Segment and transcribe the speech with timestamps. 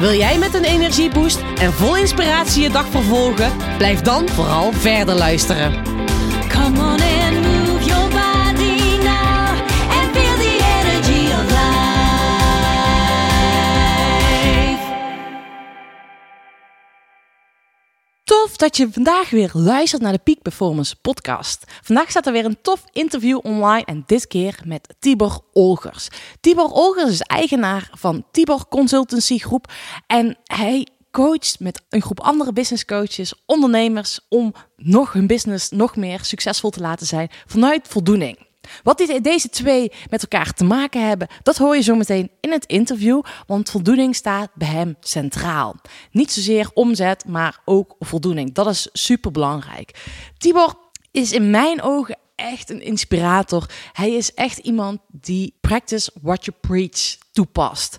[0.00, 3.52] Wil jij met een energieboost en vol inspiratie je dag vervolgen?
[3.78, 5.82] Blijf dan vooral verder luisteren.
[6.48, 7.19] Come on and
[18.60, 21.64] dat je vandaag weer luistert naar de Peak Performance podcast.
[21.82, 26.08] Vandaag staat er weer een tof interview online en dit keer met Tibor Olgers.
[26.40, 29.72] Tibor Olgers is eigenaar van Tibor Consultancy Groep
[30.06, 35.96] en hij coacht met een groep andere business coaches, ondernemers om nog hun business nog
[35.96, 38.49] meer succesvol te laten zijn vanuit voldoening.
[38.82, 42.64] Wat deze twee met elkaar te maken hebben, dat hoor je zo meteen in het
[42.66, 45.76] interview, want voldoening staat bij hem centraal.
[46.10, 48.54] Niet zozeer omzet, maar ook voldoening.
[48.54, 50.04] Dat is super belangrijk.
[50.38, 50.74] Tibor
[51.10, 53.70] is in mijn ogen echt een inspirator.
[53.92, 57.96] Hij is echt iemand die practice what you preach toepast.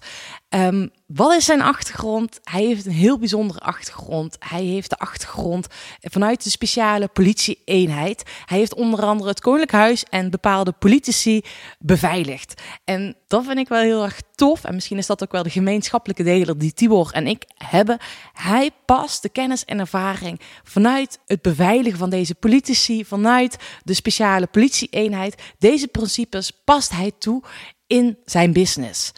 [0.52, 2.40] Ehm, wat is zijn achtergrond?
[2.44, 4.36] Hij heeft een heel bijzondere achtergrond.
[4.40, 5.68] Hij heeft de achtergrond
[6.00, 8.24] vanuit de speciale politie-eenheid.
[8.46, 11.42] Hij heeft onder andere het Koninklijk Huis en bepaalde politici
[11.80, 12.62] beveiligd.
[12.84, 14.64] En dat vind ik wel heel erg tof.
[14.64, 17.98] En misschien is dat ook wel de gemeenschappelijke deler die Tibor en ik hebben.
[18.34, 24.48] Hij past de kennis en ervaring vanuit het beveiligen van deze politici, vanuit de speciale
[24.48, 25.42] politie-eenheid.
[25.58, 27.44] Deze principes past hij toe
[27.92, 29.12] in zijn business.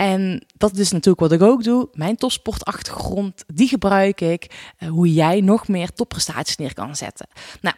[0.00, 1.88] En dat is natuurlijk wat ik ook doe.
[1.92, 4.72] Mijn topsportachtergrond, die gebruik ik.
[4.78, 7.26] eh, hoe jij nog meer topprestaties neer kan zetten.
[7.60, 7.76] Nou,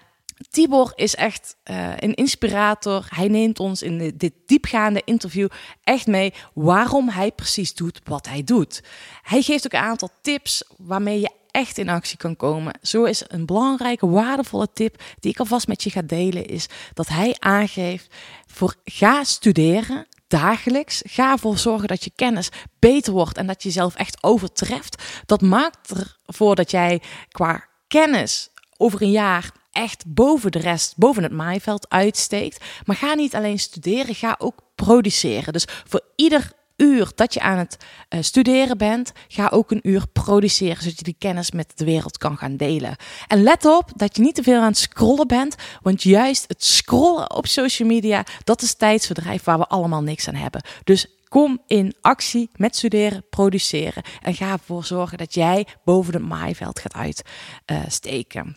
[0.51, 3.07] Tibor is echt eh, een inspirator.
[3.09, 5.49] Hij neemt ons in dit diepgaande interview
[5.85, 8.83] echt mee waarom hij precies doet wat hij doet.
[9.23, 12.79] Hij geeft ook een aantal tips waarmee je echt in actie kan komen.
[12.83, 17.09] Zo is een belangrijke, waardevolle tip die ik alvast met je ga delen, is dat
[17.09, 18.15] hij aangeeft
[18.47, 21.03] voor ga studeren dagelijks.
[21.07, 22.49] Ga ervoor zorgen dat je kennis
[22.79, 25.03] beter wordt en dat je jezelf echt overtreft.
[25.27, 25.93] Dat maakt
[26.27, 31.89] ervoor dat jij qua kennis over een jaar echt boven de rest, boven het maaiveld
[31.89, 32.65] uitsteekt.
[32.85, 35.53] Maar ga niet alleen studeren, ga ook produceren.
[35.53, 37.77] Dus voor ieder uur dat je aan het
[38.09, 42.19] eh, studeren bent, ga ook een uur produceren, zodat je die kennis met de wereld
[42.19, 42.97] kan gaan delen.
[43.27, 46.65] En let op dat je niet te veel aan het scrollen bent, want juist het
[46.65, 50.65] scrollen op social media, dat is tijdsverdrijf waar we allemaal niks aan hebben.
[50.85, 56.23] Dus Kom in actie met studeren, produceren en ga ervoor zorgen dat jij boven het
[56.23, 57.23] maaiveld gaat
[57.65, 58.57] uitsteken.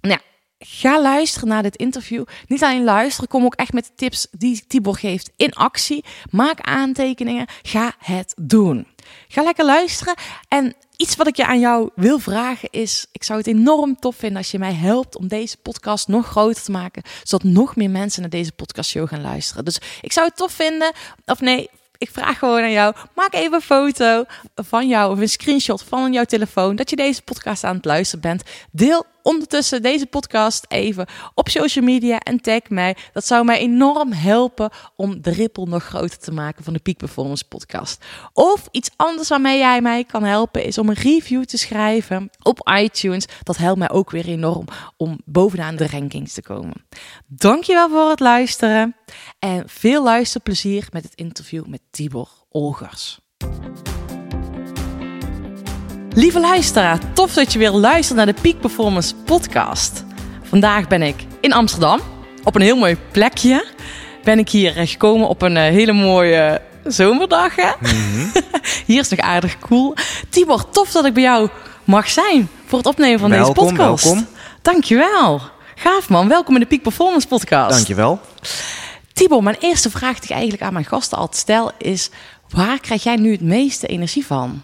[0.00, 0.31] Nou, ja,
[0.64, 2.24] ga luisteren naar dit interview.
[2.46, 6.04] Niet alleen luisteren, kom ook echt met de tips die Tibor geeft in actie.
[6.30, 8.86] Maak aantekeningen, ga het doen.
[9.28, 10.14] Ga lekker luisteren.
[10.48, 14.16] En iets wat ik je aan jou wil vragen is: ik zou het enorm tof
[14.16, 17.90] vinden als je mij helpt om deze podcast nog groter te maken, zodat nog meer
[17.90, 19.64] mensen naar deze podcastshow gaan luisteren.
[19.64, 20.92] Dus ik zou het tof vinden,
[21.26, 21.68] of nee,
[21.98, 24.24] ik vraag gewoon aan jou: maak even een foto
[24.54, 28.20] van jou of een screenshot van jouw telefoon dat je deze podcast aan het luisteren
[28.20, 28.42] bent.
[28.70, 32.96] Deel ondertussen deze podcast even op social media en tag mij.
[33.12, 36.96] Dat zou mij enorm helpen om de ripple nog groter te maken van de Peak
[36.96, 38.04] Performance podcast.
[38.32, 42.70] Of iets anders waarmee jij mij kan helpen is om een review te schrijven op
[42.80, 43.26] iTunes.
[43.42, 44.66] Dat helpt mij ook weer enorm
[44.96, 46.84] om bovenaan de rankings te komen.
[47.26, 48.96] Dankjewel voor het luisteren
[49.38, 53.20] en veel luisterplezier met het interview met Tibor Olgers.
[56.14, 60.04] Lieve luisteraar, tof dat je weer luistert naar de Peak Performance podcast.
[60.42, 62.00] Vandaag ben ik in Amsterdam,
[62.44, 63.66] op een heel mooi plekje.
[64.24, 67.56] Ben ik hier gekomen op een eh, hele mooie zomerdag.
[67.56, 67.70] Hè?
[68.86, 69.94] hier is nog aardig cool.
[70.28, 71.48] Tibor, tof dat ik bij jou
[71.84, 74.04] mag zijn voor het opnemen van Welkom, deze podcast.
[74.04, 74.26] welkom.
[74.62, 75.40] Dankjewel.
[75.74, 77.74] Gaaf man, welkom in de Peak Performance podcast.
[77.74, 78.20] Dankjewel.
[79.12, 82.10] Tibor, mijn eerste vraag die ik eigenlijk aan mijn gasten altijd stel is...
[82.48, 84.62] waar krijg jij nu het meeste energie van?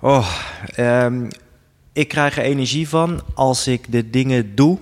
[0.00, 0.28] Oh,
[0.74, 1.28] ehm,
[1.92, 4.78] ik krijg er energie van als ik de dingen doe,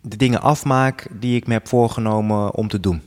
[0.00, 3.00] de dingen afmaak die ik me heb voorgenomen om te doen.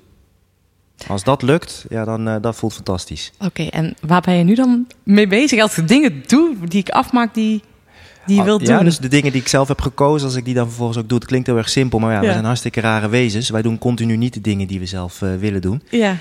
[1.07, 3.31] Als dat lukt, ja, dan uh, dat voelt fantastisch.
[3.39, 5.61] Oké, en waar ben je nu dan mee bezig?
[5.61, 7.61] Als ik dingen doe die ik afmaak die,
[8.25, 8.85] die je Ah, wilt ja, doen.
[8.85, 11.17] dus de dingen die ik zelf heb gekozen, als ik die dan vervolgens ook doe,
[11.17, 12.25] het klinkt heel erg simpel, maar ja, Ja.
[12.27, 13.49] we zijn hartstikke rare wezens.
[13.49, 15.81] Wij doen continu niet de dingen die we zelf eh, willen doen.
[15.89, 16.17] Ja,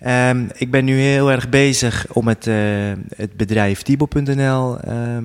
[0.00, 5.24] Ehm, ik ben nu heel erg bezig om het, eh, het bedrijf Tibo.nl ehm,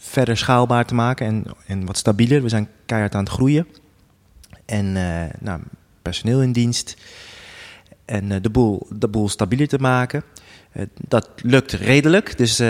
[0.00, 2.42] verder schaalbaar te maken en, en wat stabieler.
[2.42, 3.66] We zijn keihard aan het groeien.
[4.64, 5.60] En eh, nou,
[6.02, 6.96] personeel in dienst.
[8.04, 10.22] En eh, de, boel, de boel stabieler te maken.
[11.08, 12.38] Dat lukt redelijk.
[12.38, 12.62] Dus,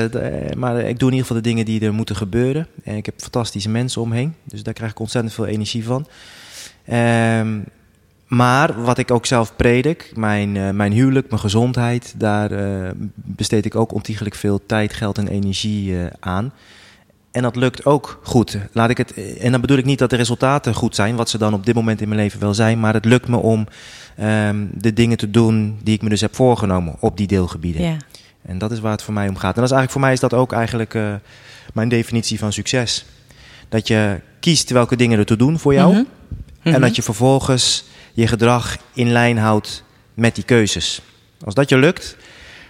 [0.56, 2.67] maar ik doe in ieder geval de dingen die er moeten gebeuren.
[2.85, 4.35] En ik heb fantastische mensen omheen.
[4.44, 6.06] Dus daar krijg ik ontzettend veel energie van.
[6.85, 7.58] Ehm,
[8.31, 13.65] maar wat ik ook zelf predik, mijn, eh, mijn huwelijk, mijn gezondheid, daar eh, besteed
[13.65, 16.53] ik ook ontiegelijk veel tijd, geld en energie eh, aan.
[17.31, 18.59] En dat lukt ook goed.
[18.73, 21.38] Laat ik het, en dan bedoel ik niet dat de resultaten goed zijn, wat ze
[21.38, 22.81] dan op dit moment in mijn leven wel zijn.
[22.81, 23.67] Maar het lukt me om
[24.17, 27.83] ehm, de dingen te doen die ik me dus heb voorgenomen op die deelgebieden.
[27.83, 27.97] Ja.
[28.43, 29.55] En dat is waar het voor mij om gaat.
[29.55, 31.21] En dat is eigenlijk, voor mij is dat ook eigenlijk
[31.75, 33.06] mijn definitie van succes.
[33.69, 35.93] Dat je kiest welke dingen er te doen voor jou.
[35.93, 36.05] Mhm.
[36.62, 36.81] En Mhm.
[36.81, 37.85] dat je vervolgens
[38.21, 39.83] je gedrag in lijn houdt
[40.15, 41.01] met die keuzes.
[41.45, 42.17] Als dat je lukt,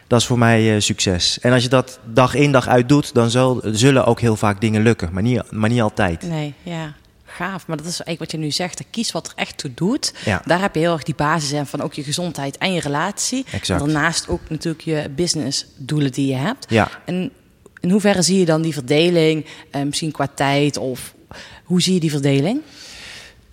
[0.07, 1.39] dat is voor mij eh, succes.
[1.41, 4.61] En als je dat dag in dag uit doet, dan zal, zullen ook heel vaak
[4.61, 5.09] dingen lukken.
[5.13, 6.23] Maar niet, maar niet altijd.
[6.23, 6.95] Nee, ja.
[7.25, 8.85] Gaaf, maar dat is eigenlijk wat je nu zegt.
[8.91, 10.15] Kies wat er echt toe doet.
[10.25, 10.43] Ja.
[10.45, 13.45] Daar heb je heel erg die basis in van ook je gezondheid en je relatie.
[13.53, 13.81] Exact.
[13.81, 16.67] En daarnaast ook natuurlijk je businessdoelen die je hebt.
[16.69, 16.91] Ja.
[17.05, 17.33] En
[17.81, 21.15] in hoeverre zie je dan die verdeling, eh, misschien qua tijd of
[21.65, 22.61] hoe zie je die verdeling?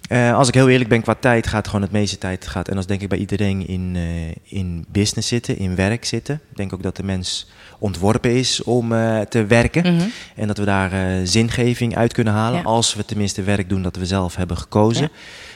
[0.07, 2.67] Eh, als ik heel eerlijk ben, qua tijd gaat gewoon het meeste tijd gaat.
[2.67, 6.41] En dat is denk ik bij iedereen in, eh, in business zitten, in werk zitten.
[6.49, 7.49] Ik denk ook dat de mens
[7.79, 9.95] ontworpen is om eh, te werken.
[9.95, 10.07] Mhm.
[10.35, 10.91] En dat we daar
[11.27, 12.59] zingeving uit kunnen halen.
[12.59, 12.65] Ja.
[12.65, 15.03] Als we tenminste werk doen dat we zelf hebben gekozen.
[15.03, 15.09] Ja.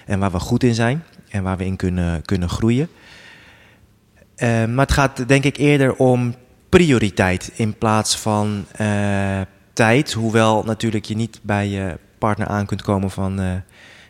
[0.05, 1.03] En waar we goed in zijn.
[1.29, 2.89] En waar we in kunnen, kunnen groeien.
[4.39, 6.35] Maar het gaat denk ik eerder om
[6.69, 8.65] prioriteit in plaats van
[9.73, 10.13] tijd.
[10.13, 13.63] Hoewel natuurlijk je niet bij je partner aan kunt komen van...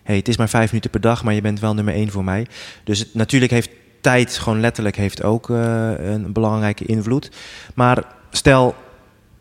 [0.04, 2.24] hey, het is maar vijf minuten per dag, maar je bent wel nummer één voor
[2.24, 2.48] mij.
[2.84, 3.70] Dus het, natuurlijk heeft
[4.02, 7.32] tijd gewoon letterlijk heeft ook eh, een belangrijke invloed.
[7.76, 8.76] Maar stel,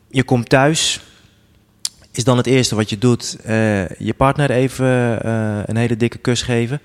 [0.08, 1.00] je komt thuis,
[2.12, 6.18] is dan het eerste wat je doet eh, je partner even eh, een hele dikke
[6.18, 6.80] kus geven?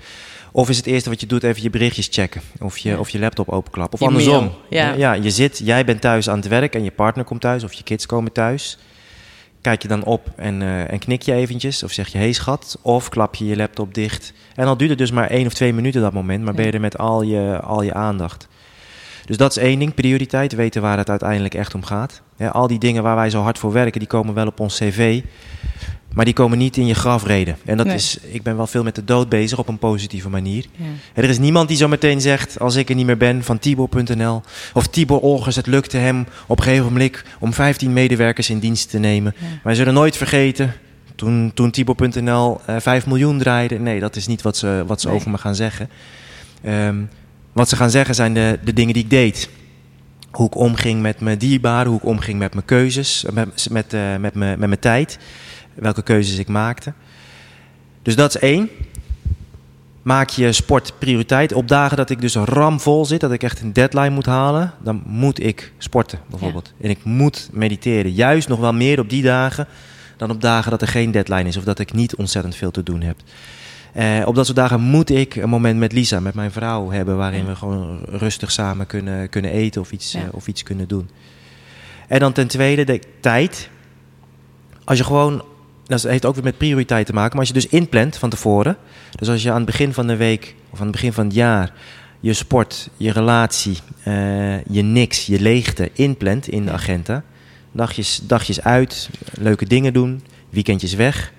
[0.52, 2.42] Of is het eerste wat je doet even je berichtjes checken?
[2.60, 3.94] Of je, of je laptop openklappen?
[3.94, 4.44] Of Je andersom.
[4.44, 4.94] mail, ja.
[4.94, 7.74] ja, je zit, jij bent thuis aan het werk en je partner komt thuis of
[7.74, 8.78] je kids komen thuis.
[9.66, 12.78] Kijk je dan op en, eh, en knik je eventjes of zeg je hey schat
[12.82, 14.34] of klap je je laptop dicht.
[14.56, 16.72] En dan duurt het dus maar één of twee minuten dat moment, maar ben je
[16.72, 18.48] er met al je, al je aandacht.
[19.26, 22.22] Dus dat is één ding, prioriteit, weten waar het uiteindelijk echt om gaat.
[22.38, 24.78] Ja, al die dingen waar wij zo hard voor werken, die komen wel op ons
[24.78, 25.22] cv,
[26.14, 27.58] maar die komen niet in je grafreden.
[27.66, 27.96] En dat Nee.
[27.96, 30.66] is, ik ben wel veel met de dood bezig op een positieve manier.
[30.76, 30.86] Ja.
[31.14, 34.42] Er is niemand die zo meteen zegt, als ik er niet meer ben, van Tibor.nl.
[34.74, 38.90] Of Tibor Olgers, het lukte hem op een gegeven moment om 15 medewerkers in dienst
[38.90, 39.34] te nemen.
[39.38, 39.46] Ja.
[39.64, 40.74] Wij zullen nooit vergeten,
[41.16, 43.80] toen, toen Tibor.nl eh 5 miljoen draaide.
[43.80, 45.16] Nee, dat is niet wat ze, wat ze Nee.
[45.16, 45.90] over me gaan zeggen.
[46.64, 46.96] Ehm,
[47.56, 49.50] wat ze gaan zeggen zijn de, de dingen die ik deed.
[50.32, 54.16] Hoe ik omging met mijn dierbaren, hoe ik omging met mijn keuzes, met, met, eh,
[54.16, 55.20] met, mijn, met mijn tijd.
[55.74, 56.94] Welke keuzes ik maakte.
[58.02, 58.70] Dus dat is één.
[60.02, 61.54] Maak je sport prioriteit.
[61.54, 65.04] Op dagen dat ik dus ramvol zit, dat ik echt een deadline moet halen, dan
[65.06, 66.74] moet ik sporten bijvoorbeeld.
[66.82, 68.12] En ik moet mediteren.
[68.12, 69.68] Juist nog wel meer op die dagen
[70.18, 72.84] dan op dagen dat er geen deadline is of dat ik niet ontzettend veel te
[72.84, 73.18] doen heb.
[73.96, 77.18] Eh, op dat soort dagen moet ik een moment met Lisa, met mijn vrouw, hebben
[77.18, 80.20] waarin we gewoon rustig samen kunnen, kunnen eten of iets, Ja.
[80.20, 81.10] eh, of iets kunnen doen.
[82.08, 83.70] En dan ten tweede de tijd.
[84.84, 85.44] Als je gewoon,
[85.86, 88.78] dat heeft ook weer met prioriteit te maken, maar als je dus inplant van tevoren.
[89.16, 91.34] Dus als je aan het begin van de week of aan het begin van het
[91.36, 91.72] jaar
[92.20, 97.24] je sport, je relatie, eh, je niks, je leegte inplant in de agenda.
[97.72, 101.34] Dagjes, dagjes uit, leuke dingen doen, weekendjes weg.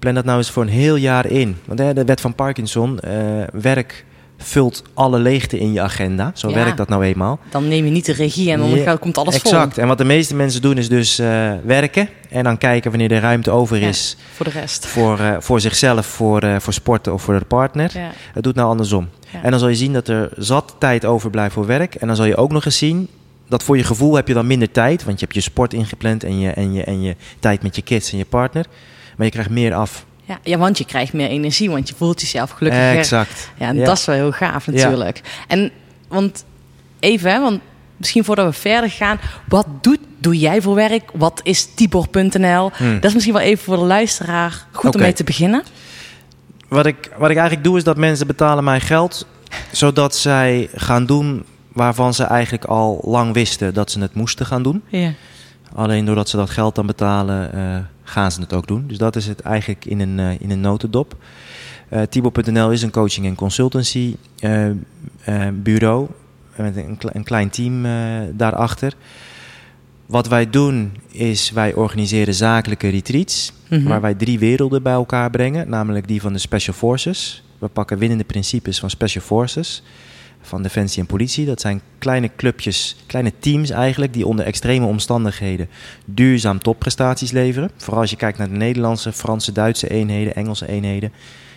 [0.00, 1.56] Plan dat nou eens voor een heel jaar in.
[1.64, 3.12] Want hè, de wet van Parkinson, eh,
[3.52, 4.04] werk
[4.36, 6.30] vult alle leegte in je agenda.
[6.34, 6.54] Zo Ja.
[6.54, 7.38] werkt dat nou eenmaal.
[7.50, 9.78] Dan neem je niet de regie en dan Ja, komt alles Exact.
[9.78, 12.08] En wat de meeste mensen doen is dus eh, werken.
[12.28, 14.86] En dan kijken wanneer er ruimte over is vol voor de rest.
[14.86, 17.92] voor, eh, voor zichzelf, voor, voor sporten of voor de partner.
[18.32, 19.08] Het doet nou andersom.
[19.42, 21.94] En dan zal je zien dat er zat tijd overblijft voor werk.
[21.94, 23.08] En dan zal je ook nog eens zien
[23.48, 25.04] dat voor je gevoel heb je dan minder tijd.
[25.04, 27.82] Want je hebt je sport ingepland en je, en je, en je tijd met je
[27.82, 28.66] kids en je partner.
[29.20, 30.04] Maar je krijgt meer af.
[30.24, 32.96] Ja, ja, want je krijgt meer energie, want je voelt jezelf gelukkiger.
[32.98, 33.50] exact.
[33.58, 33.84] Ja, en Ja.
[33.84, 35.20] dat is wel heel gaaf natuurlijk.
[35.48, 35.70] En
[36.08, 36.44] want
[37.00, 37.60] even, want
[37.96, 41.10] misschien voordat we verder gaan, wat doet, doe jij voor werk?
[41.14, 42.70] Wat is Tibor.nl?
[42.76, 42.94] Hmm.
[42.94, 45.62] Dat is misschien wel even voor de luisteraar goed om mee te beginnen.
[46.68, 49.26] Wat ik, wat ik eigenlijk doe is dat mensen betalen mij geld.
[49.72, 54.62] Zodat zij gaan doen waarvan ze eigenlijk al lang wisten dat ze het moesten gaan
[54.62, 54.82] doen.
[54.88, 55.12] Ja.
[55.74, 57.78] Alleen doordat ze dat geld dan betalen, eh,
[58.10, 58.84] gaan ze het ook doen.
[58.86, 61.16] Dus dat is het eigenlijk in een, eh, in een notendop.
[61.88, 64.74] Eh Tibo.nl is een coaching en consultancy eh, eh,
[65.52, 66.06] bureau.
[66.56, 67.82] met een, een klein team
[68.36, 68.94] daarachter.
[70.06, 73.52] Wat wij doen is wij organiseren zakelijke retreats.
[73.68, 73.88] Mhm.
[73.88, 75.68] Waar wij drie werelden bij elkaar brengen.
[75.68, 77.42] Namelijk die van de Special Forces.
[77.58, 79.82] We pakken winnende principes van Special Forces.
[80.42, 81.46] Van Defensie en Politie.
[81.46, 84.12] Dat zijn kleine clubjes, kleine teams eigenlijk.
[84.12, 85.68] Die onder extreme omstandigheden
[86.04, 87.70] duurzaam topprestaties leveren.
[87.76, 91.12] Vooral als je kijkt naar de Nederlandse, Franse, Duitse eenheden, Engelse eenheden.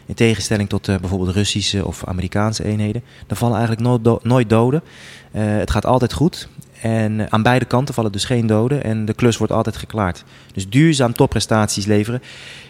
[0.05, 3.03] In tegenstelling tot eh, bijvoorbeeld Russische of Amerikaanse eenheden.
[3.27, 4.83] Er vallen eigenlijk nooit, nooit doden.
[5.31, 6.47] Eh, het gaat altijd goed.
[6.83, 8.83] En eh, aan beide kanten vallen dus geen doden.
[8.83, 10.23] En de klus wordt altijd geklaard.
[10.53, 12.21] Dus duurzaam topprestaties leveren.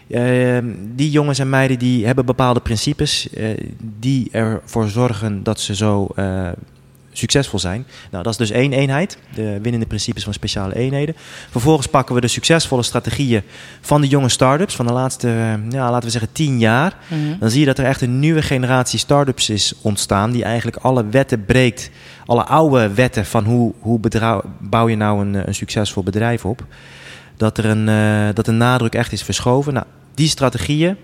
[0.08, 0.58] Eh,
[0.96, 3.30] die jongens en meiden die hebben bepaalde principes.
[3.30, 3.48] eh,
[4.00, 6.50] die ervoor zorgen dat ze zo eh,
[7.12, 7.86] succesvol zijn.
[8.12, 9.18] Nou, dat is dus één eenheid.
[9.36, 11.16] De winnende principes van speciale eenheden.
[11.50, 13.42] Vervolgens pakken we de succesvolle strategieën
[13.82, 14.76] van de jonge start-ups.
[14.76, 16.98] Van de laatste, ja, laten we zeggen, tien jaar.
[17.08, 17.40] Mhm.
[17.40, 20.32] Dan zie je dat er echt een nieuwe generatie start-ups is ontstaan.
[20.32, 21.90] Die eigenlijk alle wetten breekt.
[22.26, 24.00] Alle oude wetten van hoe, hoe
[24.60, 26.66] bouw je nou een, eh, een succesvol bedrijf op.
[27.38, 29.74] Dat er een, eh, dat de nadruk echt is verschoven.
[29.74, 30.98] Nou, die strategieën,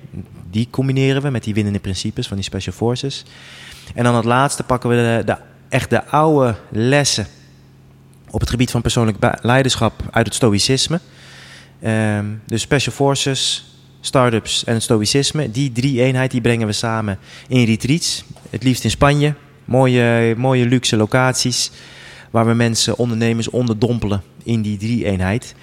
[0.49, 3.25] die combineren we met die winnende principes van die special forces.
[3.95, 5.38] En dan het laatste pakken we de,
[5.69, 7.27] echt de oude lessen
[8.29, 10.99] op het gebied van persoonlijk leiderschap uit het stoïcisme.
[11.81, 13.65] Ehm, dus special forces,
[14.01, 15.51] startups en het stoïcisme.
[15.51, 18.23] Die drie eenheid die brengen we samen in retreats.
[18.49, 19.33] Het liefst in Spanje.
[19.69, 21.71] Mooie, mooie luxe locaties.
[22.31, 25.55] Waar we mensen, ondernemers onderdompelen in die drie eenheid.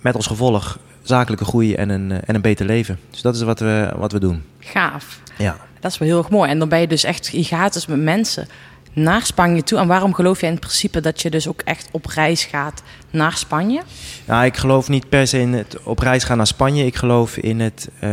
[0.00, 2.98] Met als gevolg zakelijke groei en een, en een beter leven.
[3.10, 4.42] Dus dat is wat we, wat we doen.
[4.58, 5.20] Gaaf.
[5.38, 5.56] Ja.
[5.80, 6.50] Dat is wel heel erg mooi.
[6.50, 8.48] En dan ben je dus echt, je gaat dus met mensen
[8.92, 9.78] naar Spanje toe.
[9.78, 13.36] En waarom geloof jij in principe dat je dus ook echt op reis gaat naar
[13.36, 13.82] Spanje?
[14.26, 16.86] Nou, ik geloof niet per se in het op reis gaan naar Spanje.
[16.86, 18.10] Ik geloof in het eh,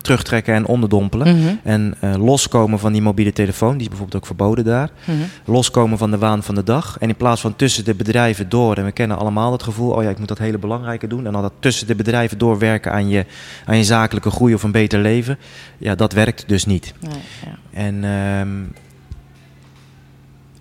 [0.00, 1.38] terugtrekken en onderdompelen.
[1.38, 1.54] Mhm.
[1.62, 3.72] En eh, loskomen van die mobiele telefoon.
[3.72, 4.90] Die is bijvoorbeeld ook verboden daar.
[5.04, 5.16] Mhm.
[5.44, 6.96] Loskomen van de waan van de dag.
[7.00, 8.76] En in plaats van tussen de bedrijven door.
[8.76, 9.90] En we kennen allemaal het gevoel.
[9.90, 11.26] Oh ja, ik moet dat hele belangrijke doen.
[11.26, 13.26] En dan dat tussen de bedrijven doorwerken aan je,
[13.66, 15.38] aan je zakelijke groei of een beter leven.
[15.78, 16.94] Ja, dat werkt dus niet.
[17.00, 17.80] Nee, ja.
[17.80, 18.82] En, ehm,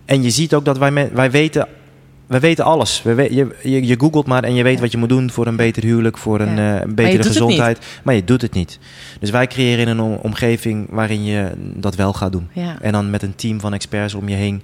[0.05, 1.67] en je ziet ook dat wij, me- wij weten,
[2.27, 3.01] wij weten alles.
[3.01, 4.81] We we- je, je, je googelt maar en je weet Ja.
[4.81, 6.75] wat je moet doen voor een beter huwelijk, voor een, Ja.
[6.75, 7.85] eh, een betere gezondheid.
[8.03, 8.79] Maar je doet het niet.
[9.19, 12.47] Dus wij creëren een om- omgeving waarin je dat wel gaat doen.
[12.53, 12.75] Ja.
[12.81, 14.61] En dan met een team van experts om je heen.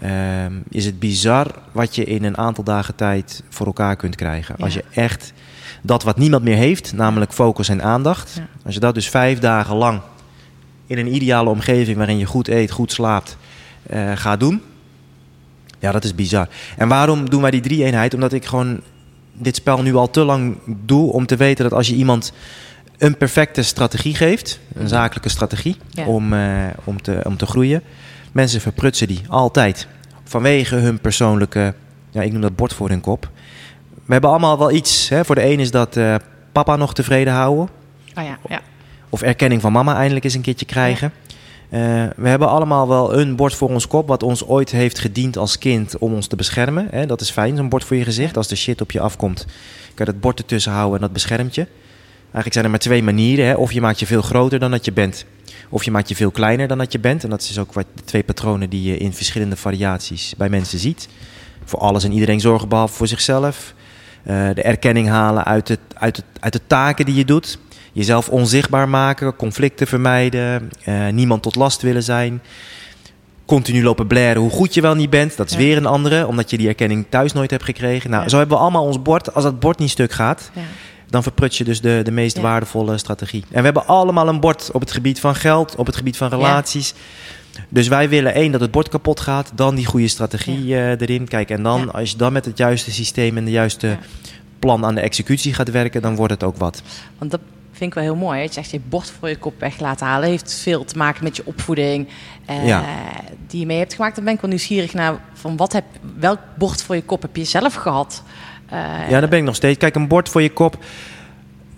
[0.00, 4.54] Ehm, is het bizar wat je in een aantal dagen tijd voor elkaar kunt krijgen.
[4.58, 5.32] Als je echt
[5.82, 8.40] dat wat niemand meer heeft, namelijk focus en aandacht.
[8.64, 10.00] Als je dat dus vijf dagen lang
[10.86, 13.36] in een ideale omgeving waarin je goed eet, goed slaapt,
[13.82, 14.62] eh gaat doen.
[15.82, 16.48] Ja, dat is bizar.
[16.76, 18.14] En waarom doen wij die drie eenheid?
[18.14, 18.80] Omdat ik gewoon
[19.32, 22.32] dit spel nu al te lang doe om te weten dat als je iemand
[22.98, 26.04] een perfecte strategie geeft, een zakelijke strategie Ja.
[26.06, 26.40] om, eh,
[26.84, 27.82] om, te, om te groeien,
[28.32, 29.86] mensen verprutsen die altijd.
[30.24, 31.74] Vanwege hun persoonlijke,
[32.10, 33.30] ja, ik noem dat bord voor hun kop.
[34.04, 35.08] We hebben allemaal wel iets.
[35.08, 35.24] Hè?
[35.24, 36.14] Voor de een is dat eh,
[36.52, 37.68] papa nog tevreden houden.
[38.14, 38.60] Oh ja, ja.
[39.08, 41.12] Of erkenning van mama eindelijk eens een keertje krijgen.
[42.16, 44.08] We hebben allemaal wel een bord voor ons kop...
[44.08, 46.86] wat ons ooit heeft gediend als kind om ons te beschermen.
[46.90, 47.06] Hè?
[47.06, 48.36] Dat is fijn, zo'n bord voor je gezicht.
[48.36, 49.44] Als de shit op je afkomt,
[49.94, 51.66] kan je dat bord ertussen houden en dat beschermt je.
[52.22, 53.46] Eigenlijk zijn er maar twee manieren.
[53.46, 53.54] Hè?
[53.54, 55.24] Of je maakt je veel groter dan dat je bent.
[55.68, 57.24] Of je maakt je veel kleiner dan dat je bent.
[57.24, 60.78] En dat is ook wat de twee patronen die je in verschillende variaties bij mensen
[60.78, 61.08] ziet.
[61.64, 63.74] Voor alles en iedereen zorgen behalve voor zichzelf.
[64.22, 67.58] Eh, de erkenning halen uit, het, uit, het, uit de taken die je doet.
[67.92, 72.42] Jezelf onzichtbaar maken, conflicten vermijden, eh, niemand tot last willen zijn.
[73.46, 75.36] Continu lopen blaren hoe goed je wel niet bent.
[75.36, 75.58] Dat is Ja.
[75.58, 78.10] weer een andere, omdat je die erkenning thuis nooit hebt gekregen.
[78.10, 78.28] Nou, Ja.
[78.28, 79.34] zo hebben we allemaal ons bord.
[79.34, 80.62] Als dat bord niet stuk gaat, ja.
[81.10, 83.44] dan verprut je dus de, de meest waardevolle strategie.
[83.50, 86.28] En we hebben allemaal een bord op het gebied van geld, op het gebied van
[86.28, 86.94] relaties.
[87.68, 91.28] Dus wij willen één dat het bord kapot gaat, dan die goede strategie eh, erin.
[91.28, 93.96] Kijk, en dan als je dan met het juiste systeem en de juiste
[94.58, 96.82] plan aan de executie gaat werken, dan wordt het ook wat.
[97.18, 97.40] Want dat
[97.72, 98.42] vind ik wel heel mooi.
[98.42, 100.28] Dat je echt je bord voor je kop weg laat halen.
[100.28, 102.08] Heeft veel te maken met je opvoeding
[102.46, 102.84] eh, Ja.
[103.46, 104.14] die je mee hebt gemaakt.
[104.16, 105.84] Dan ben ik wel nieuwsgierig naar van wat heb,
[106.18, 108.22] welk bord voor je kop heb je zelf gehad?
[108.68, 108.78] Eh,
[109.10, 109.78] Ja, daar ben ik nog steeds.
[109.78, 110.84] Kijk, een bord voor je kop.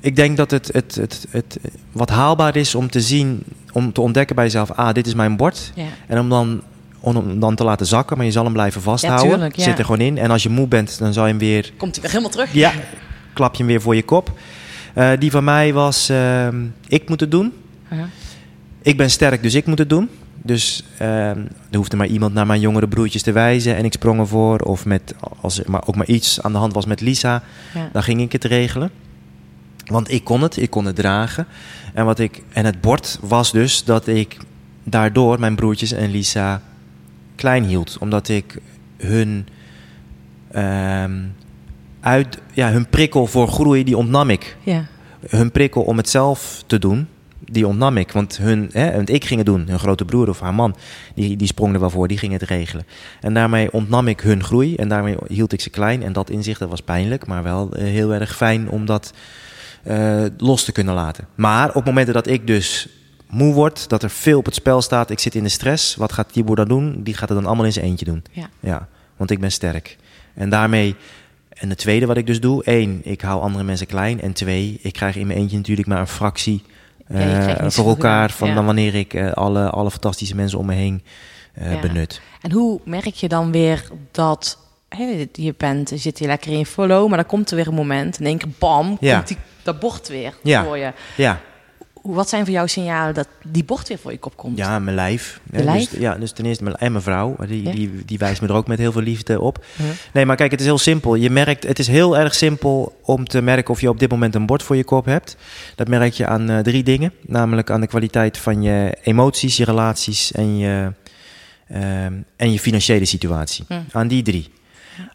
[0.00, 1.58] Ik denk dat het, het, het, het
[1.92, 5.36] wat haalbaar is om te zien, om te ontdekken bij jezelf, ah, dit is mijn
[5.36, 5.72] bord.
[5.74, 5.84] ja.
[6.06, 6.62] En om dan,
[7.00, 9.28] om hem dan te laten zakken, maar je zal hem blijven vasthouden.
[9.30, 9.54] tuurlijk.
[9.60, 10.18] Zit er gewoon in.
[10.18, 12.52] En als je moe bent, dan zal je hem weer, Komt hij weer helemaal terug?
[12.52, 12.72] ja,
[13.32, 14.32] klap je hem weer voor je kop.
[14.94, 17.52] Eh, die van mij was, ehm, ik moet het doen.
[18.82, 20.08] Ik ben sterk, dus ik moet het doen.
[20.42, 21.38] Dus ehm,
[21.70, 24.58] er hoefde maar iemand naar mijn jongere broertjes te wijzen en ik sprong ervoor.
[24.58, 27.42] Of met, als er maar ook maar iets aan de hand was met Lisa,
[27.74, 27.88] Ja.
[27.92, 28.90] dan ging ik het regelen.
[29.86, 31.46] Want ik kon het, ik kon het dragen.
[31.94, 34.36] En, wat ik, en het bord was dus dat ik
[34.84, 36.62] daardoor mijn broertjes en Lisa
[37.34, 37.96] klein hield.
[38.00, 38.58] Omdat ik
[38.96, 39.46] hun,
[40.50, 41.12] ehm,
[42.04, 44.56] uit, ja, hun prikkel voor groei, die ontnam ik.
[44.62, 44.86] Ja.
[45.28, 47.08] Hun prikkel om het zelf te doen,
[47.38, 48.12] die ontnam ik.
[48.12, 49.68] Want, hun, hè, want ik ging het doen.
[49.68, 50.76] Hun grote broer of haar man,
[51.14, 52.08] die, die sprong er wel voor.
[52.08, 52.86] Die ging het regelen.
[53.20, 54.76] En daarmee ontnam ik hun groei.
[54.76, 56.02] En daarmee hield ik ze klein.
[56.02, 57.26] En dat inzicht, dat was pijnlijk.
[57.26, 59.12] Maar wel eh, heel erg fijn om dat
[59.82, 61.26] eh, los te kunnen laten.
[61.34, 62.88] Maar op momenten dat ik dus
[63.28, 65.96] moe word, dat er veel op het spel staat, ik zit in de stress.
[65.96, 67.00] Wat gaat Tibor dan doen?
[67.02, 68.24] Die gaat het dan allemaal in zijn eentje doen.
[68.30, 68.48] Ja.
[68.60, 69.96] Ja, want ik ben sterk.
[70.34, 70.96] En daarmee,
[71.54, 74.20] en het tweede wat ik dus doe, één, ik hou andere mensen klein.
[74.20, 76.62] En twee, ik krijg in mijn eentje natuurlijk maar een fractie
[77.08, 78.54] Ja, eh, voor elkaar van Ja.
[78.54, 81.02] dan wanneer ik eh, alle, alle fantastische mensen om me heen
[81.54, 81.80] eh, Ja.
[81.80, 82.20] benut.
[82.40, 84.58] En hoe merk je dan weer dat
[85.32, 87.74] je bent, je zit hier lekker in je follow, maar dan komt er weer een
[87.74, 90.64] moment, in één keer bam, komt die, dat bord weer Ja.
[90.64, 90.92] voor je.
[91.16, 91.40] Ja,
[92.04, 94.58] Wat zijn voor jou signalen dat die bord weer voor je kop komt?
[94.58, 95.40] ja mijn lijf.
[95.50, 95.90] Je hè, lijf?
[95.90, 97.72] Dus, ja, dus ten eerste mijn, en mijn vrouw, die, Ja.
[97.72, 99.64] die, die wijst me er ook met heel veel liefde op.
[100.12, 101.14] Nee, maar kijk, het is heel simpel.
[101.14, 104.34] Je merkt, het is heel erg simpel om te merken of je op dit moment
[104.34, 105.36] een bord voor je kop hebt.
[105.74, 107.12] Dat merk je aan eh, drie dingen.
[107.20, 110.92] Namelijk aan de kwaliteit van je emoties, je relaties en je,
[111.68, 113.64] ehm, en je financiële situatie.
[113.92, 114.48] Aan die drie.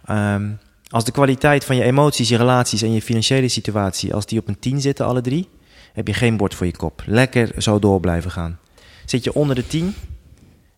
[0.06, 0.50] Ehm,
[0.90, 4.48] als de kwaliteit van je emoties, je relaties en je financiële situatie, als die op
[4.48, 5.48] een 10 zitten, alle drie,
[5.94, 7.04] heb je geen bord voor je kop.
[7.06, 8.60] Lekker zo door blijven gaan.
[9.06, 9.96] Zit je onder de 10,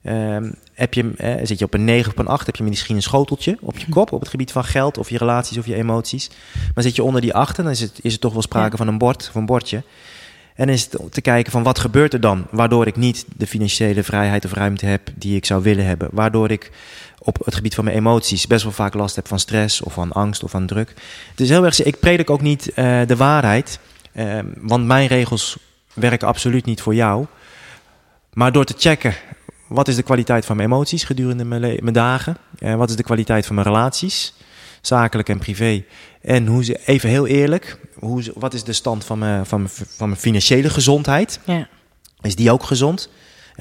[0.04, 2.96] ehm, heb je, eh, zit je op een 9 of een 8, heb je misschien
[2.96, 5.76] een schoteltje op je kop op het gebied van geld of je relaties of je
[5.76, 6.30] emoties.
[6.74, 8.78] Maar zit je onder die 8, dan is het, is het toch wel sprake Ja.
[8.78, 9.84] van een bord, van een bordje.
[10.56, 14.04] En is het te kijken van wat gebeurt er dan, waardoor ik niet de financiële
[14.04, 16.10] vrijheid of ruimte heb die ik zou willen hebben.
[16.12, 16.72] Waardoor ik
[17.20, 20.12] op het gebied van mijn emoties best wel vaak last heb van stress of van
[20.12, 20.94] angst of van druk.
[21.32, 23.80] Het is heel erg, ik predik ook niet eh, de waarheid,
[24.14, 25.58] eh, want mijn regels
[25.94, 27.26] werken absoluut niet voor jou.
[28.34, 29.16] Maar door te checken,
[29.68, 32.38] wat is de kwaliteit van mijn emoties gedurende mijn, dagen?
[32.60, 34.34] Eh, wat is de kwaliteit van mijn relaties,
[34.82, 35.84] zakelijk en privé?
[36.22, 39.60] En hoe ze, even heel eerlijk, hoe, ze- wat is de stand van mijn, van,
[39.62, 41.40] mijn, van mijn financiële gezondheid?
[41.46, 41.68] Ja,
[42.22, 43.10] Is die ook gezond?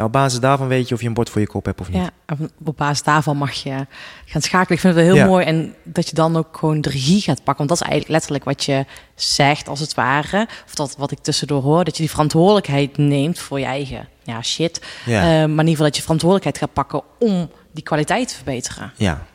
[0.00, 1.88] En op basis daarvan weet je of je een bord voor je kop hebt of
[1.90, 2.02] niet.
[2.02, 2.36] ja.
[2.64, 3.86] Op basis daarvan mag je
[4.24, 4.74] gaan schakelen.
[4.76, 5.26] Ik vind het wel heel Ja.
[5.26, 7.66] mooi en dat je dan ook gewoon de regie gaat pakken.
[7.66, 8.84] Want dat is eigenlijk letterlijk wat je
[9.14, 10.48] zegt, als het ware.
[10.66, 14.42] Of dat wat ik tussendoor hoor, dat je die verantwoordelijkheid neemt voor je eigen ja,
[14.42, 14.80] shit.
[15.06, 15.20] Ja.
[15.22, 18.92] Eh, maar in ieder geval dat je verantwoordelijkheid gaat pakken om die kwaliteit te verbeteren.
[18.96, 19.26] Ja,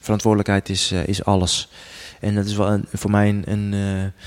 [0.00, 1.68] verantwoordelijkheid is, eh, is alles.
[2.20, 3.44] En dat is wel een, voor mij een.
[3.46, 4.20] een eh,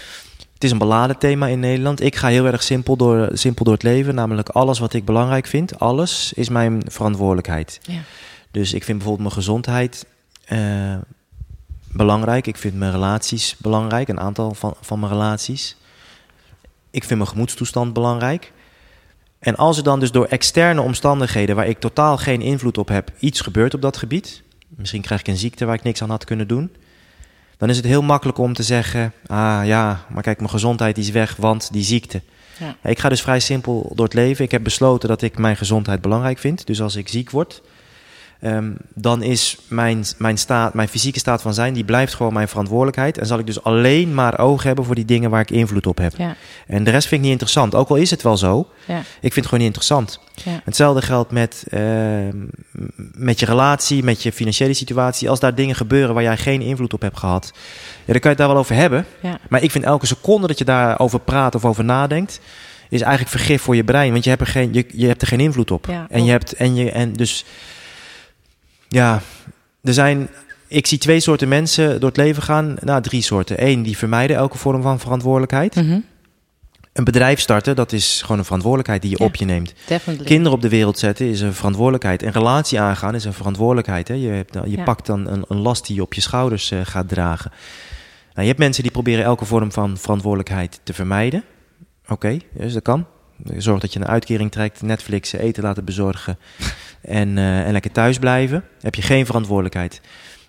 [0.58, 2.02] het is een beladen thema in Nederland.
[2.02, 4.16] Ik ga heel erg simpel door, simpel door het leven.
[4.16, 7.80] Namelijk alles wat ik belangrijk vind, alles is mijn verantwoordelijkheid.
[7.82, 8.00] Ja.
[8.52, 10.06] Dus ik vind bijvoorbeeld mijn gezondheid
[10.46, 10.96] eh,
[11.92, 12.48] belangrijk.
[12.48, 15.76] Ik vind mijn relaties belangrijk, een aantal van, van mijn relaties.
[16.92, 18.52] Ik vind mijn gemoedstoestand belangrijk.
[19.40, 23.12] En als er dan dus door externe omstandigheden waar ik totaal geen invloed op heb,
[23.20, 26.26] iets gebeurt op dat gebied, misschien krijg ik een ziekte waar ik niks aan had
[26.26, 26.72] kunnen doen,
[27.58, 31.10] dan is het heel makkelijk om te zeggen: Ah ja, maar kijk, mijn gezondheid is
[31.10, 32.22] weg, want die ziekte.
[32.60, 32.76] Ja.
[32.84, 34.46] Ja, Ik ga dus vrij simpel door het leven.
[34.46, 36.66] Ik heb besloten dat ik mijn gezondheid belangrijk vind.
[36.68, 37.62] Dus als ik ziek word,
[38.42, 42.48] ehm, dan is mijn, mijn, staat, mijn fysieke staat van zijn, die blijft gewoon mijn
[42.48, 43.18] verantwoordelijkheid.
[43.18, 45.98] En zal ik dus alleen maar oog hebben voor die dingen waar ik invloed op
[45.98, 46.14] heb.
[46.18, 46.36] Ja,
[46.68, 47.76] En de rest vind ik niet interessant.
[47.76, 50.20] Ook al is het wel zo, ja, ik vind het gewoon niet interessant.
[50.44, 50.62] ja.
[50.64, 52.46] Hetzelfde geldt met, ehm,
[53.14, 55.30] met je relatie, met je financiële situatie.
[55.30, 57.52] Als daar dingen gebeuren waar jij geen invloed op hebt gehad,
[58.06, 59.06] ja, dan kan je het daar wel over hebben.
[59.50, 62.40] Maar ik vind elke seconde dat je daarover praat of over nadenkt,
[62.90, 64.12] is eigenlijk vergif voor je brein.
[64.12, 65.86] Want je hebt er geen, je, je hebt er geen invloed op.
[65.86, 67.46] Ja, en je hebt, en je, en dus,
[68.88, 69.22] ja,
[69.84, 70.30] er zijn,
[70.68, 72.76] ik zie twee soorten mensen door het leven gaan.
[72.82, 73.66] Nou, drie soorten.
[73.68, 75.76] Eén, die vermijden elke vorm van verantwoordelijkheid.
[75.76, 76.00] Mhm.
[76.94, 79.26] Een bedrijf starten, dat is gewoon een verantwoordelijkheid die je Ja.
[79.26, 79.74] op je neemt.
[79.88, 80.28] Definitely.
[80.28, 82.24] Kinderen op de wereld zetten is een verantwoordelijkheid.
[82.24, 84.08] Een relatie aangaan is een verantwoordelijkheid.
[84.08, 84.14] Hè?
[84.14, 84.84] Je, hebt, je Ja.
[84.84, 87.52] pakt dan een, een last die je op je schouders eh, gaat dragen.
[88.28, 91.44] Nou, je hebt mensen die proberen elke vorm van verantwoordelijkheid te vermijden.
[92.08, 93.06] Oké, dus dat kan.
[93.58, 96.38] Zorg dat je een uitkering trekt, Netflix, eten laten bezorgen
[97.02, 98.64] en, eh, en lekker thuis blijven.
[98.82, 100.02] Heb je geen verantwoordelijkheid.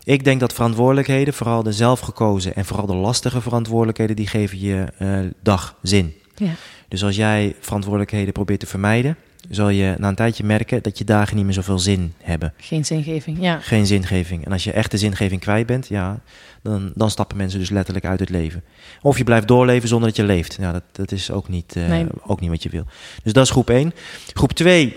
[0.05, 4.87] Ik denk dat verantwoordelijkheden, vooral de zelfgekozen en vooral de lastige verantwoordelijkheden, die geven je
[4.99, 6.15] eh, dag zin.
[6.35, 6.51] Ja.
[6.89, 9.17] Dus als jij verantwoordelijkheden probeert te vermijden,
[9.51, 12.53] zal je na een tijdje merken dat je dagen niet meer zoveel zin hebben.
[12.57, 13.39] Geen zingeving.
[13.41, 13.59] Ja.
[13.61, 14.45] Geen zingeving.
[14.45, 16.21] En als je echt de zingeving kwijt bent, ja,
[16.63, 18.63] dan, dan stappen mensen dus letterlijk uit het leven.
[19.03, 20.57] Of je blijft doorleven zonder dat je leeft.
[20.61, 22.07] Ja, dat, dat is ook niet, eh, Nee.
[22.27, 22.85] ook niet wat je wil.
[23.23, 23.93] Dus dat is groep 1.
[24.35, 24.97] Groep 2,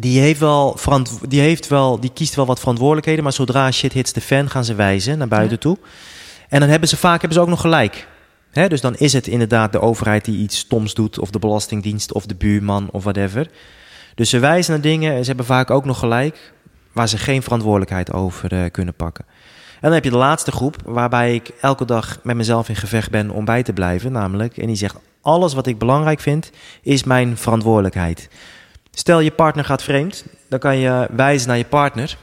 [0.00, 0.78] die, heeft wel
[1.28, 4.64] die, heeft wel, die kiest wel wat verantwoordelijkheden, maar zodra shit hits the fan, gaan
[4.64, 5.62] ze wijzen naar buiten Ja.
[5.62, 5.78] toe.
[6.48, 8.06] En dan hebben ze vaak hebben ze ook nog gelijk.
[8.50, 12.12] Hè, dus dan is het inderdaad de overheid die iets stoms doet, of de Belastingdienst,
[12.12, 13.50] of de buurman, of whatever.
[14.14, 16.52] Dus ze wijzen naar dingen en ze hebben vaak ook nog gelijk.
[16.92, 19.24] waar ze geen verantwoordelijkheid over eh, kunnen pakken.
[19.74, 23.10] En dan heb je de laatste groep, waarbij ik elke dag met mezelf in gevecht
[23.10, 24.12] ben om bij te blijven.
[24.12, 26.50] Namelijk, en die zegt: alles wat ik belangrijk vind,
[26.82, 28.28] is mijn verantwoordelijkheid.
[28.92, 32.16] Stel je partner gaat vreemd, dan kan je wijzen naar je partner.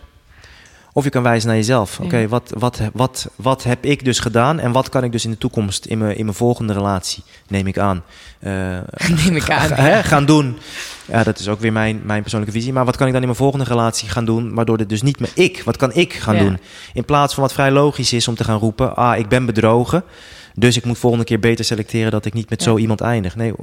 [0.94, 2.00] Of je kan wijzen naar jezelf.
[2.00, 2.28] Oké, Ja.
[2.28, 5.38] wat, wat, wat, wat heb ik dus gedaan en wat kan ik dus in de
[5.38, 8.04] toekomst, in mijn, in mijn volgende relatie, neem ik aan,
[8.40, 8.52] eh,
[9.26, 9.72] Neem ik aan.
[9.72, 10.58] hè, gaan doen.
[11.06, 12.74] Ja, dat is ook weer mijn, mijn persoonlijke visie.
[12.74, 15.20] Maar wat kan ik dan in mijn volgende relatie gaan doen, waardoor dit dus niet
[15.20, 16.42] meer ik, wat kan ik gaan Ja.
[16.44, 16.60] doen?
[16.94, 20.04] In plaats van wat vrij logisch is om te gaan roepen, ah, ik ben bedrogen,
[20.56, 22.70] dus ik moet volgende keer beter selecteren dat ik niet met Ja.
[22.70, 23.36] zo iemand eindig.
[23.36, 23.54] Nee,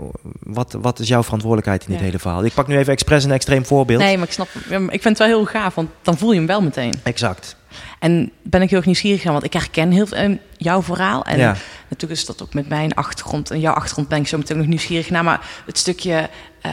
[0.43, 2.05] wat, wat is jouw verantwoordelijkheid in dit Ja.
[2.05, 2.45] hele verhaal?
[2.45, 4.01] Ik pak nu even expres een extreem voorbeeld.
[4.03, 6.47] Nee, maar ik snap, ik vind het wel heel gaaf, want dan voel je hem
[6.47, 6.93] wel meteen.
[7.03, 7.57] Exact.
[7.99, 11.25] En ben ik heel erg nieuwsgierig aan, want ik herken heel veel jouw verhaal.
[11.25, 11.57] En Ja.
[11.89, 14.67] natuurlijk is dat ook met mijn achtergrond en jouw achtergrond ben ik zo meteen nog
[14.67, 15.25] nieuwsgierig naar.
[15.25, 16.29] Maar het stukje,
[16.61, 16.73] eh,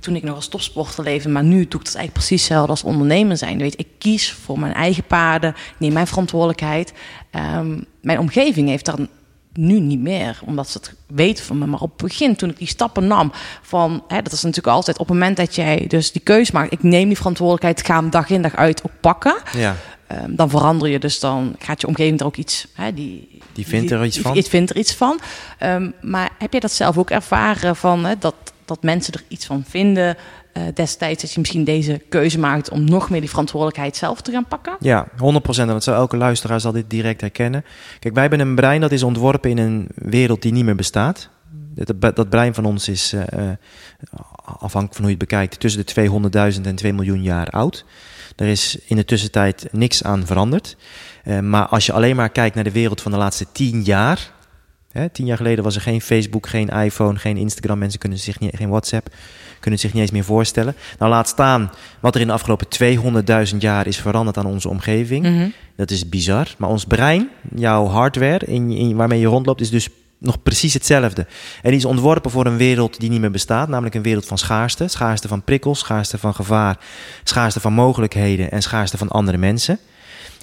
[0.00, 2.82] toen ik nog als topsporter leefde, maar nu doe ik het eigenlijk precies hetzelfde als
[2.82, 3.58] ondernemer zijn.
[3.58, 6.92] Weet, ik kies voor mijn eigen paden, neem mijn verantwoordelijkheid.
[7.30, 8.98] Ehm, mijn omgeving heeft daar
[9.52, 11.66] nu niet meer, omdat ze het weten van me.
[11.66, 13.32] Maar op het begin, toen ik die stappen nam,
[13.62, 16.72] van, hè, dat is natuurlijk altijd op het moment dat jij dus die keus maakt,
[16.72, 19.36] ik neem die verantwoordelijkheid, ga hem dag in dag uit ook pakken.
[19.52, 19.76] Ja.
[20.06, 22.66] Ehm, dan verander je dus, dan gaat je omgeving er ook iets...
[22.72, 24.32] Hè, die, Die vindt er iets van.
[24.32, 25.20] Die vindt er iets van.
[25.58, 28.34] Ehm, maar heb je dat zelf ook ervaren van hè, dat,
[28.64, 30.16] dat mensen er iets van vinden
[30.52, 31.22] eh, destijds...
[31.22, 34.76] dat je misschien deze keuze maakt om nog meer die verantwoordelijkheid zelf te gaan pakken?
[34.80, 35.16] Ja, 100%.
[35.56, 37.64] En dat zou elke luisteraar zal dit direct herkennen.
[37.98, 41.28] Kijk, wij hebben een brein dat is ontworpen in een wereld die niet meer bestaat.
[41.74, 43.56] Dat, dat brein van ons is, eh, eh,
[44.44, 45.92] afhankelijk van hoe je het bekijkt, tussen de
[46.56, 47.84] 200.000 en 2 miljoen jaar oud.
[48.36, 50.76] Er is in de tussentijd niks aan veranderd.
[51.42, 54.32] Maar als je alleen maar kijkt naar de wereld van de laatste 10 jaar.
[54.94, 57.78] Hè, tien jaar geleden was er geen Facebook, geen iPhone, geen Instagram.
[57.78, 59.08] Mensen kunnen zich niet, geen WhatsApp,
[59.60, 60.74] kunnen zich niet eens meer voorstellen.
[60.98, 62.66] Nou, laat staan wat er in de afgelopen
[63.52, 65.24] 200.000 jaar is veranderd aan onze omgeving.
[65.24, 65.48] Mhm.
[65.76, 66.54] Dat is bizar.
[66.58, 71.26] Maar ons brein, jouw hardware in, in, waarmee je rondloopt, is dus nog precies hetzelfde.
[71.62, 73.68] En die is ontworpen voor een wereld die niet meer bestaat.
[73.68, 74.88] Namelijk een wereld van schaarste.
[74.88, 76.78] Schaarste van prikkels, schaarste van gevaar,
[77.24, 79.78] schaarste van mogelijkheden en schaarste van andere mensen.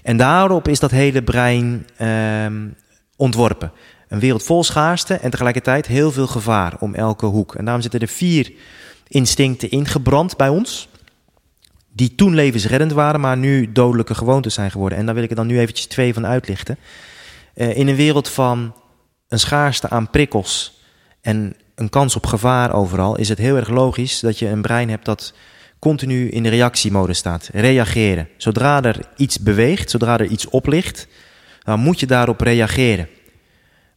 [0.04, 2.68] En daarop is dat hele brein ehm,
[3.16, 3.72] ontworpen.
[4.12, 7.56] Een wereld vol schaarste en tegelijkertijd heel veel gevaar om elke hoek.
[7.56, 8.52] En daarom zitten er vier
[9.08, 10.90] instincten ingebrand bij ons
[11.94, 14.98] die toen levensreddend waren, maar nu dodelijke gewoontes zijn geworden.
[14.98, 16.78] En daar wil ik er dan nu eventjes twee van uitlichten.
[17.54, 18.76] Eh, in een wereld van
[19.28, 20.82] een schaarste aan prikkels
[21.22, 24.90] en een kans op gevaar overal, is het heel erg logisch dat je een brein
[24.90, 25.34] hebt dat
[25.80, 27.50] continu in de reactiemodus staat.
[27.54, 28.28] Reageren.
[28.38, 31.08] Zodra er iets beweegt, zodra er iets oplicht,
[31.64, 33.08] dan moet je daarop reageren.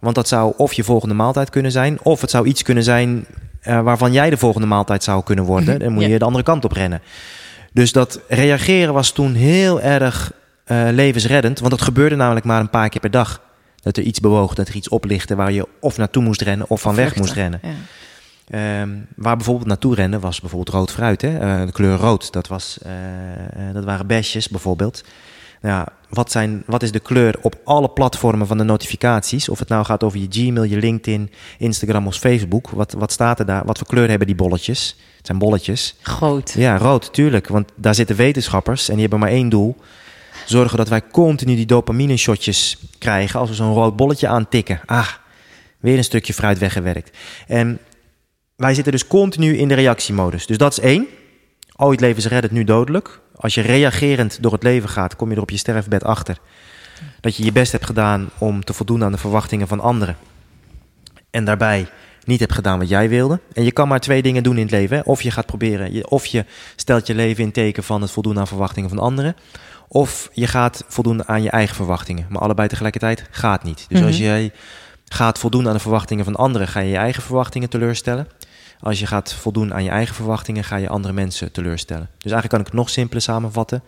[0.05, 3.27] Want dat zou of je volgende maaltijd kunnen zijn, of het zou iets kunnen zijn
[3.61, 5.79] eh, waarvan jij de volgende maaltijd zou kunnen worden.
[5.79, 6.19] Dan moet je Ja.
[6.19, 7.01] de andere kant op rennen.
[7.73, 10.33] Dus dat reageren was toen heel erg
[10.64, 11.59] eh, levensreddend.
[11.59, 13.40] Want dat gebeurde namelijk maar een paar keer per dag.
[13.83, 16.81] Dat er iets bewoog, dat er iets oplichtte waar je of naartoe moest rennen of
[16.81, 17.23] van weg Vluchten.
[17.23, 17.61] moest rennen.
[17.62, 17.73] Ja.
[18.81, 21.23] Ehm, waar bijvoorbeeld naartoe rennen was bijvoorbeeld rood fruit.
[21.23, 21.38] Hè?
[21.38, 22.79] Eh, de kleur rood, dat, was,
[23.73, 25.05] dat waren besjes bijvoorbeeld.
[25.64, 29.48] Ja, wat, zijn, wat is de kleur op alle platformen van de notificaties?
[29.48, 32.70] Of het nou gaat over je Gmail, je LinkedIn, Instagram of Facebook.
[32.70, 33.64] Wat, wat staat er daar?
[33.64, 34.96] Wat voor kleur hebben die bolletjes?
[35.16, 35.94] Het zijn bolletjes.
[36.03, 36.53] Groot.
[36.57, 37.48] Ja, rood, tuurlijk.
[37.48, 39.77] Want daar zitten wetenschappers en die hebben maar één doel.
[40.46, 44.81] Zorgen dat wij continu die dopamine shotjes krijgen als we zo'n rood bolletje aantikken.
[44.87, 45.09] Ah,
[45.79, 47.16] weer een stukje fruit weggewerkt.
[47.46, 47.79] En
[48.57, 50.46] wij zitten dus continu in de reactiemodus.
[50.46, 51.07] Dus dat is één.
[51.77, 53.21] Ooit levensreddend, nu dodelijk.
[53.37, 56.39] Als je reagerend door het leven gaat, kom je er op je sterfbed achter.
[57.21, 60.17] Dat je je best hebt gedaan om te voldoen aan de verwachtingen van anderen.
[61.31, 61.87] En daarbij
[62.25, 63.41] niet hebt gedaan wat jij wilde.
[63.53, 64.97] En je kan maar twee dingen doen in het leven.
[64.97, 65.03] Hè.
[65.05, 66.45] Of je gaat proberen, je- of je
[66.77, 69.37] stelt je leven in teken van het voldoen aan verwachtingen van anderen.
[69.89, 72.27] Of je gaat voldoen aan je eigen verwachtingen.
[72.29, 73.85] Maar allebei tegelijkertijd gaat niet.
[73.89, 74.07] Dus Mhm.
[74.07, 74.53] als jij
[75.09, 78.29] gaat voldoen aan de verwachtingen van anderen, ga je je eigen verwachtingen teleurstellen.
[78.85, 82.09] Als je gaat voldoen aan je eigen verwachtingen, ga je andere mensen teleurstellen.
[82.18, 83.83] Dus eigenlijk kan ik het nog simpeler samenvatten.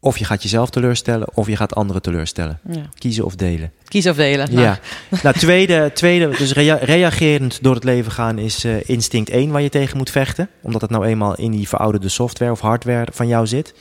[0.00, 2.58] Of je gaat jezelf teleurstellen, of je gaat anderen teleurstellen.
[2.70, 2.82] Ja.
[2.98, 3.72] Kiezen of delen.
[3.84, 4.52] Kies of delen.
[4.52, 4.78] Ja.
[5.22, 9.62] Nou, tweede, tweede dus rea- reagerend door het leven gaan is eh, instinct 1 waar
[9.62, 10.48] je tegen moet vechten.
[10.62, 13.74] Omdat het nou eenmaal in die verouderde software of hardware van jou zit.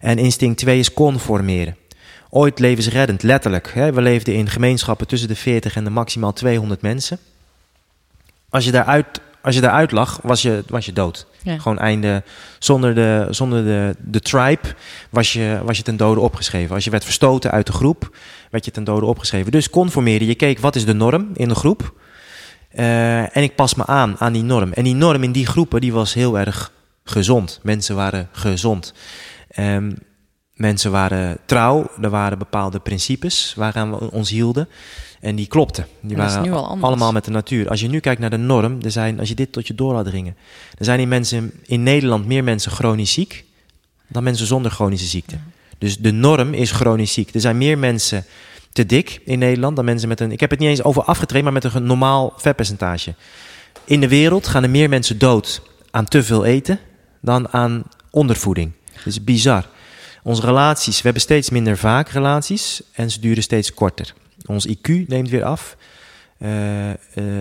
[0.00, 1.76] En instinct 2 is conformeren.
[2.30, 3.70] Ooit levensreddend, letterlijk.
[3.74, 3.92] Hè?
[3.92, 7.18] We leefden in gemeenschappen tussen de 40 en de maximaal 200 mensen.
[8.48, 9.06] Als je daaruit,
[9.48, 11.26] als je daaruit lag, was je, was je dood.
[11.42, 11.58] Ja.
[11.58, 12.22] Gewoon einde.
[12.58, 14.74] Zonder de, zonder de, de tribe
[15.10, 16.74] was je, was je ten dode opgeschreven.
[16.74, 18.16] Als je werd verstoten uit de groep,
[18.50, 19.52] werd je ten dode opgeschreven.
[19.52, 20.26] Dus conformeerde.
[20.26, 21.94] Je keek wat is de norm in de groep.
[22.68, 24.72] Eh, en ik pas me aan aan die norm.
[24.72, 26.72] En die norm in die groepen die was heel erg
[27.04, 27.60] gezond.
[27.62, 28.94] Mensen waren gezond.
[29.48, 29.92] Ehm,
[30.54, 34.68] mensen waren trouw, er waren bepaalde principes waaraan we ons hielden.
[35.20, 35.86] En die klopten.
[36.00, 36.82] Die is waren nu al anders.
[36.82, 37.68] allemaal met de natuur.
[37.68, 39.92] Als je nu kijkt naar de norm, er zijn, als je dit tot je door
[39.92, 40.36] laat dringen,
[40.78, 43.44] er zijn in, mensen, in Nederland meer mensen chronisch ziek
[44.08, 45.38] dan mensen zonder chronische ziekte.
[45.78, 47.34] Dus de norm is chronisch ziek.
[47.34, 48.24] Er zijn meer mensen
[48.72, 50.32] te dik in Nederland dan mensen met een.
[50.32, 53.14] Ik heb het niet eens over afgetraind, maar met een normaal vetpercentage.
[53.84, 56.78] In de wereld gaan er meer mensen dood aan te veel eten
[57.20, 58.72] dan aan ondervoeding.
[58.94, 59.68] Dat is bizar.
[60.22, 64.14] Onze relaties, we hebben steeds minder vaak relaties en ze duren steeds korter.
[64.48, 65.76] Ons IQ neemt weer af.
[66.38, 66.96] Eh, eh,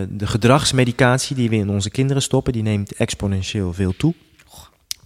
[0.10, 4.14] de gedragsmedicatie die we in onze kinderen stoppen, die neemt exponentieel veel toe.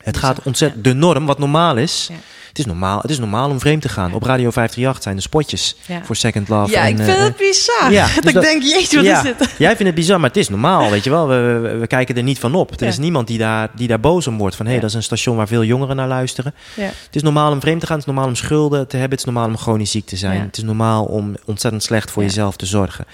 [0.04, 0.84] Het gaat ontzettend.
[0.84, 2.10] De norm, wat normaal is.
[2.48, 4.14] Het, is normaal, het is normaal om vreemd te gaan.
[4.14, 6.72] Op Radio 538 zijn de spotjes voor Second Love.
[6.72, 7.92] Ja, en, ik eh, vind eh, het bizar.
[7.92, 9.50] ja, dat dus ik denk, jeetje, wat is dit?
[9.58, 11.28] Jij vindt het bizar, maar het is normaal, weet je wel.
[11.28, 12.82] We, we, we kijken er niet van op.
[12.82, 14.56] Er is niemand die daar, die daar boos om wordt.
[14.56, 16.54] Van, hé, hey, dat is een station waar veel jongeren naar luisteren.
[16.76, 16.84] Ja.
[16.84, 17.98] Het is normaal om vreemd te gaan.
[17.98, 19.18] Het is normaal om schulden te hebben.
[19.18, 20.42] Het is normaal om chronisch ziek te zijn.
[20.42, 23.06] Het is normaal om ontzettend slecht voor jezelf te zorgen.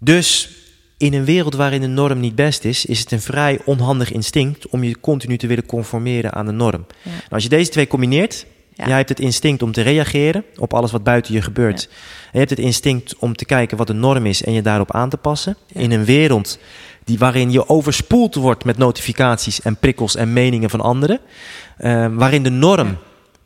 [0.00, 0.48] Dus
[0.98, 4.68] in een wereld waarin de norm niet best is, is het een vrij onhandig instinct
[4.68, 6.86] om je continu te willen conformeren aan de norm.
[7.02, 7.10] Ja.
[7.10, 8.86] Nou, als je deze twee combineert, Ja.
[8.86, 11.88] jij hebt het instinct om te reageren op alles wat buiten je gebeurt.
[11.90, 14.92] En je hebt het instinct om te kijken wat de norm is en je daarop
[14.92, 15.56] aan te passen.
[15.72, 16.58] In een wereld
[17.04, 21.20] die, waarin je overspoeld wordt met notificaties en prikkels en meningen van anderen.
[21.76, 22.96] eh, waarin de norm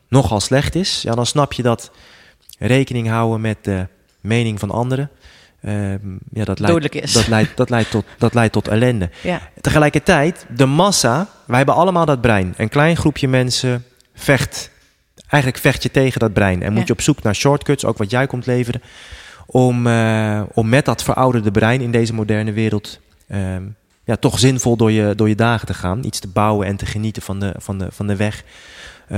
[0.09, 1.03] nogal slecht is.
[1.03, 1.91] Ja, dan snap je dat
[2.59, 3.87] rekening houden met de
[4.21, 5.11] mening van anderen.
[5.63, 7.13] Ehm, ja, dat leidt, Dodelijk is.
[7.13, 9.11] Dat leidt, dat, leidt tot, dat leidt tot ellende.
[9.23, 9.41] Ja.
[9.61, 12.55] Tegelijkertijd, de massa, wij hebben allemaal dat brein.
[12.57, 14.71] Een klein groepje mensen vecht,
[15.29, 16.63] eigenlijk vecht je tegen dat brein.
[16.63, 16.87] En moet Ja.
[16.87, 18.83] je op zoek naar shortcuts, ook wat jij komt leveren,
[19.47, 23.63] om, eh, om met dat verouderde brein in deze moderne wereld ehm,
[24.05, 26.05] ja, toch zinvol door je, door je dagen te gaan.
[26.05, 28.45] Iets te bouwen en te genieten van de, van de, van de weg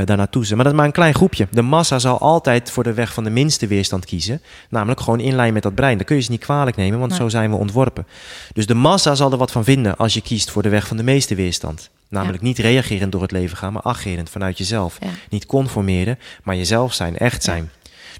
[0.05, 0.47] daar naartoe.
[0.49, 1.47] Maar dat is maar een klein groepje.
[1.51, 4.41] De massa zal altijd voor de weg van de minste weerstand kiezen.
[4.69, 5.99] Namelijk gewoon in lijn met dat brein.
[5.99, 7.21] Dat kun je ze niet kwalijk nemen, want Nee.
[7.21, 8.07] zo zijn we ontworpen.
[8.53, 10.97] Dus de massa zal er wat van vinden als je kiest voor de weg van
[10.97, 11.91] de meeste weerstand.
[12.09, 14.97] Namelijk niet reagerend door het leven gaan, maar agerend vanuit jezelf.
[15.01, 15.07] Ja.
[15.29, 17.71] Niet conformeren, maar jezelf zijn, echt zijn.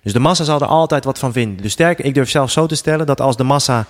[0.03, 1.63] Dus de massa zal er altijd wat van vinden.
[1.63, 3.87] Dus sterker, ik durf zelf zo te stellen dat als de massa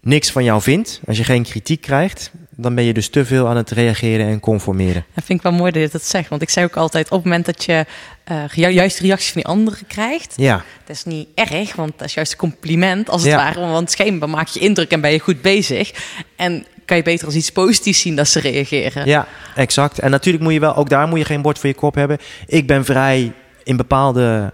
[0.00, 3.48] niks van jou vindt, als je geen kritiek krijgt, dan ben je dus te veel
[3.48, 5.04] aan het reageren en conformeren.
[5.14, 6.28] Dat vind ik wel mooi dat je dat zegt.
[6.28, 7.86] Want ik zeg ook altijd, op het moment dat je
[8.24, 10.32] eh, ju- juist reacties van die anderen krijgt...
[10.36, 13.36] Ja, Dat is niet erg, want dat is juist een compliment als het Ja.
[13.36, 13.60] ware.
[13.60, 15.92] Want schijnbaar maak je indruk en ben je goed bezig.
[16.36, 19.06] En kan je beter als iets positiefs zien dat ze reageren.
[19.06, 19.98] Ja, exact.
[19.98, 22.18] En natuurlijk moet je wel, ook daar moet je geen bord voor je kop hebben.
[22.46, 23.32] Ik ben vrij,
[23.64, 24.52] in bepaalde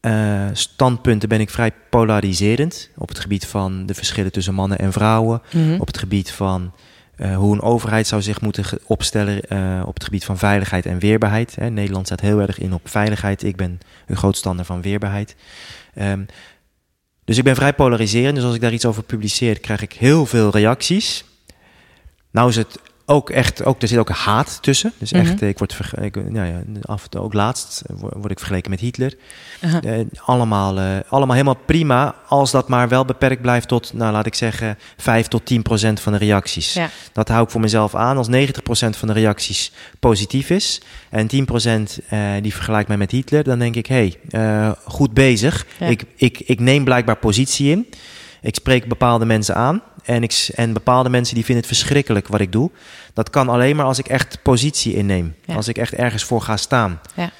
[0.00, 2.90] eh, standpunten ben ik vrij polariserend.
[2.96, 5.42] Op het gebied van de verschillen tussen mannen en vrouwen.
[5.52, 5.80] Mhm.
[5.80, 6.72] Op het gebied van
[7.20, 9.42] eh, hoe een overheid zou zich moeten opstellen.
[9.42, 11.54] eh, op het gebied van veiligheid en weerbaarheid.
[11.54, 11.70] Hè.
[11.70, 13.42] Nederland staat heel erg in op veiligheid.
[13.42, 15.36] Ik ben een groot stander van weerbaarheid.
[15.94, 16.24] Ehm,
[17.24, 18.34] dus ik ben vrij polariserend.
[18.34, 21.24] Dus als ik daar iets over publiceer, krijg ik heel veel reacties.
[22.30, 24.92] Nou is het ook echt, ook, er zit ook haat tussen.
[24.98, 25.44] Dus echt, Mhm.
[25.44, 29.14] ik word ik, nou ja, af en toe ook laatst word ik vergeleken met Hitler.
[29.60, 34.26] Eh, allemaal, eh, allemaal helemaal prima, als dat maar wel beperkt blijft tot, nou laat
[34.26, 36.72] ik zeggen, 5 tot 10 procent van de reacties.
[36.72, 36.90] Ja.
[37.12, 38.16] Dat hou ik voor mezelf aan.
[38.16, 42.96] Als 90 procent van de reacties positief is en 10 procent eh, die vergelijkt mij
[42.96, 45.66] met Hitler, dan denk ik, hé, hey, goed bezig.
[45.78, 45.86] Ja.
[45.86, 47.86] Ik, ik, ik neem blijkbaar positie in.
[48.42, 49.82] Ik spreek bepaalde mensen aan.
[50.04, 52.70] En, ik, en bepaalde mensen die vinden het verschrikkelijk wat ik doe.
[53.14, 55.34] Dat kan alleen maar als ik echt positie inneem.
[55.44, 55.54] Ja.
[55.54, 57.00] Als ik echt ergens voor ga staan.
[57.16, 57.30] Ja.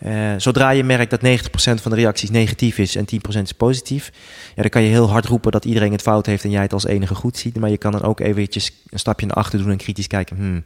[0.00, 4.10] Eh, zodra je merkt dat 90% van de reacties negatief is en 10% is positief,
[4.54, 6.72] ja, dan kan je heel hard roepen dat iedereen het fout heeft en jij het
[6.72, 7.58] als enige goed ziet.
[7.58, 10.36] Maar je kan dan ook eventjes een stapje naar achter doen en kritisch kijken.
[10.36, 10.64] Hmm,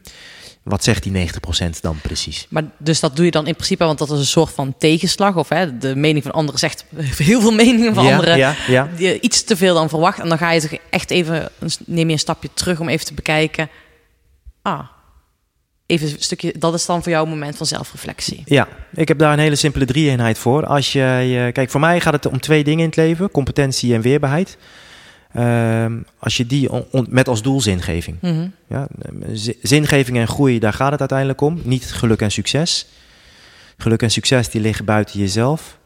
[0.63, 2.47] wat zegt die 90% dan precies?
[2.49, 5.35] Maar dus dat doe je dan in principe, want dat is een soort van tegenslag.
[5.35, 6.85] Of hè, de mening van anderen zegt
[7.17, 8.37] heel veel meningen van ja, anderen.
[8.37, 8.89] ja, ja.
[9.21, 10.19] Iets te veel dan verwacht.
[10.19, 11.49] En dan ga je toch echt even,
[11.85, 13.69] neem je een stapje terug om even te bekijken.
[14.65, 14.79] Ah,
[15.85, 18.41] even een stukje, dat is dan voor jou een moment van zelfreflectie.
[18.45, 20.65] Ja, ik heb daar een hele simpele drie-eenheid voor.
[20.65, 23.93] Als je, je- kijk, voor mij gaat het om twee dingen in het leven: competentie
[23.93, 24.57] en weerbaarheid.
[25.33, 28.17] Ehm, als je die on- on- met als doel zingeving.
[28.21, 28.47] Mhm.
[28.67, 28.87] Ja,
[29.61, 31.59] zingeving en groei, daar gaat het uiteindelijk om.
[31.63, 32.87] Niet geluk en succes.
[33.77, 35.77] Geluk en succes die liggen buiten jezelf.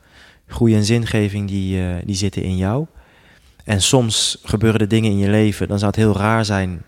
[0.48, 2.86] Groei en zingeving die, eh, die zitten in jou.
[3.64, 6.82] En soms gebeuren er dingen in je leven, dan zou het heel raar zijn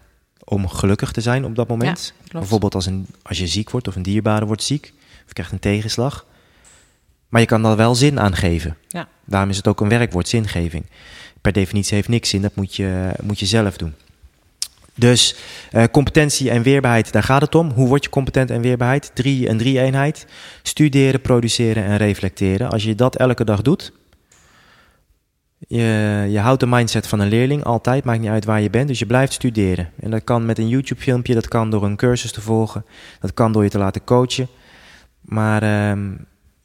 [0.43, 2.13] om gelukkig te zijn op dat moment.
[2.31, 4.93] Bijvoorbeeld als, een, als je ziek wordt of een dierbare wordt ziek
[5.25, 6.25] of krijgt een tegenslag.
[7.29, 8.77] Maar je kan daar wel zin aan geven.
[8.87, 9.07] Ja.
[9.25, 10.85] Daarom is het ook een werkwoord, zingeving.
[11.41, 13.93] Per definitie heeft niks zin, dat moet je, moet je zelf doen.
[14.95, 15.35] Dus
[15.71, 17.69] eh, competentie en weerbaarheid, daar gaat het om.
[17.69, 19.11] Hoe word je competent en weerbaarheid?
[19.13, 20.25] Drie, een drie-eenheid.
[20.61, 22.69] Studeren, produceren en reflecteren.
[22.69, 23.91] Als je dat elke dag doet,
[25.67, 28.87] je, je houdt de mindset van een leerling altijd, maakt niet uit waar je bent.
[28.87, 29.89] Dus je blijft studeren.
[29.99, 32.85] En dat kan met een YouTube-filmpje, dat kan door een cursus te volgen,
[33.19, 34.47] dat kan door je te laten coachen.
[35.21, 36.11] Maar ehm,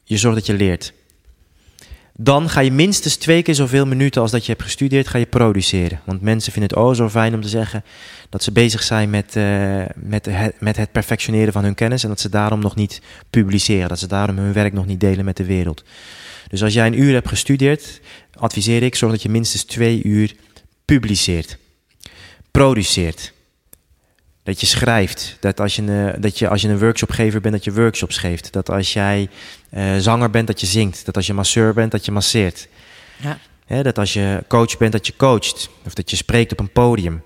[0.03, 0.93] je zorgt dat je leert.
[2.19, 5.25] Dan ga je minstens twee keer zoveel minuten als dat je hebt gestudeerd, ga je
[5.25, 5.99] produceren.
[6.03, 7.83] Want mensen vinden het oh zo fijn om te zeggen
[8.29, 10.29] dat ze bezig zijn met, eh, met,
[10.59, 12.03] met het perfectioneren van hun kennis.
[12.03, 13.89] En dat ze daarom nog niet publiceren.
[13.89, 15.83] Dat ze daarom hun werk nog niet delen met de wereld.
[16.47, 18.01] Dus als jij een uur hebt gestudeerd,
[18.39, 20.35] adviseer ik, zorg dat je minstens twee uur
[20.85, 21.57] publiceert.
[22.51, 23.33] Produceert.
[24.43, 25.37] Dat je schrijft.
[25.39, 28.53] Dat als je, een, dat je als je een workshopgever bent, dat je workshops geeft.
[28.53, 29.29] Dat als jij
[29.69, 31.05] eh, zanger bent, dat je zingt.
[31.05, 32.67] Dat als je masseur bent, dat je masseert.
[33.67, 33.83] Ja.
[33.83, 35.69] Dat als je coach bent, dat je coacht.
[35.85, 37.23] Of dat je spreekt op een podium.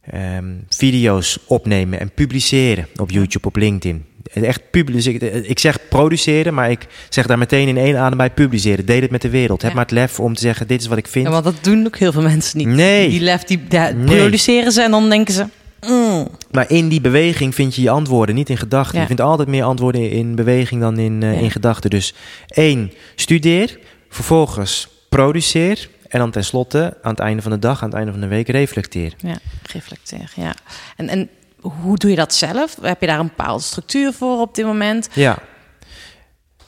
[0.00, 4.04] Ehm, video's opnemen en publiceren op YouTube, op LinkedIn.
[4.32, 5.50] Echt publiceren.
[5.50, 8.86] Ik zeg produceren, maar ik zeg daar meteen in één adem bij publiceren.
[8.86, 9.62] Deel het met de wereld.
[9.62, 11.26] Heb maar het lef om te zeggen, dit is wat ik vind.
[11.26, 12.66] Ja, want dat doen ook heel veel mensen niet.
[12.66, 13.08] Nee.
[13.08, 14.16] Die lef, die Nee.
[14.16, 15.46] produceren ze en dan denken ze...
[15.86, 18.94] mm, Maar in die beweging vind je je antwoorden, niet in gedachten.
[18.94, 19.00] Ja.
[19.00, 21.90] Je vindt altijd meer antwoorden in beweging dan in, eh, in gedachten.
[21.90, 22.14] Dus
[22.48, 23.78] één, studeer.
[24.08, 25.88] Vervolgens produceer.
[26.08, 28.48] En dan tenslotte, aan het einde van de dag, aan het einde van de week,
[28.48, 29.12] reflecteer.
[29.18, 29.38] ja,
[29.72, 30.54] reflecteer, ja.
[30.96, 31.28] En, en
[31.60, 32.76] hoe doe je dat zelf?
[32.80, 35.08] Heb je daar een bepaalde structuur voor op dit moment?
[35.14, 35.38] Ja.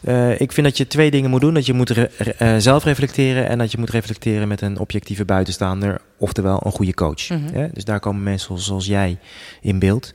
[0.00, 1.54] Eh, ik vind dat je twee dingen moet doen.
[1.54, 5.24] Dat je moet re- eh, zelf reflecteren en dat je moet reflecteren met een objectieve
[5.24, 7.28] buitenstaander, oftewel een goede coach.
[7.28, 7.68] Mhm.
[7.72, 9.18] Dus daar komen mensen zoals, jij
[9.60, 10.14] in beeld.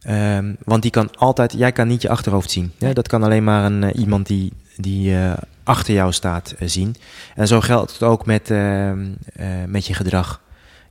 [0.00, 2.72] Ehm, want die kan altijd, jij kan niet je achterhoofd zien.
[2.92, 5.14] Dat kan alleen maar een, eh, iemand die, die
[5.66, 6.94] achter jou staat zien.
[7.34, 10.40] En zo geldt het ook met, ehm, eh, met je gedrag.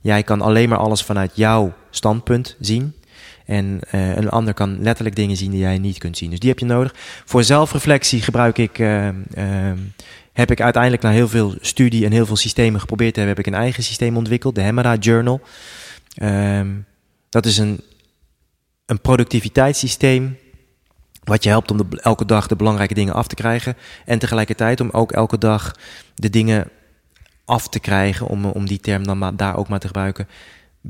[0.00, 2.94] Jij kan alleen maar alles vanuit jouw standpunt zien.
[3.46, 6.30] En eh, een ander kan letterlijk dingen zien die jij niet kunt zien.
[6.30, 6.94] Dus die heb je nodig.
[7.24, 9.76] Voor zelfreflectie gebruik ik, ehm,
[10.32, 13.46] heb ik uiteindelijk na heel veel studie en heel veel systemen geprobeerd te hebben, heb
[13.46, 15.40] ik een eigen systeem ontwikkeld, de Hemera Journal.
[16.14, 16.68] Ehm,
[17.28, 17.80] dat is een,
[18.86, 20.36] een productiviteitssysteem
[21.24, 23.76] wat je helpt om de, elke dag de belangrijke dingen af te krijgen.
[24.04, 25.74] En tegelijkertijd om ook elke dag
[26.14, 26.70] de dingen
[27.44, 30.28] af te krijgen, om, om die term dan maar, daar ook maar te gebruiken,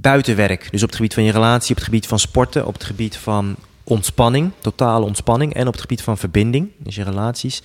[0.01, 0.69] buitenwerk.
[0.71, 3.17] Dus op het gebied van je relatie, op het gebied van sporten, op het gebied
[3.17, 5.55] van ontspanning, totale ontspanning.
[5.55, 7.63] En op het gebied van verbinding, dus je relaties.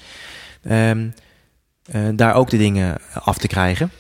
[0.63, 1.09] Ehm,
[1.85, 3.91] eh, daar ook de dingen af te krijgen.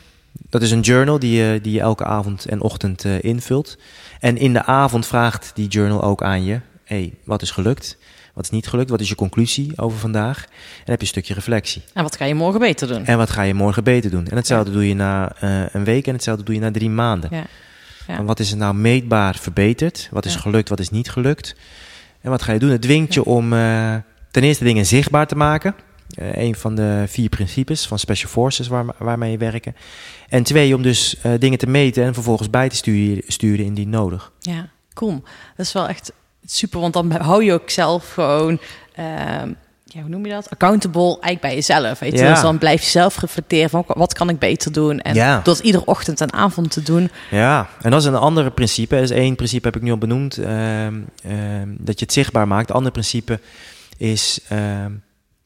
[0.49, 3.77] Dat is een journal die je, die je elke avond en ochtend eh, invult.
[4.19, 7.97] En in de avond vraagt die journal ook aan je: hey, wat is gelukt?
[8.33, 8.89] Wat is niet gelukt?
[8.89, 10.37] Wat is je conclusie over vandaag?
[10.43, 11.83] En dan heb je een stukje reflectie.
[11.93, 13.05] En wat ga je morgen beter doen?
[13.05, 14.27] En wat ga je morgen beter doen?
[14.27, 17.29] En hetzelfde doe je na eh, een week en hetzelfde doe je na drie maanden.
[17.33, 17.45] Ja.
[18.11, 18.15] Ja.
[18.17, 20.07] Van wat is er nou meetbaar verbeterd?
[20.11, 20.39] Wat is Ja.
[20.39, 20.69] gelukt?
[20.69, 21.55] Wat is niet gelukt?
[22.21, 22.69] En wat ga je doen?
[22.69, 23.95] Het dwingt je om eh,
[24.31, 25.75] ten eerste dingen zichtbaar te maken.
[26.11, 29.75] Eh, een van de vier principes van Special Forces waar, waarmee je werken.
[30.29, 33.89] En twee, om dus eh, dingen te meten en vervolgens bij te sturen, sturen indien
[33.89, 34.31] nodig.
[34.39, 35.23] Ja, cool.
[35.57, 36.11] Dat is wel echt
[36.45, 38.59] super, want dan hou je ook zelf gewoon,
[38.95, 39.53] ehm,
[39.93, 40.49] ja, hoe noem je dat?
[40.49, 41.99] Accountable eigenlijk bij jezelf.
[41.99, 42.17] Weet je?
[42.17, 42.31] Ja.
[42.31, 44.99] Dus dan blijf je zelf reflecteren van wat kan ik beter doen.
[44.99, 45.41] En Ja.
[45.43, 47.09] dat iedere ochtend en avond te doen.
[47.31, 48.95] Ja, en dat is een andere principe.
[48.95, 50.37] Dat is één principe heb ik nu al benoemd.
[50.37, 52.67] ehm, ehm, dat je het zichtbaar maakt.
[52.67, 53.39] Het andere principe
[53.97, 54.91] is ehm,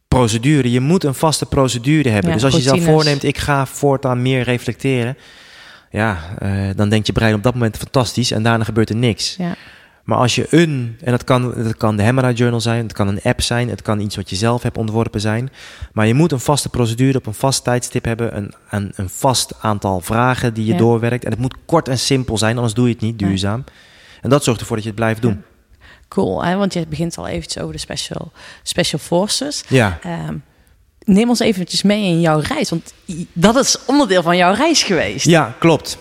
[0.07, 0.71] procedure.
[0.71, 2.29] Je moet een vaste procedure hebben.
[2.29, 5.17] Ja, dus als je zelf voorneemt, ik ga voortaan meer reflecteren.
[5.91, 9.35] Ja, eh, dan denkt je brein op dat moment fantastisch en daarna gebeurt er niks.
[9.37, 9.55] Ja.
[10.05, 13.07] Maar als je een, en dat kan, dat kan de Hemera Journal zijn, het kan
[13.07, 15.49] een app zijn, het kan iets wat je zelf hebt ontworpen zijn.
[15.93, 19.53] Maar je moet een vaste procedure op een vast tijdstip hebben, een, een, een vast
[19.61, 20.77] aantal vragen die je Ja.
[20.77, 21.23] doorwerkt.
[21.25, 23.63] En het moet kort en simpel zijn, anders doe je het niet duurzaam.
[24.21, 25.43] En dat zorgt ervoor dat je het blijft doen.
[26.07, 26.55] Cool, hè?
[26.55, 28.31] want je begint al eventjes over de special,
[28.63, 29.63] special forces.
[29.67, 30.35] Ja, Ehm,
[31.03, 32.93] neem ons eventjes mee in jouw reis, want
[33.33, 35.25] dat is onderdeel van jouw reis geweest.
[35.25, 35.97] ja klopt.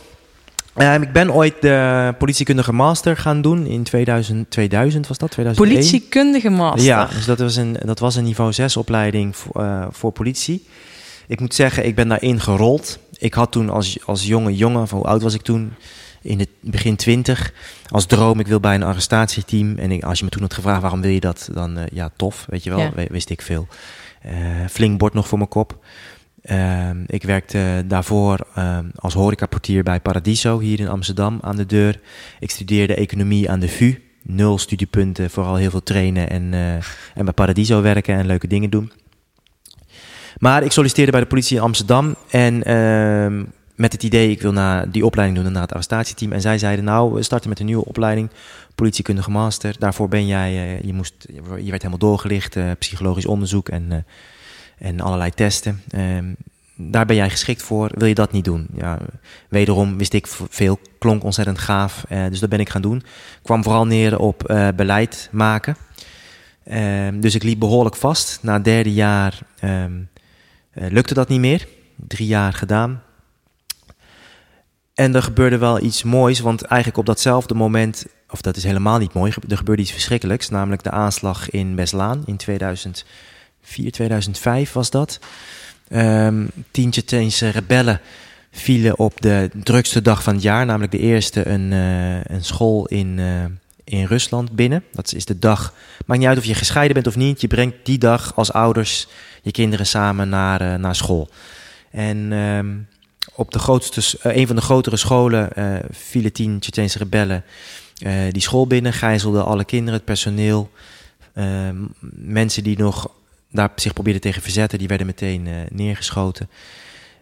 [0.74, 5.30] Ehm, ik ben ooit de politiekundige master gaan doen in 2000, 2000 was dat?
[5.30, 5.74] 2001?
[5.74, 6.84] Politiekundige master.
[6.84, 10.66] Ja, dus dat was een, dat was een niveau 6 opleiding voor, eh, voor politie.
[11.26, 12.98] Ik moet zeggen, ik ben daarin gerold.
[13.18, 15.72] Ik had toen als, als jonge jongen, van hoe oud was ik toen?
[16.22, 17.52] In het begin 20.
[17.88, 19.78] Als droom, ik wil bij een arrestatieteam.
[19.78, 22.10] En ik, als je me toen had gevraagd waarom wil je dat, dan eh, ja,
[22.16, 22.90] tof, weet je wel, Ja.
[23.08, 23.66] wist ik veel.
[24.22, 24.32] Eh,
[24.70, 25.78] flink bord nog voor mijn kop.
[26.44, 32.00] Ehm, ik werkte daarvoor ehm, als horecaportier bij Paradiso hier in Amsterdam aan de deur.
[32.40, 34.02] Ik studeerde economie aan de VU.
[34.22, 36.74] Nul studiepunten, vooral heel veel trainen en, eh,
[37.14, 38.92] en bij Paradiso werken en leuke dingen doen.
[40.38, 44.52] Maar ik solliciteerde bij de politie in Amsterdam en ehm, met het idee, ik wil
[44.52, 46.32] na die opleiding doen naar het arrestatieteam.
[46.32, 48.30] En zij zeiden, nou, we starten met een nieuwe opleiding,
[48.74, 49.76] politiekundige master.
[49.78, 54.04] Daarvoor ben jij, eh, je, moest, je werd helemaal doorgelicht, eh, psychologisch onderzoek en,
[54.84, 55.82] en allerlei testen.
[55.90, 56.32] Ehm,
[56.76, 58.68] daar ben jij geschikt voor, wil je dat niet doen?
[58.74, 58.98] Ja,
[59.48, 63.02] wederom wist ik veel, klonk ontzettend gaaf, eh, dus dat ben ik gaan doen.
[63.42, 65.76] Kwam vooral neer op eh, beleid maken.
[66.64, 68.38] Ehm, dus ik liep behoorlijk vast.
[68.42, 69.92] Na het derde jaar ehm,
[70.70, 71.68] eh, lukte dat niet meer.
[71.96, 73.02] Drie jaar gedaan.
[74.94, 78.98] En er gebeurde wel iets moois, want eigenlijk op datzelfde moment, of dat is helemaal
[78.98, 82.36] niet mooi, er gebeurde iets verschrikkelijks, namelijk de aanslag in Westlaan in
[83.64, 85.18] 2004, 2005 was dat.
[85.88, 88.00] Ehm tien Tsjetsjeense rebellen
[88.50, 92.86] vielen op de drukste dag van het jaar, namelijk de eerste een, eh, een school
[92.86, 93.44] in, eh,
[93.84, 94.84] in Rusland binnen.
[94.92, 95.74] Dat is de dag,
[96.06, 99.08] maakt niet uit of je gescheiden bent of niet, je brengt die dag als ouders
[99.42, 101.28] je kinderen samen naar, eh, naar school.
[101.90, 102.74] En ehm,
[103.34, 105.50] op de grootste, een van de grotere scholen
[105.90, 107.44] vielen tien Tsjetsjeense rebellen
[108.30, 110.70] die school binnen, gijzelden alle kinderen, het personeel,
[111.34, 111.76] ehm,
[112.16, 113.10] mensen die nog
[113.54, 116.48] daar zich probeerden tegen verzetten, die werden meteen eh, neergeschoten.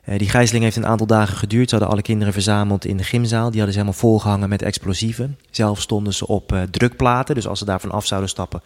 [0.05, 1.69] Eh, die gijzeling heeft een aantal dagen geduurd.
[1.69, 3.51] Ze hadden alle kinderen verzameld in de gymzaal.
[3.51, 5.39] Die hadden ze helemaal volgehangen met explosieven.
[5.51, 7.35] Zelf stonden ze op eh, drukplaten.
[7.35, 8.63] Dus als ze daarvan af zouden stappen,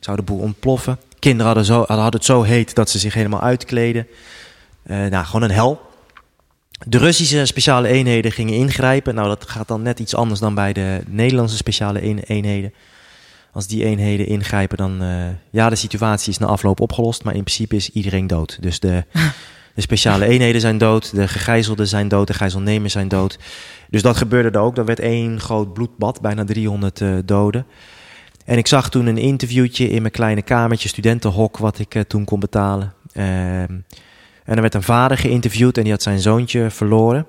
[0.00, 0.98] zou de boel ontploffen.
[1.18, 4.06] Kinderen hadden, zo, hadden het zo heet dat ze zich helemaal uitkleden.
[4.82, 5.80] Nou, gewoon een hel.
[6.86, 9.14] De Russische speciale eenheden gingen ingrijpen.
[9.14, 12.72] Nou, dat gaat dan net iets anders dan bij de Nederlandse speciale een- eenheden.
[13.56, 15.02] Als die eenheden ingrijpen, dan...
[15.02, 18.58] eh, ja, de situatie is na afloop opgelost, maar in principe is iedereen dood.
[18.60, 19.04] Dus de,
[19.74, 23.38] de speciale eenheden zijn dood, de gegijzelden zijn dood, de gijzelnemers zijn dood.
[23.90, 24.76] Dus dat gebeurde er ook.
[24.76, 27.66] Er werd één groot bloedbad, bijna 300 eh, doden.
[28.44, 32.24] En ik zag toen een interviewtje in mijn kleine kamertje, studentenhok, wat ik eh, toen
[32.24, 32.92] kon betalen.
[33.12, 33.78] Ehm,
[34.44, 37.26] en er werd een vader geïnterviewd en die had zijn zoontje verloren.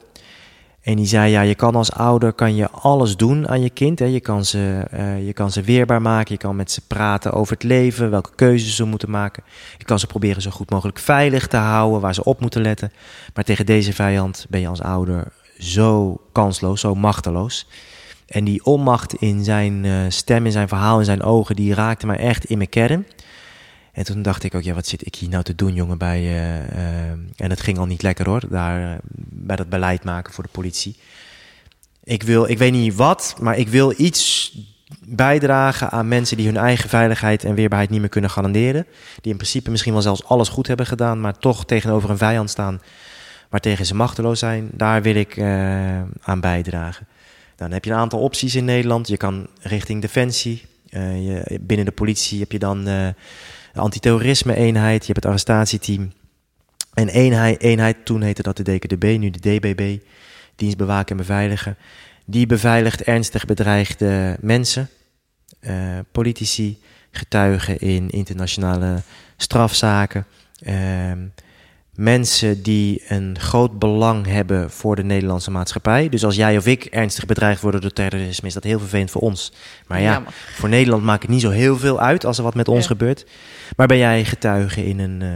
[0.88, 4.00] En die zei, ja, je kan als ouder kan je alles doen aan je kind.
[4.00, 4.06] Hè.
[4.06, 7.54] Je, kan ze, eh, je kan ze weerbaar maken, je kan met ze praten over
[7.54, 9.44] het leven, welke keuzes ze moeten maken.
[9.78, 12.92] Je kan ze proberen zo goed mogelijk veilig te houden, waar ze op moeten letten.
[13.34, 17.68] Maar tegen deze vijand ben je als ouder zo kansloos, zo machteloos.
[18.28, 22.06] En die onmacht in zijn eh, stem, in zijn verhaal, in zijn ogen, die raakte
[22.06, 23.06] mij echt in mijn kern.
[23.98, 26.20] En toen dacht ik ook, ja, wat zit ik hier nou te doen, jongen, bij...
[26.20, 28.98] eh, en het ging al niet lekker, hoor, daar, eh,
[29.30, 30.96] bij dat beleid maken voor de politie.
[32.04, 34.54] Ik wil, ik weet niet wat, maar ik wil iets
[35.06, 38.86] bijdragen aan mensen die hun eigen veiligheid en weerbaarheid niet meer kunnen garanderen.
[39.22, 42.50] Die in principe misschien wel zelfs alles goed hebben gedaan, maar toch tegenover een vijand
[42.50, 42.82] staan
[43.50, 44.70] waartegen ze machteloos zijn.
[44.74, 45.42] Daar wil ik
[46.22, 47.08] aan bijdragen.
[47.56, 49.08] Dan heb je een aantal opties in Nederland.
[49.08, 50.66] Je kan richting defensie.
[50.90, 52.88] Je, binnen de politie heb je dan
[53.78, 55.00] antiterrorisme-eenheid.
[55.00, 56.12] Je hebt het arrestatieteam.
[56.94, 59.98] En eenheid, eenheid, toen heette dat de DKDB, nu de DBB.
[60.56, 61.78] Dienst bewaken en beveiligen.
[62.26, 64.90] Die beveiligt ernstig bedreigde mensen.
[65.60, 66.78] eh, politici,
[67.12, 69.02] getuigen in internationale
[69.38, 70.26] strafzaken.
[70.60, 71.20] ehm,
[71.98, 76.10] mensen die een groot belang hebben voor de Nederlandse maatschappij.
[76.10, 79.22] Dus als jij of ik ernstig bedreigd worden door terrorisme, is dat heel vervelend voor
[79.22, 79.52] ons.
[79.88, 80.32] Maar ja, Jammer.
[80.56, 82.88] voor Nederland maakt het niet zo heel veel uit als er wat met ons Ja.
[82.88, 83.26] gebeurt.
[83.76, 85.30] Maar ben jij getuige in een, eh,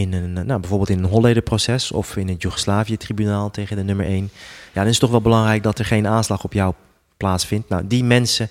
[0.00, 4.06] in een eh, nou, bijvoorbeeld in een Holleder-proces of in het Joegoslavië-tribunaal tegen de nummer
[4.06, 4.30] 1,
[4.64, 6.74] ja, dan is het toch wel belangrijk dat er geen aanslag op jou
[7.16, 7.68] plaatsvindt.
[7.68, 8.48] Nou, die mensen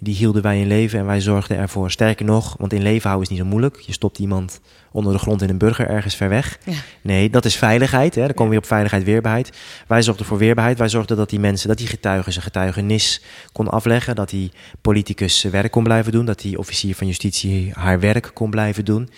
[0.00, 1.90] die hielden wij in leven en wij zorgden ervoor.
[1.90, 3.80] Sterker nog, want in leven houden is niet zo moeilijk.
[3.80, 4.60] Je stopt iemand
[4.92, 6.58] onder de grond in een burger ergens ver weg.
[6.64, 6.72] Ja.
[7.00, 8.14] Nee, dat is veiligheid.
[8.14, 8.20] Hè.
[8.20, 9.56] Dan komen we weer op veiligheid, weerbaarheid.
[9.86, 10.78] Wij zorgden voor weerbaarheid.
[10.78, 13.22] Wij zorgden dat die mensen, dat die getuigen zijn getuigenis
[13.52, 14.14] kon afleggen.
[14.14, 16.24] Dat die politicus zijn werk kon blijven doen.
[16.24, 19.10] Dat die officier van justitie haar werk kon blijven doen.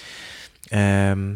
[0.68, 1.33] Ehm,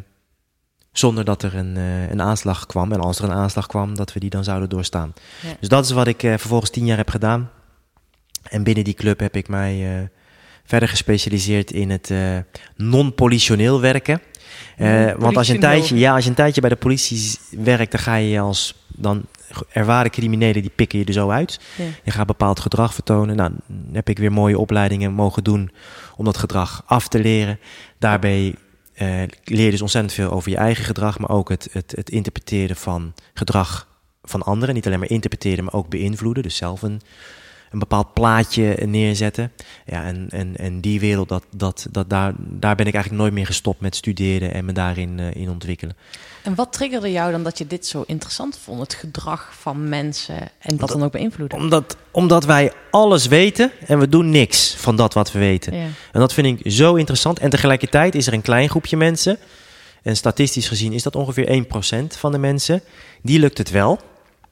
[0.93, 2.93] zonder dat er een, eh, een aanslag kwam.
[2.93, 5.15] En als er een aanslag kwam, dat we die dan zouden doorstaan.
[5.43, 5.57] Ja.
[5.61, 7.51] Dus dat is wat ik eh, vervolgens tien jaar heb gedaan.
[8.51, 10.03] En binnen die club heb ik mij eh,
[10.65, 12.39] verder gespecialiseerd in het eh,
[12.77, 14.21] non-politioneel werken.
[14.77, 17.91] Eh, want als je, een tijdje, ja, als je een tijdje bij de politie werkt,
[17.91, 19.25] dan ga je als dan
[19.73, 21.61] ervaren criminelen, die pikken je er zo uit.
[21.77, 21.85] Ja.
[22.05, 23.37] Je gaat bepaald gedrag vertonen.
[23.37, 25.71] Nou, dan heb ik weer mooie opleidingen mogen doen
[26.17, 27.59] om dat gedrag af te leren.
[27.99, 28.55] Daarbij
[29.45, 32.77] leer je dus ontzettend veel over je eigen gedrag, maar ook het, het, het interpreteren
[32.77, 33.89] van gedrag
[34.23, 34.75] van anderen.
[34.75, 36.43] Niet alleen maar interpreteren, maar ook beïnvloeden.
[36.43, 37.01] Dus zelf een,
[37.71, 39.53] een bepaald plaatje neerzetten.
[39.87, 43.35] Ja, en, en, en die wereld, dat, dat, dat, daar, daar ben ik eigenlijk nooit
[43.35, 45.97] meer gestopt met studeren en me daarin eh, in ontwikkelen.
[46.43, 48.81] En wat triggerde jou dan dat je dit zo interessant vond?
[48.81, 51.59] Het gedrag van mensen en dat dan ook beïnvloeden?
[51.59, 55.75] Omdat, omdat wij alles weten en we doen niks van dat wat we weten.
[55.75, 55.87] Ja.
[56.13, 57.39] En dat vind ik zo interessant.
[57.39, 59.39] En tegelijkertijd is er een klein groepje mensen
[60.03, 62.83] En statistisch gezien is dat ongeveer 1% van de mensen.
[63.23, 64.01] Die lukt het wel.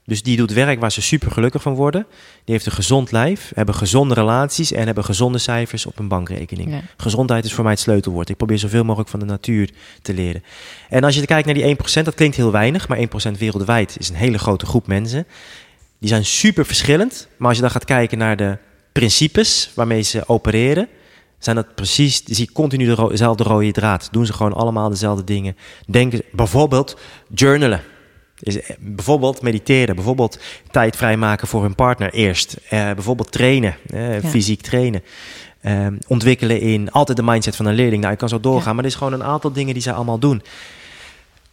[0.07, 2.07] Dus die doet werk waar ze super gelukkig van worden.
[2.45, 6.71] Die heeft een gezond lijf, hebben gezonde relaties en hebben gezonde cijfers op een bankrekening.
[6.71, 6.81] Ja.
[6.97, 8.29] Gezondheid is voor mij het sleutelwoord.
[8.29, 9.71] Ik probeer zoveel mogelijk van de natuur
[10.03, 10.43] te leren.
[10.89, 14.09] En als je kijkt naar die 1%, dat klinkt heel weinig, maar 1% wereldwijd is
[14.09, 15.27] een hele grote groep mensen.
[15.99, 17.29] Die zijn super verschillend.
[17.37, 18.59] Maar als je dan gaat kijken naar de
[18.93, 20.89] principes waarmee ze opereren,
[21.39, 24.09] zijn dat precies, zie je continu dezelfde rode draad.
[24.11, 25.57] Doen ze gewoon allemaal dezelfde dingen.
[25.87, 26.97] Denken, bijvoorbeeld
[27.35, 27.81] journalen.
[28.41, 30.39] Is, eh, bijvoorbeeld mediteren, bijvoorbeeld
[30.71, 32.57] tijd vrijmaken voor hun partner eerst.
[32.69, 34.29] Eh, bijvoorbeeld trainen, eh, Ja.
[34.29, 35.03] fysiek trainen.
[36.09, 38.01] Ontwikkelen in altijd de mindset van een leerling.
[38.01, 38.73] Nou, ik kan zo doorgaan, Ja.
[38.73, 40.43] maar er is gewoon een aantal dingen die zij allemaal doen.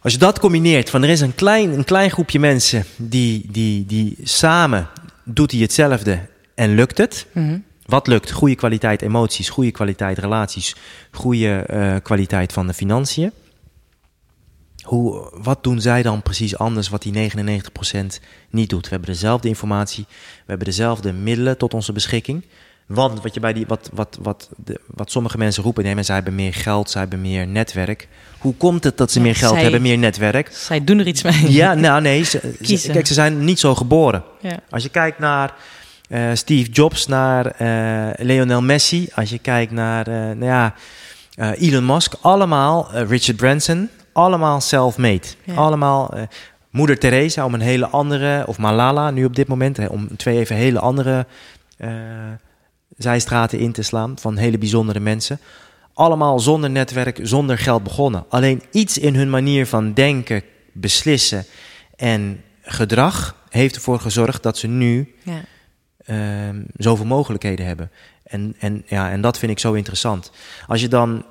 [0.00, 3.86] Als je dat combineert, van er is een klein, een klein groepje mensen die, die,
[3.86, 4.88] die samen
[5.24, 6.20] doet die hetzelfde
[6.54, 7.26] en lukt het.
[7.32, 7.58] Mhm.
[7.86, 8.30] Wat lukt?
[8.30, 10.76] Goede kwaliteit emoties, goede kwaliteit relaties,
[11.10, 13.32] goede kwaliteit van de financiën.
[14.82, 18.06] Hoe, wat doen zij dan precies anders wat die 99%
[18.50, 18.84] niet doet?
[18.84, 22.44] We hebben dezelfde informatie, we hebben dezelfde middelen tot onze beschikking.
[22.86, 26.04] Want wat, je bij die, wat, wat, wat, de, wat sommige mensen roepen, nee, maar
[26.04, 28.08] zij hebben meer geld, zij hebben meer netwerk.
[28.38, 30.48] Hoe komt het dat ze Ja, meer geld zij- hebben, meer netwerk?
[30.52, 31.52] Zij doen er iets mee.
[31.52, 32.92] Ja, nou nee, ze, Kiezen.
[32.92, 34.22] kijk, ze zijn niet zo geboren.
[34.40, 34.58] Ja.
[34.70, 35.54] Als je kijkt naar
[36.08, 40.74] eh, Steve Jobs, naar eh, Lionel Messi, als je kijkt naar eh, nou ja,
[41.54, 45.26] Elon Musk, allemaal, Richard Branson, allemaal self-made.
[45.44, 45.54] Ja.
[45.54, 46.22] Allemaal eh,
[46.70, 50.38] Moeder Teresa om een hele andere, of Malala nu op dit moment, hè, om twee
[50.38, 51.26] even hele andere
[51.76, 51.90] eh,
[52.96, 55.38] zijstraten in te slaan van hele bijzondere mensen.
[55.94, 58.24] Allemaal zonder netwerk, zonder geld begonnen.
[58.28, 60.42] Alleen iets in hun manier van denken,
[60.72, 61.44] beslissen
[61.96, 65.40] en gedrag heeft ervoor gezorgd dat ze nu Ja.
[66.04, 67.90] ehm, zoveel mogelijkheden hebben.
[68.22, 70.30] En, en, ja, en dat vind ik zo interessant.
[70.66, 71.24] Als je dan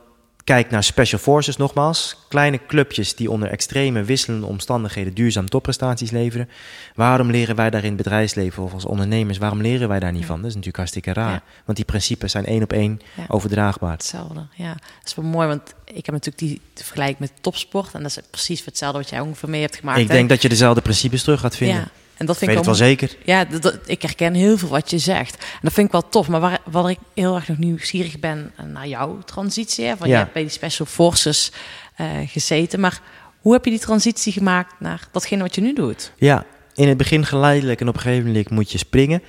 [0.43, 6.49] kijkt naar Special Forces nogmaals, kleine clubjes die onder extreme wisselende omstandigheden duurzaam topprestaties leveren.
[6.95, 10.21] Waarom leren wij daar in het bedrijfsleven of als ondernemers, waarom leren wij daar niet
[10.21, 10.27] Ja.
[10.27, 10.35] van?
[10.35, 11.31] Dat is natuurlijk hartstikke raar.
[11.31, 11.43] Ja.
[11.65, 13.23] Want die principes zijn één op één Ja.
[13.27, 13.91] overdraagbaar.
[13.91, 14.73] Hetzelfde, ja.
[14.73, 17.93] Dat is wel mooi, want ik heb natuurlijk die vergelijking met topsport.
[17.93, 19.99] En dat is precies hetzelfde wat jij ongeveer mee hebt gemaakt.
[19.99, 20.13] ik hè?
[20.13, 21.87] denk dat je dezelfde principes terug gaat vinden.
[22.21, 23.15] En dat vind weet ik het wel zeker.
[23.25, 25.35] Ja, dat, ik herken heel veel wat je zegt.
[25.35, 26.27] En dat vind ik wel tof.
[26.27, 29.85] Maar waar, waar ik heel erg nog nieuwsgierig ben eh, naar jouw transitie.
[29.85, 29.97] Hè?
[29.97, 30.13] Van, Ja.
[30.13, 31.51] Je hebt bij die Special Forces
[31.95, 32.79] eh, gezeten.
[32.79, 33.01] Maar
[33.39, 36.11] hoe heb je die transitie gemaakt naar datgene wat je nu doet?
[36.15, 39.21] Ja, in het begin geleidelijk en op een gegeven moment moet je springen.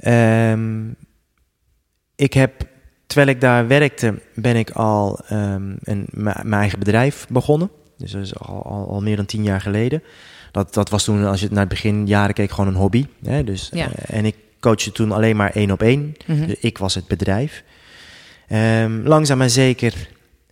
[0.00, 0.88] Ehm,
[2.16, 2.62] ik heb,
[3.06, 7.70] terwijl ik daar werkte, ben ik al ehm, een, mijn mijn eigen bedrijf begonnen.
[7.96, 10.02] Dus dat is al, al, al meer dan tien jaar geleden.
[10.64, 13.06] Dat, dat was toen, als je naar het begin jaren keek, gewoon een hobby.
[13.24, 13.44] Hè?
[13.44, 13.88] Dus, Ja.
[13.92, 16.14] eh, en ik coachte toen alleen maar één op één.
[16.26, 16.46] Mhm.
[16.46, 17.62] Dus ik was het bedrijf.
[18.48, 19.92] Ehm, langzaam maar zeker.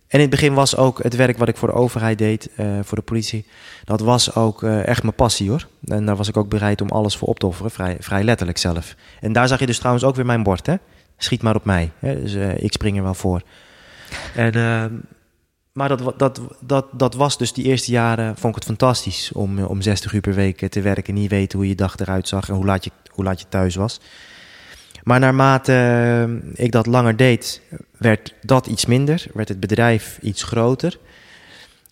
[0.07, 2.65] En in het begin was ook het werk wat ik voor de overheid deed, eh,
[2.83, 3.45] voor de politie,
[3.83, 5.67] dat was ook eh, echt mijn passie hoor.
[5.85, 8.57] En daar was ik ook bereid om alles voor op te offeren, vrij, vrij letterlijk
[8.57, 8.95] zelf.
[9.21, 10.75] En daar zag je dus trouwens ook weer mijn bord, hè?
[11.17, 11.91] Schiet maar op mij.
[11.99, 12.21] Hè?
[12.21, 13.41] Dus ik spring er wel voor.
[14.35, 14.93] En, ehm,
[15.77, 19.57] maar dat, dat, dat, dat was dus die eerste jaren, vond ik het fantastisch om,
[19.57, 22.27] eh, om 60 uur per week eh, te werken, niet weten hoe je dag eruit
[22.27, 23.99] zag en hoe laat je, hoe laat je thuis was.
[25.03, 27.61] Maar naarmate eh, ik dat langer deed,
[27.97, 30.99] werd dat iets minder, werd het bedrijf iets groter.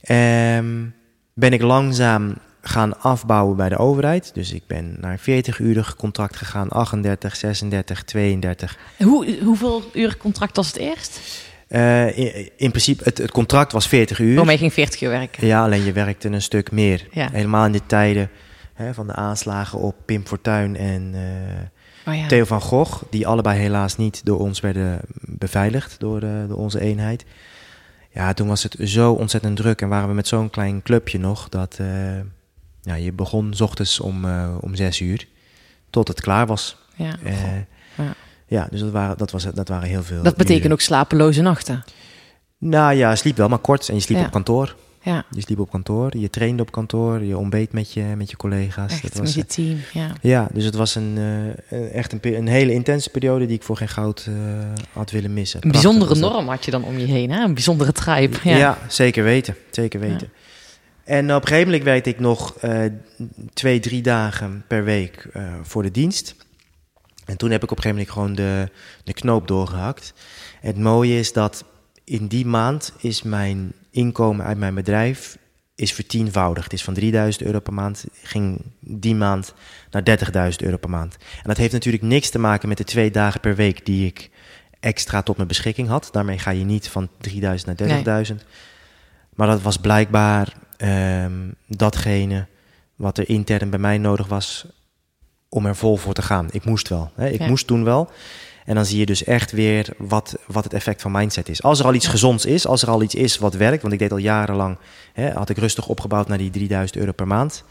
[0.02, 0.86] Ehm,
[1.34, 4.32] ben ik langzaam gaan afbouwen bij de overheid.
[4.34, 8.78] Dus ik ben naar 40-urig contract gegaan, 38, 36, 32.
[8.98, 11.20] Hoe, hoeveel uur contract was het eerst?
[11.76, 14.44] Eh, in, in principe, het, het contract was 40 uur.
[14.44, 15.48] Maar je ging 40 uur werken.
[15.48, 17.08] Ja, alleen je werkte een stuk meer.
[17.12, 17.30] Ja.
[17.32, 18.30] Helemaal in de tijden
[18.74, 22.28] hè, van de aanslagen op Pim Fortuyn en eh, Oh, ja.
[22.28, 26.80] Theo van Gogh, die allebei helaas niet door ons werden beveiligd, door, de, door onze
[26.80, 27.26] eenheid.
[28.12, 31.50] Ja, toen was het zo ontzettend druk en waren we met zo'n klein clubje nog,
[31.50, 31.88] dat eh,
[32.82, 35.28] ja, je begon 's ochtends om, eh, om zes uur,
[35.90, 36.78] tot het klaar was.
[36.96, 37.16] Ja.
[37.24, 37.34] Eh,
[37.98, 38.14] Ja.
[38.48, 41.84] Ja, dus dat waren, dat, was, dat waren heel veel Dat betekent ook slapeloze nachten.
[42.58, 44.26] Nou ja, je sliep wel maar kort en je sliep Ja.
[44.26, 44.76] op kantoor.
[45.06, 48.38] Ja, Je sliep op kantoor, je trainde op kantoor, je ontbeet met je, met je
[48.38, 48.92] collega's.
[48.92, 49.78] echt dat met was, je team.
[49.94, 50.12] Ja.
[50.22, 51.18] ja, dus het was een,
[51.70, 54.34] eh, echt een, hele intense periode die ik voor geen goud eh,
[54.94, 55.64] had willen missen.
[55.64, 57.44] Een Prachtig bijzondere was norm had je dan om je heen, hè?
[57.44, 58.38] Een bijzondere tribe.
[58.44, 58.58] Ja.
[58.58, 58.78] Ja.
[58.88, 59.56] zeker weten.
[59.72, 60.30] Zeker weten.
[61.04, 62.80] En op een gegeven moment werkte ik nog eh,
[63.54, 65.28] twee, drie dagen per week
[65.62, 66.36] voor de dienst.
[67.26, 68.72] En toen heb ik op een gegeven moment gewoon de,
[69.04, 70.14] de knoop doorgehakt.
[70.60, 71.66] Het mooie is dat
[72.04, 75.38] in die maand is mijn inkomen uit mijn bedrijf
[75.76, 76.64] is vertienvoudigd.
[76.64, 79.54] Het is van 3000 euro per maand, ging die maand
[79.92, 80.04] naar
[80.52, 81.14] 30.000 euro per maand.
[81.14, 84.30] En dat heeft natuurlijk niks te maken met de twee dagen per week die ik
[84.80, 86.10] extra tot mijn beschikking had.
[86.12, 88.36] Daarmee ga je niet van 3000 naar 30.000.
[89.36, 92.48] Maar dat was blijkbaar ehm, datgene
[92.96, 94.66] wat er intern bij mij nodig was
[95.56, 96.48] om er vol voor te gaan.
[96.52, 97.12] Ik moest wel.
[97.16, 97.30] Hè?
[97.30, 97.48] Ik Ja.
[97.48, 98.10] moest toen wel.
[98.66, 101.64] En dan zie je dus echt weer wat, wat het effect van mindset is.
[101.64, 104.00] Als er al iets gezonds is, als er al iets is wat werkt, want ik
[104.00, 104.78] deed al jarenlang,
[105.14, 107.64] hè, had ik rustig opgebouwd naar die 3000 euro per maand.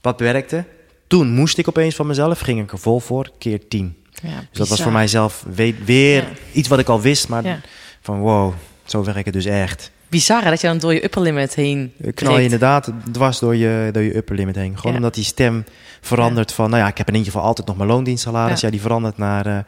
[0.00, 0.64] Wat werkte?
[1.06, 3.96] Toen moest ik opeens van mezelf, ging ik er vol voor, keer 10.
[4.10, 6.28] Ja, Dus dat was voor mijzelf we- weer Ja.
[6.52, 7.62] iets wat ik al wist, maar
[8.00, 8.52] van wow,
[8.84, 9.90] zo werkt het dus echt.
[10.08, 13.38] Bizar hè, dat je dan door je upper limit heen Je knal je inderdaad dwars
[13.38, 14.74] door je, door je upper limit heen.
[14.76, 14.98] Gewoon Ja.
[14.98, 15.64] omdat die stem
[16.00, 18.60] verandert van, nou ja, ik heb in ieder geval altijd nog mijn loondienstsalaris.
[18.60, 18.66] Ja.
[18.66, 19.58] Ja, die verandert naar eh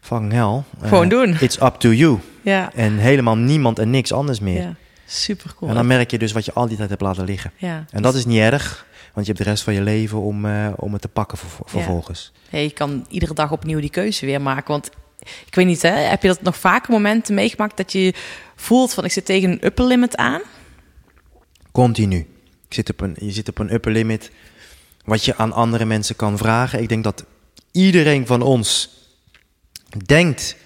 [0.00, 0.62] fucking hell.
[0.82, 1.36] Eh, Gewoon doen.
[1.40, 2.18] It's up to you.
[2.42, 4.60] Ja, En helemaal niemand en niks anders meer.
[4.62, 4.74] ja.
[5.06, 5.70] super cool.
[5.70, 7.50] En dan merk je dus wat je al die tijd hebt laten liggen.
[7.56, 7.84] ja.
[7.90, 10.66] En dat is niet erg, want je hebt de rest van je leven om, eh,
[10.76, 12.32] om het te pakken ver- vervolgens.
[12.50, 14.70] Ja, je kan iedere dag opnieuw die keuze weer maken.
[14.70, 14.90] Want
[15.46, 18.14] ik weet niet, hè, heb je dat nog vaker momenten meegemaakt dat je
[18.56, 20.40] voelt van ik zit tegen een upper limit aan?
[21.72, 22.18] Continu.
[22.68, 24.30] Ik zit op een, je zit op een upper limit
[25.04, 26.82] wat je aan andere mensen kan vragen.
[26.82, 27.24] Ik denk dat
[27.72, 28.90] iedereen van ons
[30.06, 30.56] denkt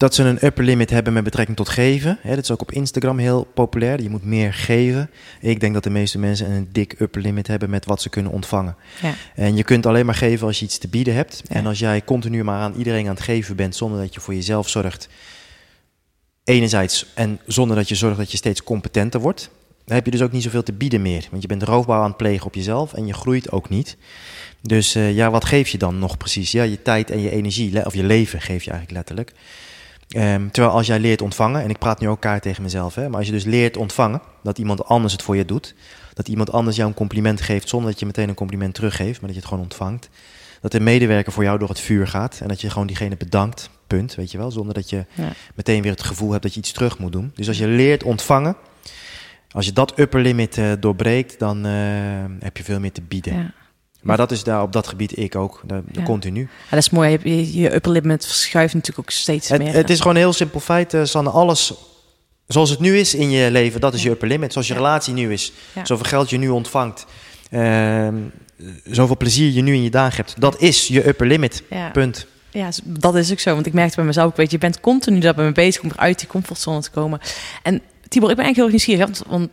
[0.00, 2.18] dat ze een upper limit hebben met betrekking tot geven.
[2.24, 4.02] Dat is ook op Instagram heel populair.
[4.02, 5.10] Je moet meer geven.
[5.40, 8.32] Ik denk dat de meeste mensen een dik upper limit hebben met wat ze kunnen
[8.32, 8.76] ontvangen.
[9.02, 9.14] Ja.
[9.34, 11.42] En je kunt alleen maar geven als je iets te bieden hebt.
[11.48, 11.54] Ja.
[11.54, 14.34] En als jij continu maar aan iedereen aan het geven bent zonder dat je voor
[14.34, 15.08] jezelf zorgt.
[16.50, 19.50] Enerzijds en zonder dat je zorgt dat je steeds competenter wordt.
[19.84, 21.26] Dan heb je dus ook niet zoveel te bieden meer.
[21.30, 23.96] Want je bent roofbouw aan het plegen op jezelf en je groeit ook niet.
[24.60, 26.52] Dus eh, ja, wat geef je dan nog precies?
[26.52, 29.32] Ja, je tijd en je energie, of je leven geef je eigenlijk letterlijk.
[30.08, 33.08] Ehm, terwijl als jij leert ontvangen, en ik praat nu ook kaart tegen mezelf, hè,
[33.08, 35.74] maar als je dus leert ontvangen, dat iemand anders het voor je doet,
[36.14, 39.30] dat iemand anders jou een compliment geeft zonder dat je meteen een compliment teruggeeft, maar
[39.30, 40.08] dat je het gewoon ontvangt.
[40.60, 43.70] Dat een medewerker voor jou door het vuur gaat en dat je gewoon diegene bedankt,
[43.86, 45.32] punt, weet je wel, zonder dat je Ja.
[45.54, 47.32] meteen weer het gevoel hebt dat je iets terug moet doen.
[47.34, 48.56] Dus als je leert ontvangen,
[49.50, 51.72] als je dat upper limit eh, doorbreekt, dan eh,
[52.40, 53.34] heb je veel meer te bieden.
[53.36, 53.52] Ja.
[54.02, 56.02] Maar dat is daar op dat gebied ik ook, daar, Ja.
[56.02, 56.40] continu.
[56.40, 57.18] Ja, dat is mooi.
[57.22, 59.72] Je, je, upper limit verschuift natuurlijk ook steeds Het, meer.
[59.74, 61.30] het is gewoon een heel simpel feit, eh, Sanne.
[61.30, 61.74] Alles
[62.46, 64.52] zoals het nu is in je leven, dat is je upper limit.
[64.52, 65.52] Zoals je relatie nu is,
[65.82, 67.06] zoveel geld je nu ontvangt,
[67.50, 68.14] ehm,
[68.84, 70.34] zoveel plezier je nu in je dagen hebt.
[70.40, 71.62] Dat is je upper limit.
[71.70, 71.90] ja.
[71.90, 72.26] Punt.
[72.52, 73.54] Ja, dat is ook zo.
[73.54, 76.18] Want ik merkte bij mezelf, ook, weet je, je bent continu daarmee bezig om uit
[76.18, 77.20] die comfortzone te komen.
[77.62, 79.50] En Tibor, ik ben eigenlijk heel erg nieuwsgierig, want, want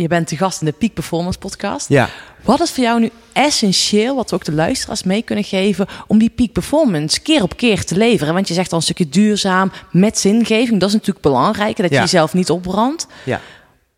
[0.00, 1.88] je bent de gast in de Peak Performance podcast.
[1.88, 2.08] Ja.
[2.42, 6.18] Wat is voor jou nu essentieel, wat we ook de luisteraars mee kunnen geven, om
[6.18, 8.34] die peak performance keer op keer te leveren?
[8.34, 10.80] Want je zegt al een stukje duurzaam, met zingeving.
[10.80, 12.00] Dat is natuurlijk belangrijk, dat je Ja.
[12.00, 13.06] jezelf niet opbrandt.
[13.24, 13.40] ja.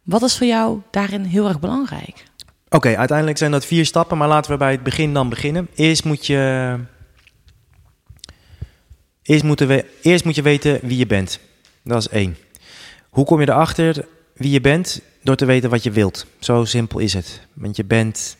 [0.02, 2.24] Wat is voor jou daarin heel erg belangrijk?
[2.68, 5.68] Oké, uiteindelijk zijn dat vier stappen, maar laten we bij het begin dan beginnen.
[5.74, 6.78] Eerst moet je,
[9.22, 11.40] eerst moeten we, eerst moet je weten wie je bent.
[11.82, 12.36] Dat is één.
[13.10, 15.00] Hoe kom je erachter wie je bent?
[15.22, 16.26] Door te weten wat je wilt.
[16.38, 17.40] Zo simpel is het.
[17.52, 18.36] Want je bent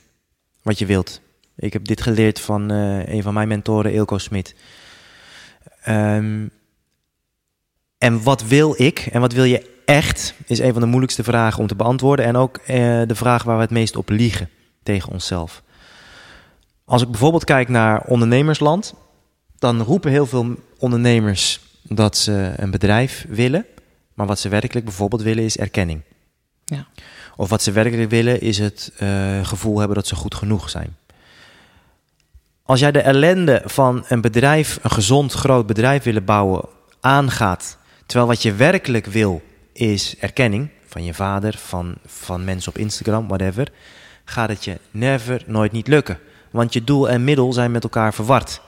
[0.63, 1.21] wat je wilt.
[1.57, 4.55] Ik heb dit geleerd van eh, een van mijn mentoren, Ilko Smit.
[5.83, 6.47] Ehm,
[7.99, 11.61] en wat wil ik en wat wil je echt, is een van de moeilijkste vragen
[11.61, 12.25] om te beantwoorden.
[12.25, 12.67] En ook eh,
[13.07, 14.49] de vraag waar we het meest op liegen
[14.83, 15.63] tegen onszelf.
[16.85, 18.95] Als ik bijvoorbeeld kijk naar ondernemersland,
[19.59, 23.67] dan roepen heel veel ondernemers dat ze een bedrijf willen.
[24.15, 26.01] Maar wat ze werkelijk bijvoorbeeld willen is erkenning.
[26.65, 26.87] Ja.
[27.37, 30.97] Of wat ze werkelijk willen is het eh, gevoel hebben dat ze goed genoeg zijn.
[32.63, 36.65] Als jij de ellende van een bedrijf, een gezond groot bedrijf willen bouwen,
[37.01, 39.43] aangaat, terwijl wat je werkelijk wil
[39.77, 43.69] is erkenning van je vader, van, van mensen op Instagram, whatever,
[44.25, 46.19] gaat het je never, nooit niet lukken.
[46.51, 48.61] Want je doel en middel zijn met elkaar verward.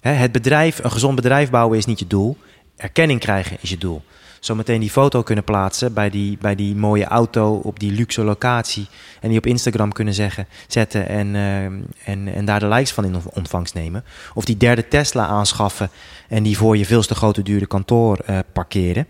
[0.00, 2.36] Hè, het bedrijf, een gezond bedrijf bouwen is niet je doel.
[2.76, 4.02] Erkenning krijgen is je doel.
[4.40, 8.86] Zometeen die foto kunnen plaatsen bij die, bij die mooie auto op die luxe locatie.
[9.20, 13.04] En die op Instagram kunnen zeggen, zetten en, eh, en, en daar de likes van
[13.04, 14.04] in ontvangst nemen.
[14.34, 15.90] Of die derde Tesla aanschaffen
[16.28, 19.06] en die voor je veel te grote dure kantoor eh, parkeren.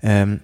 [0.00, 0.36] Ehm,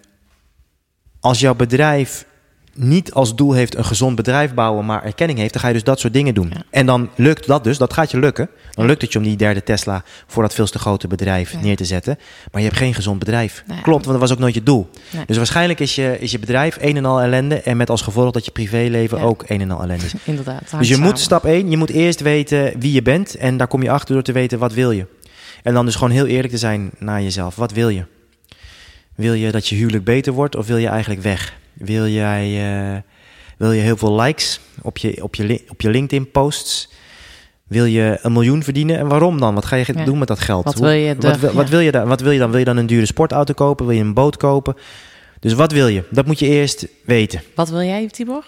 [1.20, 2.28] als jouw bedrijf
[2.74, 5.84] niet als doel heeft een gezond bedrijf bouwen, maar erkenning heeft, dan ga je dus
[5.84, 6.50] dat soort dingen doen.
[6.54, 6.62] Ja.
[6.70, 8.48] En dan lukt dat dus, dat gaat je lukken.
[8.70, 11.76] Dan lukt het je om die derde Tesla voor dat veel te grote bedrijf neer
[11.76, 12.18] te zetten.
[12.52, 13.64] Maar je hebt geen gezond bedrijf.
[13.66, 13.80] Nee.
[13.80, 14.90] Klopt, want dat was ook nooit je doel.
[15.10, 15.24] Nee.
[15.26, 17.60] Dus waarschijnlijk is je, is je bedrijf een en al ellende.
[17.60, 19.24] En met als gevolg dat je privéleven Ja.
[19.24, 20.14] ook een en al ellende is.
[20.24, 20.62] Inderdaad.
[20.78, 23.34] Dus je moet stap 1, je moet eerst weten wie je bent.
[23.34, 25.06] En daar kom je achter door te weten wat wil je.
[25.62, 27.56] En dan dus gewoon heel eerlijk te zijn naar jezelf.
[27.56, 28.04] Wat wil je?
[29.20, 31.54] Wil je dat je huwelijk beter wordt of wil je eigenlijk weg?
[31.72, 32.44] Wil jij
[32.94, 32.98] eh,
[33.56, 36.90] wil je heel veel likes op je, op je, op je LinkedIn posts?
[37.66, 38.98] Wil je een miljoen verdienen?
[38.98, 39.54] En waarom dan?
[39.54, 40.04] Wat ga je Ja.
[40.04, 40.64] doen met dat geld?
[40.64, 41.70] Wat Hoe- wil je wat, wil- wat ja.
[41.70, 42.08] wil je dan?
[42.08, 42.50] Wat wil je dan?
[42.50, 43.86] Wil je dan een dure sportauto kopen?
[43.86, 44.74] Wil je een boot kopen?
[45.40, 46.04] Dus wat wil je?
[46.10, 47.42] Dat moet je eerst weten.
[47.54, 48.44] Wat wil jij, Tibor?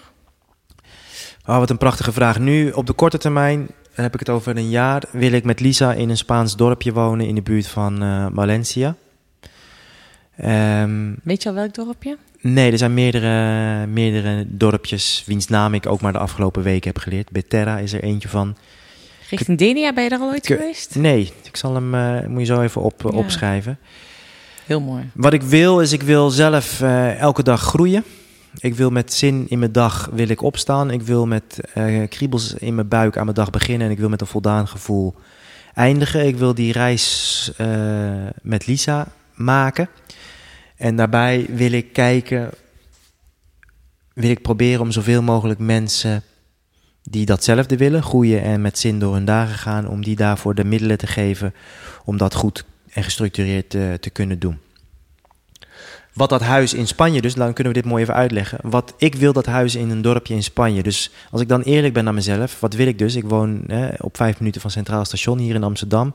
[1.45, 2.39] Oh, wat een prachtige vraag.
[2.39, 5.93] Nu, op de korte termijn, heb ik het over een jaar, wil ik met Lisa
[5.93, 8.95] in een Spaans dorpje wonen in de buurt van eh, Valencia.
[10.37, 12.17] Ehm, Weet je al welk dorpje?
[12.41, 16.97] nee, er zijn meerdere, meerdere dorpjes, wiens naam ik ook maar de afgelopen weken heb
[17.01, 17.31] geleerd.
[17.31, 18.55] Beterra is er eentje van.
[19.29, 20.95] Richting Denia, ben je daar al ooit geweest?
[20.95, 23.09] Nee, ik zal hem, eh, moet je zo even op, Ja.
[23.17, 23.77] opschrijven.
[24.65, 25.09] Heel mooi.
[25.13, 28.03] Wat ik wil, is ik wil zelf eh, elke dag groeien.
[28.59, 30.91] Ik wil met zin in mijn dag wil ik opstaan.
[30.91, 33.87] Ik wil met eh, kriebels in mijn buik aan mijn dag beginnen.
[33.87, 35.13] En ik wil met een voldaan gevoel
[35.73, 36.27] eindigen.
[36.27, 37.67] Ik wil die reis eh,
[38.41, 39.89] met Lisa maken.
[40.83, 42.49] En daarbij wil ik kijken,
[44.13, 46.23] wil ik proberen om zoveel mogelijk mensen
[47.03, 50.63] die datzelfde willen, groeien en met zin door hun dagen gaan, om die daarvoor de
[50.63, 51.53] middelen te geven
[52.05, 54.57] om dat goed en gestructureerd te kunnen doen.
[56.13, 58.59] Wat dat huis in Spanje, dus dan kunnen we dit mooi even uitleggen.
[58.61, 60.83] Wat ik wil dat huis in een dorpje in Spanje.
[60.83, 63.15] Dus als ik dan eerlijk ben naar mezelf, wat wil ik dus?
[63.15, 63.65] Ik woon
[63.97, 66.13] op vijf minuten van Centraal Station hier in Amsterdam.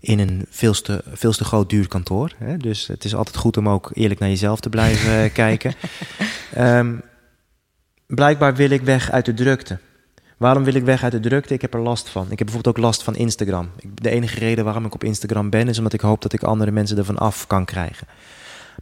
[0.00, 2.32] In een veel te, veel te groot duur kantoor.
[2.36, 2.56] Hè?
[2.56, 5.74] Dus het is altijd goed om ook eerlijk naar jezelf te blijven eh, kijken.
[6.54, 6.94] Ehm,
[8.06, 9.78] blijkbaar wil ik weg uit de drukte.
[10.36, 11.54] Waarom wil ik weg uit de drukte?
[11.54, 12.22] Ik heb er last van.
[12.22, 13.70] Ik heb bijvoorbeeld ook last van Instagram.
[13.94, 16.70] De enige reden waarom ik op Instagram ben, is omdat ik hoop dat ik andere
[16.70, 18.06] mensen ervan af kan krijgen.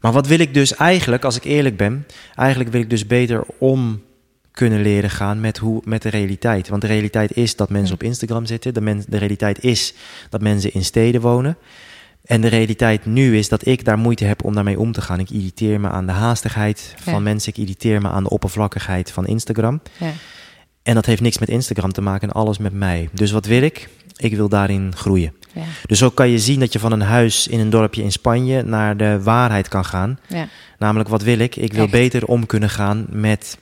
[0.00, 3.44] Maar wat wil ik dus eigenlijk, als ik eerlijk ben, eigenlijk wil ik dus beter
[3.58, 4.02] om
[4.54, 6.68] kunnen leren gaan met, hoe, met de realiteit.
[6.68, 8.74] Want de realiteit is dat mensen op Instagram zitten.
[8.74, 9.94] De, men, de realiteit is
[10.30, 11.56] dat mensen in steden wonen.
[12.24, 15.18] En de realiteit nu is dat ik daar moeite heb om daarmee om te gaan.
[15.20, 17.18] Ik irriteer me aan de haastigheid van Ja.
[17.18, 17.52] mensen.
[17.52, 19.80] Ik irriteer me aan de oppervlakkigheid van Instagram.
[19.98, 20.10] Ja.
[20.82, 23.08] En dat heeft niks met Instagram te maken en alles met mij.
[23.12, 23.88] Dus wat wil ik?
[24.16, 25.32] Ik wil daarin groeien.
[25.54, 25.62] Ja.
[25.86, 28.62] Dus zo kan je zien dat je van een huis in een dorpje in Spanje
[28.62, 30.18] naar de waarheid kan gaan.
[30.28, 30.48] Ja.
[30.78, 31.56] Namelijk, wat wil ik?
[31.56, 31.92] Ik wil Echt.
[31.92, 33.58] beter om kunnen gaan met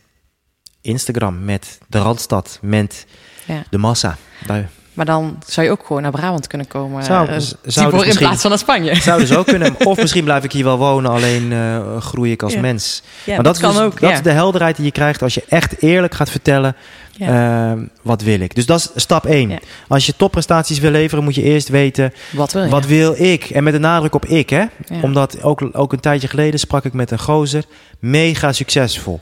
[0.83, 3.07] Instagram, met de Randstad, met
[3.45, 3.62] Ja.
[3.70, 4.16] de massa.
[4.47, 7.05] Daar Maar dan zou je ook gewoon naar Brabant kunnen komen.
[7.05, 7.59] Zou- dus in
[7.93, 8.95] misschien- plaats van naar Spanje.
[9.01, 9.74] zou dus ook kunnen.
[9.87, 12.61] Of misschien blijf ik hier wel wonen, alleen eh, groei ik als Ja.
[12.61, 13.03] mens.
[13.24, 14.01] Ja, maar dat, kan is, dus- ook.
[14.01, 14.16] dat ja.
[14.16, 16.76] is de helderheid die je krijgt als je echt eerlijk gaat vertellen
[17.12, 17.72] Ja.
[17.72, 18.55] eh, wat wil ik.
[18.55, 19.49] Dus dat is stap 1.
[19.51, 19.59] Ja.
[19.89, 22.68] Als je topprestaties wil leveren, moet je eerst weten Wat wil?
[22.68, 23.45] Wat wil ik?
[23.45, 24.64] En met de nadruk op ik, hè?
[25.03, 27.64] Omdat ook, ook een tijdje geleden sprak ik met een gozer.
[27.99, 29.20] Mega succesvol.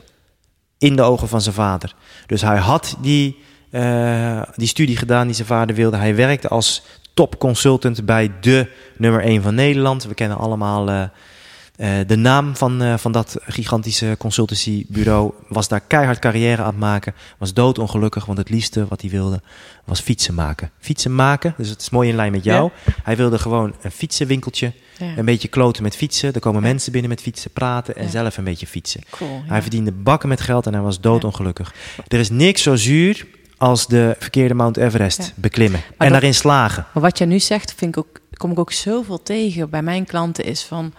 [0.81, 1.95] In de ogen van zijn vader.
[2.25, 3.37] Dus hij had die,
[3.69, 5.97] eh, die studie gedaan die zijn vader wilde.
[5.97, 10.03] Hij werkte als top consultant bij de nummer 1 van Nederland.
[10.03, 11.01] We kennen allemaal eh,
[11.75, 15.33] eh, de naam van, van dat gigantische consultancybureau.
[15.47, 17.13] Was daar keihard carrière aan het maken.
[17.37, 19.41] Was doodongelukkig, want het liefste wat hij wilde
[19.85, 20.71] was fietsen maken.
[20.79, 22.71] Fietsen maken, dus het is mooi in lijn met jou.
[23.03, 24.73] Hij wilde gewoon een fietsenwinkeltje.
[25.07, 25.17] Ja.
[25.17, 26.33] Een beetje kloten met fietsen.
[26.33, 29.01] Er komen mensen binnen met fietsen, praten en zelf een beetje fietsen.
[29.09, 29.41] Cool.
[29.45, 31.73] Hij verdiende bakken met geld en hij was doodongelukkig.
[32.07, 33.25] Er is niks zo zuur
[33.57, 35.79] als de verkeerde Mount Everest beklimmen.
[35.79, 36.85] en dat- daarin slagen.
[36.93, 40.05] Maar wat jij nu zegt, vind ik ook, kom ik ook zoveel tegen bij mijn
[40.05, 40.93] klanten, is van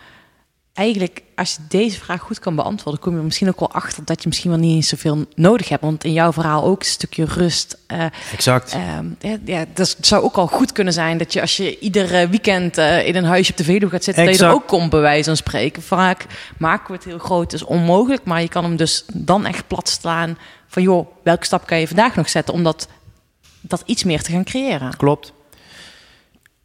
[0.74, 4.04] eigenlijk, als je deze vraag goed kan beantwoorden, kom je er misschien ook wel achter
[4.04, 5.82] dat je misschien wel niet eens zoveel nodig hebt.
[5.82, 7.76] Want in jouw verhaal ook een stukje rust.
[7.86, 8.72] eh, Exact.
[8.72, 12.28] Ehm, ja, ja, dat zou ook al goed kunnen zijn dat je als je ieder
[12.28, 14.62] weekend eh, in een huisje op de Veluwe gaat zitten, dat je er Exact.
[14.64, 15.82] ook komt bij wijze van spreken.
[15.82, 16.26] Vaak
[16.58, 19.88] maken we het heel groot, is onmogelijk, maar je kan hem dus dan echt plat
[19.88, 22.88] slaan van joh, welke stap kan je vandaag nog zetten om dat,
[23.60, 24.96] dat iets meer te gaan creëren.
[24.96, 25.32] Klopt.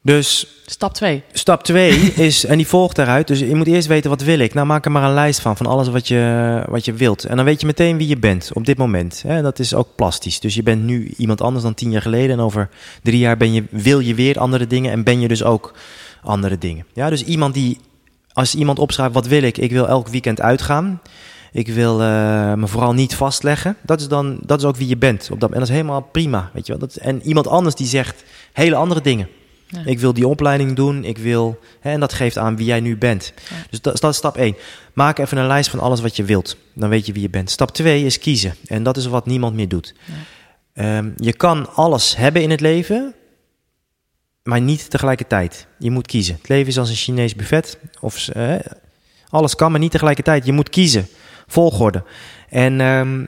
[0.08, 1.24] Dus Stap 2.
[1.32, 1.90] stap 2
[2.30, 3.28] is, en die volgt daaruit.
[3.28, 4.54] Dus je moet eerst weten wat wil ik.
[4.54, 7.24] Nou, maak er maar een lijst van, van alles wat je, wat je wilt.
[7.24, 9.24] En dan weet je meteen wie je bent op dit moment.
[9.28, 10.40] Hè, dat is ook plastisch.
[10.40, 12.38] Dus je bent nu iemand anders dan tien jaar geleden.
[12.38, 12.70] En over
[13.04, 14.92] drie jaar ben je, wil je weer andere dingen.
[14.92, 15.74] En ben je dus ook
[16.22, 16.86] andere dingen.
[16.94, 17.78] Ja, dus iemand die,
[18.34, 19.58] als iemand opschrijft, wat wil ik?
[19.58, 21.02] Ik wil elk weekend uitgaan.
[21.52, 23.76] Ik wil eh, me vooral niet vastleggen.
[23.82, 25.30] Dat is dan, dat is ook wie je bent.
[25.32, 26.88] Op dat, en dat is helemaal prima, weet je wel.
[26.88, 29.28] Dat, en iemand anders die zegt hele andere dingen.
[29.68, 29.82] Ja.
[29.86, 31.04] Ik wil die opleiding doen.
[31.04, 33.34] Ik wil, hè, en dat geeft aan wie jij nu bent.
[33.50, 33.56] Ja.
[33.70, 34.56] Dus dat, dat is stap 1.
[34.94, 36.58] Maak even een lijst van alles wat je wilt.
[36.74, 37.50] Dan weet je wie je bent.
[37.52, 38.56] Stap 2 is kiezen.
[38.66, 39.94] En dat is wat niemand meer doet.
[40.74, 43.14] Ehm, je kan alles hebben in het leven,
[44.44, 45.68] maar niet tegelijkertijd.
[45.80, 46.36] Je moet kiezen.
[46.36, 47.80] Het leven is als een Chinees buffet.
[48.00, 48.30] Of,
[49.30, 50.46] alles kan, maar niet tegelijkertijd.
[50.46, 51.08] Je moet kiezen.
[51.48, 52.04] Volgorde.
[52.50, 53.26] En ehm,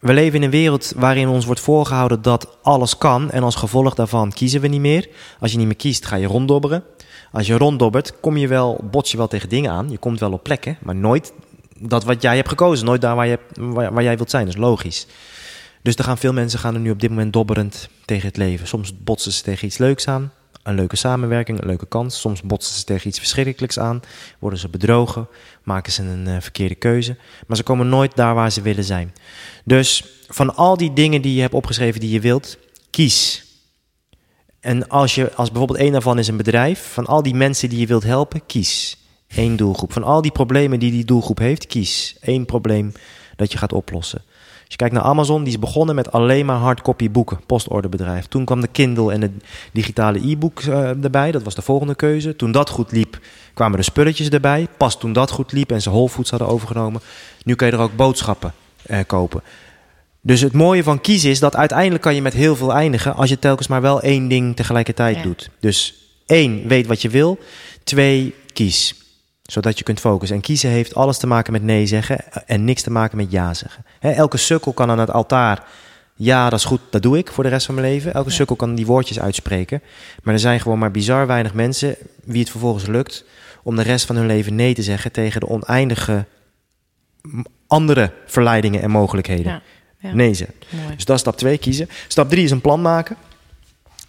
[0.00, 3.30] we leven in een wereld waarin ons wordt voorgehouden dat alles kan.
[3.30, 5.08] En als gevolg daarvan kiezen we niet meer.
[5.40, 6.84] Als je niet meer kiest, ga je ronddobberen.
[7.32, 9.90] Als je ronddobbert, kom je wel, bots je wel tegen dingen aan.
[9.90, 11.32] Je komt wel op plekken, maar nooit
[11.78, 12.86] dat wat jij hebt gekozen.
[12.86, 14.44] Nooit daar waar, je, waar, waar jij wilt zijn.
[14.44, 15.06] Dat is logisch.
[15.82, 18.66] Dus er gaan veel mensen gaan er nu op dit moment dobberend tegen het leven.
[18.66, 20.32] Soms botsen ze tegen iets leuks aan.
[20.66, 22.20] Een leuke samenwerking, een leuke kans.
[22.20, 24.00] Soms botsen ze tegen iets verschrikkelijks aan,
[24.38, 25.28] worden ze bedrogen,
[25.62, 27.16] maken ze een eh, verkeerde keuze.
[27.46, 29.14] Maar ze komen nooit daar waar ze willen zijn.
[29.64, 32.58] Dus van al die dingen die je hebt opgeschreven die je wilt,
[32.90, 33.44] kies.
[34.60, 37.78] En als, je, als bijvoorbeeld één daarvan is een bedrijf, van al die mensen die
[37.78, 38.98] je wilt helpen, kies.
[39.28, 39.92] Eén doelgroep.
[39.92, 42.16] Van al die problemen die die doelgroep heeft, kies.
[42.20, 42.92] Eén probleem
[43.36, 44.22] dat je gaat oplossen.
[44.66, 48.26] Als je kijkt naar Amazon, die is begonnen met alleen maar hardcopy boeken, postorderbedrijf.
[48.26, 49.30] Toen kwam de Kindle en het
[49.72, 52.36] digitale e-book eh, erbij, dat was de volgende keuze.
[52.36, 53.18] Toen dat goed liep,
[53.54, 54.66] kwamen de spulletjes erbij.
[54.76, 57.00] Pas toen dat goed liep en ze Whole Foods hadden overgenomen,
[57.44, 58.52] nu kan je er ook boodschappen
[58.82, 59.42] eh, kopen.
[60.20, 63.28] Dus het mooie van kiezen is dat uiteindelijk kan je met heel veel eindigen als
[63.30, 65.22] je telkens maar wel één ding tegelijkertijd Ja.
[65.22, 65.50] doet.
[65.60, 65.94] Dus
[66.26, 67.38] één, weet wat je wil.
[67.84, 68.94] Twee, kies.
[69.46, 70.36] Zodat je kunt focussen.
[70.36, 73.54] En kiezen heeft alles te maken met nee zeggen en niks te maken met ja
[73.54, 73.84] zeggen.
[74.00, 75.64] Elke sukkel kan aan het altaar.
[76.14, 78.14] Ja, dat is goed, dat doe ik voor de rest van mijn leven.
[78.14, 78.34] Elke Ja.
[78.34, 79.82] sukkel kan die woordjes uitspreken.
[80.22, 83.24] Maar er zijn gewoon maar bizar weinig mensen wie het vervolgens lukt
[83.62, 86.24] om de rest van hun leven nee te zeggen tegen de oneindige
[87.66, 89.52] andere verleidingen en mogelijkheden.
[89.52, 89.62] Ja,
[89.98, 90.14] ja.
[90.14, 90.56] Nee zeggen.
[90.70, 90.94] Mooi.
[90.94, 91.88] Dus dat is stap 2, kiezen.
[92.08, 93.16] Stap 3 is een plan maken.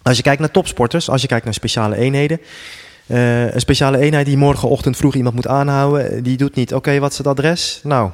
[0.02, 2.40] Als je kijkt naar topsporters, als je kijkt naar speciale eenheden.
[3.08, 6.74] Eh, een speciale eenheid die morgenochtend vroeg iemand moet aanhouden, eh, die doet niet.
[6.74, 7.80] Oké, wat is het adres?
[7.82, 8.10] Nou,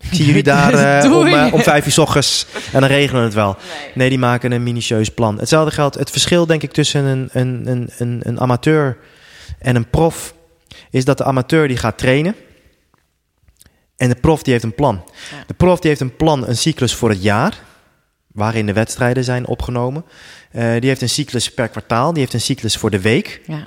[0.00, 3.34] ik zie jullie daar eh, om, vijf uur 's ochtends en dan regelen we het
[3.34, 3.56] wel.
[3.94, 5.38] Nee, die maken een minutieus plan.
[5.38, 8.98] Hetzelfde geldt, het verschil denk ik tussen een, een, een, een, een amateur
[9.58, 10.34] en een prof,
[10.90, 12.34] is dat de amateur die gaat trainen.
[13.96, 15.04] En de prof die heeft een plan.
[15.30, 15.44] Ja.
[15.46, 17.58] De prof die heeft een plan, een cyclus voor het jaar,
[18.26, 20.04] waarin de wedstrijden zijn opgenomen.
[20.52, 23.40] Die heeft een cyclus per kwartaal, die heeft een cyclus voor de week.
[23.46, 23.66] Ja.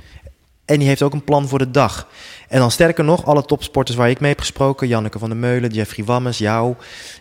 [0.66, 2.08] En die heeft ook een plan voor de dag.
[2.48, 4.88] En dan sterker nog, alle topsporters waar ik mee heb gesproken...
[4.88, 6.76] Janneke van der Meulen, Jeffrey Wammes, jou,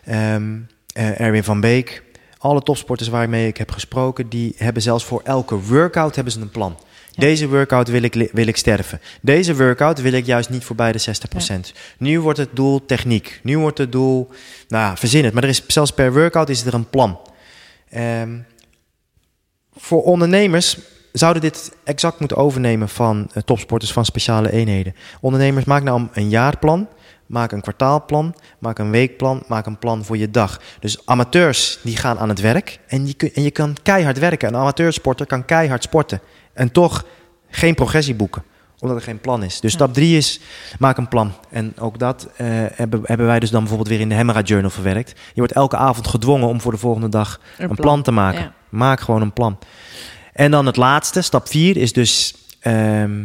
[0.05, 2.03] eh, Erwin van Beek...
[2.39, 4.29] alle topsporters waarmee ik heb gesproken...
[4.29, 6.77] die hebben zelfs voor elke workout hebben ze een plan.
[7.11, 7.21] Ja.
[7.21, 9.01] Deze workout wil ik, wil ik sterven.
[9.21, 11.17] Deze workout wil ik juist niet voorbij de
[11.73, 11.77] 60%.
[11.99, 13.41] Nu wordt het doel techniek.
[13.43, 14.29] Nu wordt het doel...
[14.69, 15.35] Nou, ja, verzin het.
[15.35, 17.21] Maar er is, zelfs per workout is er een plan.
[17.91, 18.39] Ehm,
[19.77, 20.79] voor ondernemers
[21.13, 24.95] zouden dit exact moeten overnemen van eh, topsporters van speciale eenheden.
[25.21, 26.89] Ondernemers, maak nou een jaarplan,
[27.27, 30.61] maak een kwartaalplan, maak een weekplan, maak een plan voor je dag.
[30.81, 34.49] Dus amateurs die gaan aan het werk en je, kun- en je kan keihard werken.
[34.49, 36.21] Een amateursporter kan keihard sporten
[36.53, 37.05] en toch
[37.51, 38.43] geen progressie boeken
[38.79, 39.61] omdat er geen plan is.
[39.61, 39.79] Dus Ja.
[39.79, 40.41] stap drie is,
[40.79, 41.33] maak een plan.
[41.51, 44.71] En ook dat eh, hebben, hebben wij dus dan bijvoorbeeld weer in de Hemera Journal
[44.71, 45.11] verwerkt.
[45.11, 48.03] Je wordt elke avond gedwongen om voor de volgende dag een, plan.
[48.03, 48.41] te maken.
[48.41, 48.53] Ja.
[48.69, 49.59] Maak gewoon een plan.
[50.33, 52.35] En dan het laatste, stap 4, is dus...
[52.61, 53.21] ehm,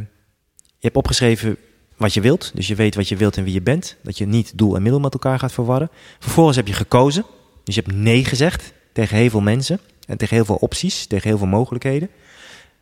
[0.79, 1.57] je hebt opgeschreven
[1.97, 2.51] wat je wilt.
[2.53, 3.95] Dus je weet wat je wilt en wie je bent.
[4.03, 5.89] Dat je niet doel en middel met elkaar gaat verwarren.
[6.19, 7.25] Vervolgens heb je gekozen.
[7.63, 9.79] Dus je hebt nee gezegd tegen heel veel mensen.
[10.07, 12.09] En tegen heel veel opties, tegen heel veel mogelijkheden.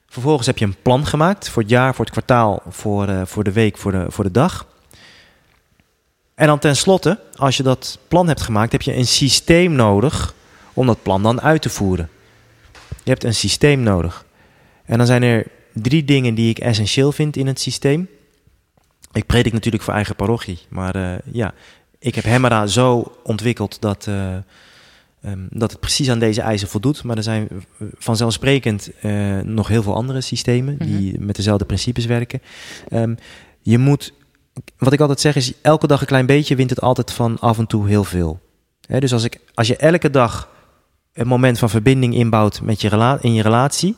[0.07, 3.43] Vervolgens heb je een plan gemaakt voor het jaar, voor het kwartaal, voor, eh, voor
[3.43, 4.67] de week, voor de, voor de dag.
[6.35, 10.33] En dan tenslotte, als je dat plan hebt gemaakt, heb je een systeem nodig
[10.73, 12.09] om dat plan dan uit te voeren.
[13.05, 14.25] Je hebt een systeem nodig.
[14.85, 18.07] En dan zijn er drie dingen die ik essentieel vind in het systeem.
[19.11, 21.53] Ik predik natuurlijk voor eigen parochie, maar eh, ja,
[21.99, 24.35] ik heb Hemmera zo ontwikkeld dat, eh,
[25.21, 27.03] ehm, dat het precies aan deze eisen voldoet.
[27.03, 28.89] Maar er zijn eh, vanzelfsprekend
[29.43, 32.41] nog heel veel andere systemen die met dezelfde principes werken.
[32.89, 33.15] Ehm,
[33.61, 34.13] je moet,
[34.77, 37.57] wat ik altijd zeg is, elke dag een klein beetje wint het altijd van af
[37.57, 38.39] en toe heel veel.
[38.99, 40.54] Dus als, ik, als je elke dag
[41.15, 43.95] een moment van verbinding inbouwt met je rela- in je relatie,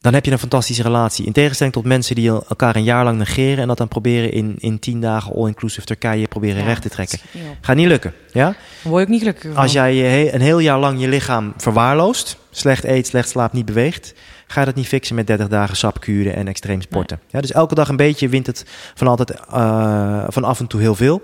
[0.00, 1.26] dan heb je een fantastische relatie.
[1.26, 4.54] In tegenstelling tot mensen die elkaar een jaar lang negeren en dat dan proberen in,
[4.58, 7.18] in tien dagen all-inclusive Turkije proberen Ja, recht te trekken.
[7.60, 8.12] Gaat niet lukken.
[8.32, 8.44] Ja?
[8.44, 9.54] Daar word je ook niet gelukkig.
[9.54, 13.64] Als jij je een heel jaar lang je lichaam verwaarloost, slecht eet, slecht slaapt, niet
[13.64, 14.14] beweegt,
[14.46, 17.20] ga je dat niet fixen met 30 dagen sapkuren en extreem sporten.
[17.26, 20.80] Ja, dus elke dag een beetje wint het van, altijd, eh, van af en toe
[20.80, 21.20] heel veel.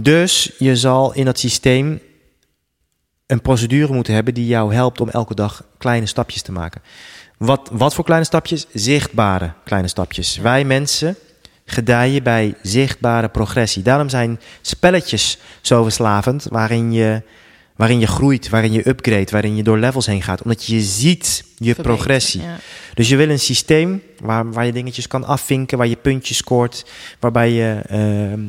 [0.00, 2.00] Dus je zal in dat systeem
[3.28, 6.80] een procedure moeten hebben die jou helpt om elke dag kleine stapjes te maken.
[7.36, 8.66] Wat, wat voor kleine stapjes?
[8.72, 10.36] Zichtbare kleine stapjes.
[10.36, 11.16] Wij mensen
[11.64, 13.82] gedijen bij zichtbare progressie.
[13.82, 17.22] Daarom zijn spelletjes zo verslavend, waarin je,
[17.76, 20.42] waarin je groeit, waarin je upgrade, waarin je door levels heen gaat.
[20.42, 22.42] Omdat je ziet je progressie.
[22.42, 22.56] Ja.
[22.94, 26.84] Dus je wil een systeem waar, waar je dingetjes kan afvinken, waar je puntjes scoort,
[27.20, 28.40] waarbij je ehm,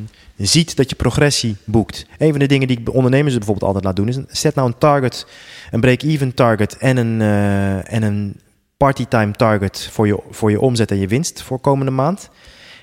[0.46, 2.06] ziet dat je progressie boekt.
[2.18, 4.78] Een van de dingen die ik ondernemers bijvoorbeeld altijd laat doen is: zet nou een
[4.78, 5.26] target,
[5.70, 8.40] een break-even target en een, eh, en een
[8.76, 12.30] partytime target voor je, voor je omzet en je winst voor komende maand.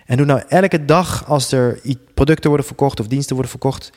[0.05, 1.79] En doe nou elke dag als er
[2.13, 3.91] producten worden verkocht of diensten worden verkocht,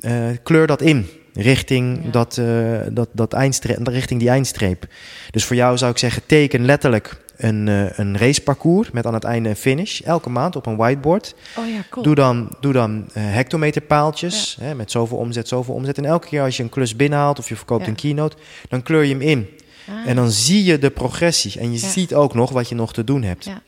[0.00, 1.06] eh, kleur dat in.
[1.34, 2.10] richting, Ja.
[2.10, 2.46] dat, eh,
[2.90, 4.86] dat, dat eindstreep, richting die eindstreep.
[5.30, 9.24] Dus voor jou zou ik zeggen, teken letterlijk een, eh, een raceparcours met aan het
[9.24, 10.00] einde een finish.
[10.00, 11.34] Elke maand op een whiteboard.
[11.56, 12.04] Oh ja, cool.
[12.04, 15.98] Doe dan, doe dan eh, hectometerpaaltjes hè, met zoveel omzet, zoveel omzet.
[15.98, 17.88] En elke keer als je een klus binnenhaalt of je verkoopt Ja.
[17.88, 18.36] een keynote,
[18.68, 19.48] dan kleur je hem in.
[19.88, 20.08] Ah.
[20.08, 21.60] En dan zie je de progressie.
[21.60, 23.44] En je ziet ook nog wat je nog te doen hebt.
[23.44, 23.52] Ja.
[23.52, 23.58] Oh,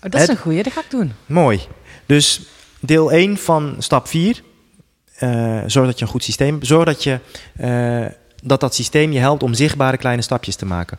[0.00, 1.12] dat is Het- een goeie, dat ga ik doen.
[1.26, 1.60] Mooi.
[2.06, 2.40] Dus
[2.80, 4.42] deel 1 van stap 4.
[5.18, 6.66] eh zorg dat je een goed systeem hebt.
[6.66, 7.18] Zorg dat, je,
[8.42, 10.98] dat dat systeem je helpt om zichtbare kleine stapjes te maken.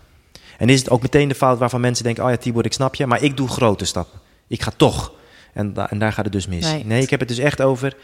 [0.60, 2.24] En is het ook meteen de fout waarvan mensen denken...
[2.24, 4.20] oh ja, Tibor, ik snap je, maar ik doe grote stappen.
[4.48, 5.12] Ik ga toch.
[5.54, 6.66] En, da- en daar gaat het dus mis.
[6.66, 6.86] Nee.
[6.86, 7.96] Nee, ik heb het dus echt over...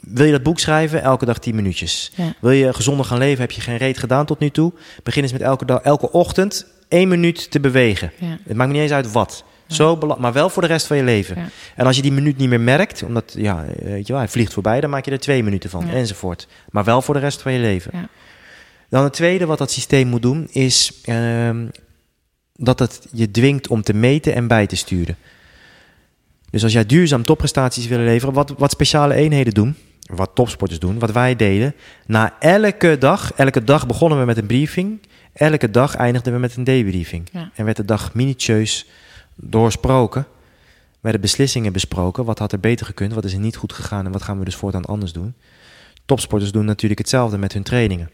[0.00, 1.02] Wil je dat boek schrijven?
[1.02, 2.12] Elke dag 10 minuutjes.
[2.14, 2.34] Ja.
[2.40, 3.40] Wil je gezonder gaan leven?
[3.40, 4.72] Heb je geen reet gedaan tot nu toe?
[5.02, 8.12] Begin eens met elke, elke ochtend één minuut te bewegen.
[8.18, 8.38] Ja.
[8.44, 9.44] Het maakt me niet eens uit wat.
[9.66, 11.36] Zo maar wel voor de rest van je leven.
[11.36, 11.48] Ja.
[11.76, 14.30] En als je die minuut niet meer merkt, omdat ja, eh, weet je wel, hij
[14.30, 16.46] vliegt voorbij, dan maak je er twee minuten van, enzovoort.
[16.70, 18.08] Maar wel voor de rest van je leven.
[18.94, 21.66] Dan het tweede wat dat systeem moet doen, is ehm,
[22.52, 25.16] dat het je dwingt om te meten en bij te sturen.
[26.50, 30.98] Dus als jij duurzaam topprestaties wil leveren, wat, wat speciale eenheden doen, wat topsporters doen,
[30.98, 31.74] wat wij deden,
[32.06, 35.00] na elke dag, elke dag begonnen we met een briefing,
[35.32, 37.28] elke dag eindigden we met een debriefing.
[37.32, 37.50] Ja.
[37.54, 38.86] En werd de dag minutieus
[39.34, 40.26] doorsproken,
[41.00, 44.12] werden beslissingen besproken, wat had er beter gekund, wat is er niet goed gegaan en
[44.12, 45.34] wat gaan we dus voortaan anders doen.
[46.04, 48.10] Topsporters doen natuurlijk hetzelfde met hun trainingen.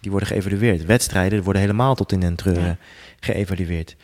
[0.00, 0.84] Die worden geëvalueerd.
[0.84, 2.76] Wedstrijden worden helemaal tot in den treuren Ja.
[3.20, 3.96] geëvalueerd.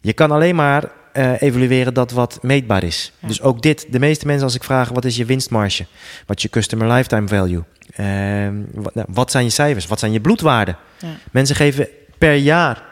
[0.00, 3.12] Je kan alleen maar eh, evalueren dat wat meetbaar is.
[3.18, 3.28] Ja.
[3.28, 3.86] Dus ook dit.
[3.90, 5.86] De meeste mensen als ik vraag wat is je winstmarge?
[6.26, 7.62] Wat is je customer lifetime value?
[7.94, 9.86] Ehm, wat, nou, wat zijn je cijfers?
[9.86, 10.76] Wat zijn je bloedwaarden?
[10.98, 11.08] Ja.
[11.30, 11.88] Mensen geven
[12.18, 12.82] per jaar,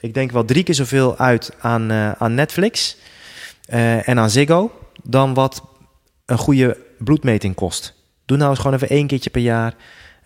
[0.00, 2.96] ik denk wel drie keer zoveel uit aan, eh, aan Netflix
[3.64, 4.72] eh, en aan Ziggo
[5.02, 5.62] dan wat
[6.26, 7.94] een goede bloedmeting kost.
[8.24, 9.74] Doe nou eens gewoon even één keertje per jaar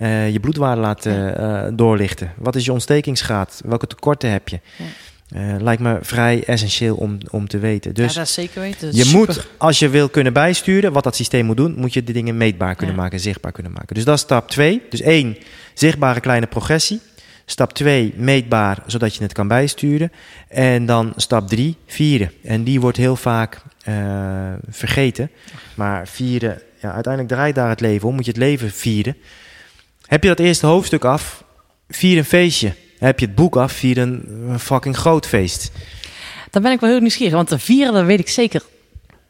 [0.01, 2.33] eh, je bloedwaarde laten eh, doorlichten.
[2.37, 3.61] Wat is je ontstekingsgraad?
[3.65, 4.61] Welke tekorten heb je?
[4.77, 4.85] Ja.
[5.31, 7.95] Eh, lijkt me vrij essentieel om, om te weten.
[7.95, 8.87] Dus ja, dat zeker weten.
[8.87, 9.19] Dat je super.
[9.19, 12.37] moet, als je wil kunnen bijsturen wat dat systeem moet doen, moet je de dingen
[12.37, 13.03] meetbaar kunnen Ja.
[13.03, 13.95] maken, zichtbaar kunnen maken.
[13.95, 14.83] Dus dat is stap 2.
[14.91, 15.37] Dus één,
[15.75, 17.01] zichtbare kleine progressie.
[17.45, 20.13] Stap 2, meetbaar, zodat je het kan bijsturen.
[20.49, 22.31] En dan stap 3, vieren.
[22.45, 23.95] En die wordt heel vaak eh,
[24.69, 25.31] vergeten.
[25.75, 28.15] Maar vieren, ja, uiteindelijk draait daar het leven om.
[28.15, 29.17] Moet je het leven vieren.
[30.11, 31.45] Heb je dat eerste hoofdstuk af,
[31.89, 32.75] vier een feestje.
[32.99, 35.71] Heb je het boek af, vier een een fucking groot feest.
[36.51, 38.63] Dan ben ik wel heel nieuwsgierig, want de vieren, dat weet ik zeker.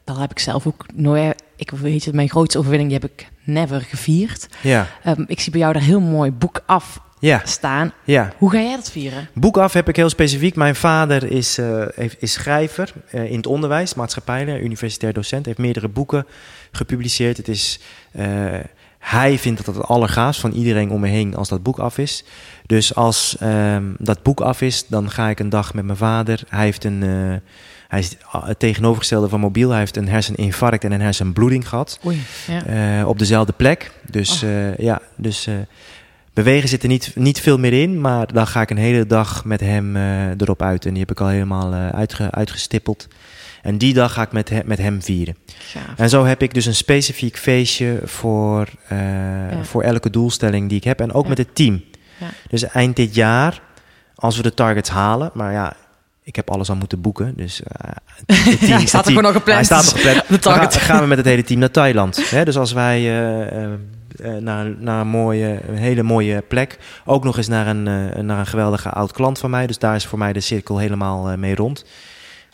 [0.03, 1.43] Dat heb ik zelf ook nooit.
[1.55, 4.47] Ik weet het, mijn grootste overwinning die heb ik never gevierd.
[4.61, 7.93] Ja, Ehm, ik zie bij jou daar heel mooi boek af ja, staan.
[8.03, 8.33] ja.
[8.37, 9.29] Hoe ga jij dat vieren?
[9.33, 10.55] Boek af heb ik heel specifiek.
[10.55, 11.85] Mijn vader is, eh,
[12.19, 15.45] is schrijver eh, in het onderwijs, maatschappijleer, universitair docent.
[15.45, 16.25] Heeft meerdere boeken
[16.71, 17.37] gepubliceerd.
[17.37, 17.79] Het is,
[18.11, 18.53] eh,
[19.01, 22.23] hij vindt dat het allergaafst van iedereen om me heen als dat boek af is.
[22.65, 26.43] Dus als ehm, dat boek af is, dan ga ik een dag met mijn vader.
[26.49, 27.03] Hij heeft een...
[27.03, 27.49] eh,
[27.87, 29.69] hij is het tegenovergestelde van mobiel.
[29.69, 31.99] Hij heeft een herseninfarct en een hersenbloeding gehad.
[32.05, 32.65] Oei, ja.
[32.99, 33.91] Eh, op dezelfde plek.
[34.09, 35.47] Dus eh, ja, dus
[36.33, 38.01] bewegen zit er niet, niet veel meer in.
[38.01, 40.85] Maar dan ga ik een hele dag met hem eh, erop uit.
[40.85, 43.07] En die heb ik al helemaal eh, uitge, uitgestippeld.
[43.61, 45.35] En die dag ga ik met, he- met hem vieren.
[45.59, 45.83] gaaf.
[45.97, 48.97] En zo heb ik dus een specifiek feestje voor, eh,
[49.61, 50.99] voor elke doelstelling die ik heb.
[51.01, 51.29] En ook Ja.
[51.29, 51.83] met het team.
[52.17, 52.27] Ja.
[52.49, 53.61] Dus eind dit jaar,
[54.15, 55.31] als we de targets halen.
[55.33, 55.73] Maar ja,
[56.23, 57.33] ik heb alles al moeten boeken.
[57.35, 57.61] Dus
[58.25, 58.27] het
[58.59, 59.69] team, Ja, hij staat er gewoon al gepland.
[59.69, 60.27] Hij staat er gepland.
[60.29, 60.71] De target.
[60.71, 62.29] Dan ga- gaan we met het hele team naar Thailand.
[62.29, 62.45] Hè?
[62.45, 62.99] Dus als wij
[64.21, 66.77] eh, naar, naar een, mooie, een hele mooie plek.
[67.05, 69.67] Ook nog eens naar een, eh, naar een geweldige oud klant van mij.
[69.67, 71.85] Dus daar is voor mij de cirkel helemaal eh, mee rond.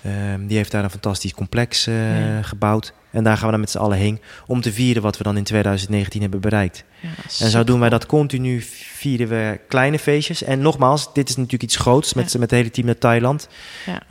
[0.04, 2.42] Ehm, die heeft daar een fantastisch complex Ja.
[2.42, 2.94] gebouwd.
[3.12, 4.22] En daar gaan we dan met z'n allen heen.
[4.48, 6.84] Om te vieren wat we dan in 2019 hebben bereikt.
[7.02, 7.10] Ja,
[7.46, 8.62] En zo doen wij dat continu.
[8.96, 10.44] Vieren we kleine feestjes.
[10.44, 12.14] En nogmaals, dit is natuurlijk iets groots.
[12.14, 12.40] Met, Ja.
[12.40, 13.48] met het hele team naar Thailand.
[13.86, 14.02] Ja.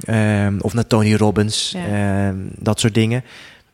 [0.47, 1.75] Ehm, of naar Tony Robbins.
[1.93, 3.25] Ehm, dat soort dingen.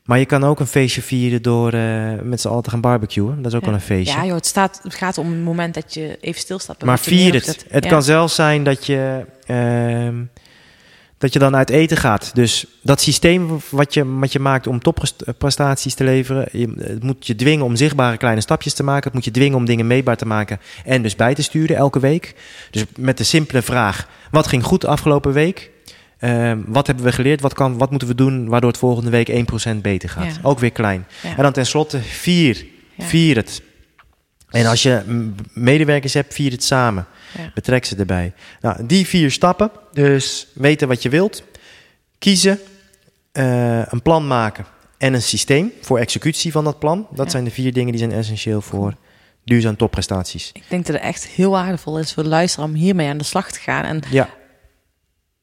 [0.05, 3.37] Maar je kan ook een feestje vieren door eh, met z'n allen te gaan barbecuen.
[3.43, 3.67] Dat is ook Ja.
[3.67, 4.19] wel een feestje.
[4.19, 6.83] Ja, joh, het, staat, het gaat om het moment dat je even stilstaat.
[6.85, 7.65] maar vier het.
[7.69, 7.91] Het Ja.
[7.91, 10.15] kan zelfs zijn dat je, ehm,
[11.19, 12.31] dat je dan uit eten gaat.
[12.35, 16.49] Dus dat systeem wat je, wat je maakt om topprestaties te leveren...
[16.53, 19.05] Je, het moet je dwingen om zichtbare kleine stapjes te maken.
[19.05, 22.01] Het moet je dwingen om dingen meetbaar te maken en dus bij te sturen elke
[22.01, 22.35] week.
[22.71, 25.71] Dus met de simpele vraag, wat ging goed de afgelopen week?
[26.23, 27.41] Ehm, wat hebben we geleerd?
[27.41, 30.25] Wat, kan, wat moeten we doen waardoor het volgende week 1% beter gaat?
[30.35, 30.41] Ja.
[30.43, 31.07] Ook weer klein.
[31.23, 31.37] Ja.
[31.37, 32.67] En dan tenslotte vier.
[32.99, 33.63] Vier het.
[34.51, 35.03] En als je
[35.53, 37.07] medewerkers hebt, vier het samen.
[37.55, 38.33] Betrek ze erbij.
[38.61, 39.71] Nou, die vier stappen.
[39.93, 41.43] Dus weten wat je wilt.
[42.19, 42.59] Kiezen.
[43.33, 44.65] eh, een plan maken.
[44.99, 47.07] En een systeem voor executie van dat plan.
[47.11, 48.95] Dat zijn de vier dingen die zijn essentieel voor
[49.45, 50.51] duurzame topprestaties.
[50.53, 53.25] Ik denk dat het echt heel waardevol is voor de luisteraar om hiermee aan de
[53.25, 53.85] slag te gaan.
[53.85, 54.29] En Ja,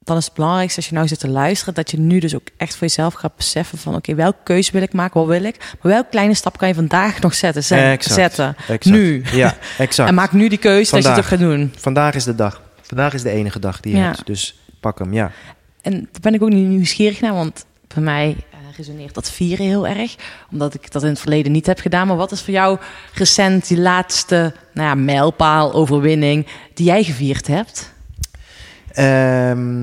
[0.09, 2.47] dan is het belangrijkste als je nou zit te luisteren, dat je nu dus ook
[2.57, 5.57] echt voor jezelf gaat beseffen van oké, welke keuze wil ik maken, wat wil ik?
[5.59, 7.63] Maar welke kleine stap kan je vandaag nog zetten?
[7.63, 8.55] Zet- Exact, zetten.
[8.59, 8.85] exact.
[8.85, 9.23] Nu.
[9.31, 10.09] Ja, exact.
[10.09, 11.49] En maak nu die keuze dat je het ook Vandaag.
[11.49, 11.73] gaat doen.
[11.77, 12.61] Vandaag is de dag.
[12.81, 14.05] Vandaag is de enige dag die je Ja.
[14.05, 14.25] hebt.
[14.25, 15.31] Dus pak hem, ja.
[15.81, 19.65] En daar ben ik ook niet nieuwsgierig naar, want bij mij eh, resoneert dat vieren
[19.65, 20.15] heel erg.
[20.51, 22.07] Omdat ik dat in het verleden niet heb gedaan.
[22.07, 22.77] Maar wat is voor jou
[23.13, 27.93] recent die laatste nou ja, mijlpaal, overwinning die jij gevierd hebt?
[28.93, 29.78] Ehm,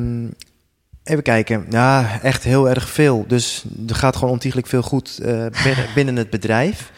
[1.06, 1.66] even kijken.
[1.70, 3.24] Ja, echt heel erg veel.
[3.28, 6.92] Dus er gaat gewoon ontiegelijk veel goed eh, binnen, binnen het bedrijf.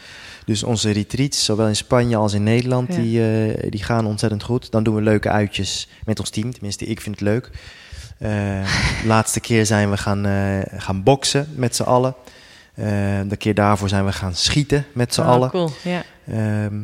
[0.45, 2.99] Dus onze retreats, zowel in Spanje als in Nederland, Ja.
[3.01, 3.21] die,
[3.53, 4.71] eh, die gaan ontzettend goed.
[4.71, 6.51] Dan doen we leuke uitjes met ons team.
[6.51, 7.49] Tenminste, ik vind het leuk.
[8.17, 8.29] Eh,
[9.01, 12.15] de laatste keer zijn we gaan, eh, gaan boksen met z'n allen.
[12.73, 12.85] Eh,
[13.27, 15.49] de keer daarvoor zijn we gaan schieten met z'n Oh, allen.
[15.49, 15.71] Cool.
[15.83, 16.03] Ja.
[16.27, 16.75] Ehm,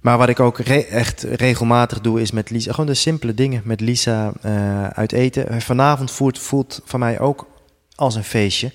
[0.00, 2.70] maar wat ik ook re- echt regelmatig doe, is met Lisa.
[2.70, 5.48] Gewoon de simpele dingen met Lisa eh, uit eten.
[5.48, 7.46] Eh, Vanavond voelt, voelt van mij ook
[7.94, 8.72] als een feestje.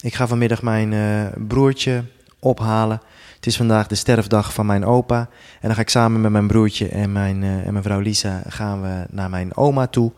[0.00, 1.00] Ik ga vanmiddag mijn eh,
[1.48, 2.04] broertje
[2.38, 3.00] ophalen.
[3.34, 5.18] Het is vandaag de sterfdag van mijn opa.
[5.18, 5.28] En
[5.68, 9.06] dan ga ik samen met mijn broertje en mijn, en mijn vrouw Lisa gaan we
[9.10, 10.12] naar mijn oma toe.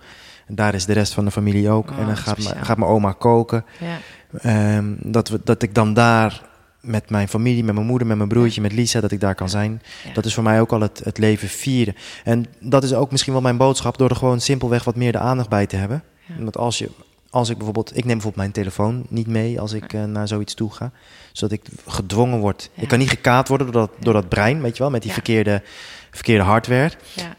[0.46, 1.90] En daar is de rest van de familie ook.
[1.90, 2.54] Oh, en dan gaat, speciaal.
[2.54, 3.64] mijn- gaat mijn oma koken.
[3.80, 3.98] Ja.
[4.40, 6.42] Ehm, dat, we, dat ik dan daar
[6.86, 9.48] met mijn familie, met mijn moeder, met mijn broertje, met Lisa, dat ik daar kan
[9.48, 9.82] zijn.
[10.04, 10.12] Ja.
[10.12, 11.94] Dat is voor mij ook al het, het leven vieren.
[12.24, 15.18] En dat is ook misschien wel mijn boodschap, door er gewoon simpelweg wat meer de
[15.18, 16.02] aandacht bij te hebben.
[16.26, 16.34] Ja.
[16.42, 16.88] Want als je,
[17.30, 20.54] als ik bijvoorbeeld, ik neem bijvoorbeeld mijn telefoon niet mee als ik eh, naar zoiets
[20.54, 20.90] toe ga,
[21.32, 22.70] zodat ik gedwongen word.
[22.74, 22.82] Ja.
[22.82, 25.12] Ik kan niet gekaapt worden door dat, door dat brein, weet je wel, met die
[25.12, 25.62] verkeerde,
[26.10, 26.92] verkeerde hardware.
[27.14, 27.36] Ja.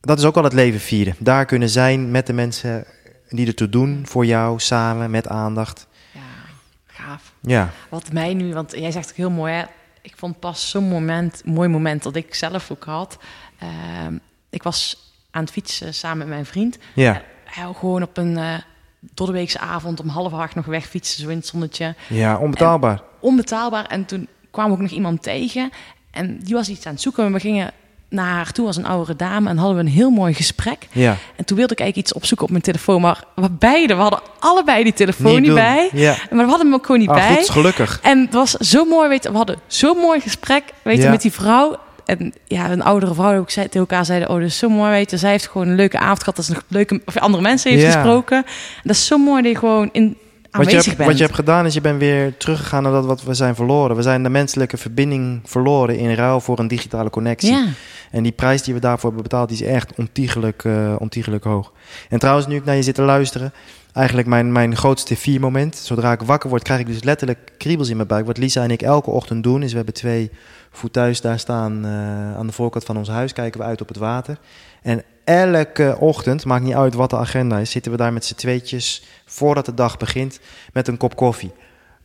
[0.00, 1.14] Dat is ook al het leven vieren.
[1.18, 2.84] Daar kunnen zijn met de mensen
[3.28, 5.86] die ertoe doen, voor jou, samen, met aandacht.
[7.46, 9.64] Ja, Wat mij nu, want jij zegt ook heel mooi, hè?
[10.02, 13.18] ik vond pas zo'n moment, mooi moment dat ik zelf ook had.
[13.58, 14.16] Ehm,
[14.50, 14.96] ik was
[15.30, 16.78] aan het fietsen samen met mijn vriend.
[16.94, 18.54] ja, Hij gewoon op een uh,
[19.00, 21.94] doordeweekse avond om half acht nog wegfietsen, zo in het zonnetje.
[22.08, 23.02] ja, onbetaalbaar.
[23.20, 23.84] Onbetaalbaar.
[23.86, 25.70] En toen kwam ook nog iemand tegen
[26.10, 27.24] en die was iets aan het zoeken.
[27.24, 27.72] En we gingen
[28.08, 30.88] naar haar toe als een oudere dame en hadden we een heel mooi gesprek.
[30.92, 31.16] Ja.
[31.36, 34.20] En toen wilde ik eigenlijk iets opzoeken op mijn telefoon, maar we beide, we hadden
[34.38, 35.88] allebei die telefoon niet, bij.
[35.92, 36.14] Ja.
[36.30, 37.36] Maar we hadden hem ook gewoon niet Ah, bij.
[37.36, 37.98] goed, gelukkig.
[38.02, 41.10] En het was zo mooi, weet je, we hadden zo'n mooi gesprek, weet je, Ja.
[41.10, 41.76] met die vrouw.
[42.04, 44.90] En ja, een oudere vrouw ook zei, tegen elkaar zeiden, oh, dat is zo mooi,
[44.90, 45.16] weet je.
[45.16, 47.84] Zij heeft gewoon een leuke avond gehad, dat ze nog leuke, of andere mensen heeft
[47.94, 48.36] gesproken.
[48.36, 50.16] En dat is zo mooi dat je gewoon in,
[50.56, 51.08] Wat je, hebt, bent.
[51.08, 53.96] wat je hebt gedaan is, je bent weer teruggegaan naar dat wat we zijn verloren.
[53.96, 57.50] We zijn de menselijke verbinding verloren in ruil voor een digitale connectie.
[57.50, 57.66] Ja,
[58.10, 61.72] En die prijs die we daarvoor hebben betaald, die is echt ontiegelijk, eh, ontiegelijk hoog.
[62.08, 63.52] En trouwens, nu ik naar je zit te luisteren,
[63.92, 65.76] eigenlijk mijn, mijn grootste viermoment.
[65.76, 68.26] Zodra ik wakker word, krijg ik dus letterlijk kriebels in mijn buik.
[68.26, 70.30] Wat Lisa en ik elke ochtend doen, is we hebben twee
[70.70, 73.32] voethuis daar staan eh, aan de voorkant van ons huis.
[73.32, 74.38] Kijken we uit op het water.
[74.82, 78.34] En elke ochtend, maakt niet uit wat de agenda is, zitten we daar met z'n
[78.34, 80.40] tweetjes voordat de dag begint
[80.72, 81.52] met een kop koffie.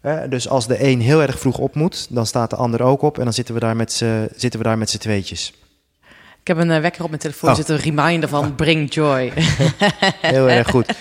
[0.01, 3.01] Eh, dus als de een heel erg vroeg op moet, dan staat de ander ook
[3.01, 3.17] op.
[3.17, 5.53] En dan zitten we daar met z'n- zitten we daar met z'n tweetjes.
[6.41, 7.55] ik heb een eh, wekker op mijn telefoon Oh.
[7.55, 9.31] zitten, een reminder van bring joy.
[10.21, 10.93] Heel erg goed.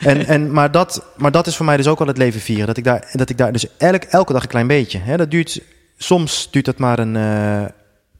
[0.00, 2.66] En, en, maar, dat, maar dat is voor mij dus ook al het leven vieren.
[2.66, 4.98] Dat ik daar, dat ik daar dus elk, elke dag een klein beetje.
[4.98, 5.60] Hè, dat duurt,
[5.96, 7.16] soms duurt dat maar een.
[7.16, 7.64] eh,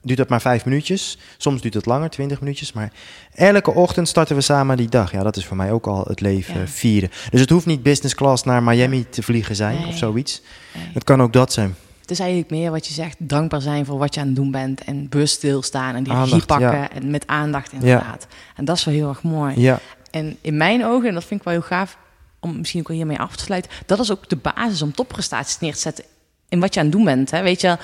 [0.03, 1.19] duurt dat maar vijf minuutjes.
[1.37, 2.73] Soms duurt het langer, twintig minuutjes.
[2.73, 2.93] Maar
[3.35, 5.13] elke ochtend starten we samen die dag.
[5.13, 6.67] Ja, dat is voor mij ook al het leven Ja.
[6.67, 7.11] vieren.
[7.31, 9.87] Dus het hoeft niet business class naar Miami te vliegen zijn Nee.
[9.87, 10.43] of zoiets.
[10.75, 10.85] Nee.
[10.95, 11.75] Het kan ook dat zijn.
[12.01, 14.51] Het is eigenlijk meer wat je zegt, dankbaar zijn voor wat je aan het doen
[14.51, 14.85] bent.
[14.85, 16.71] En bewust stilstaan en die Aandacht, pakken.
[16.73, 16.91] ja.
[16.91, 18.27] En met aandacht inderdaad.
[18.57, 19.61] En dat is wel heel erg mooi.
[19.61, 19.79] Ja,
[20.11, 21.97] En in mijn ogen, en dat vind ik wel heel gaaf,
[22.41, 25.73] om misschien ook hiermee af te sluiten, dat is ook de basis om topprestaties neer
[25.75, 26.05] te zetten
[26.49, 27.31] in wat je aan het doen bent.
[27.31, 27.43] Hè?
[27.43, 27.79] Weet je,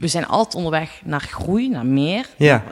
[0.00, 2.26] we zijn altijd onderweg naar groei, naar meer.
[2.36, 2.62] Ja.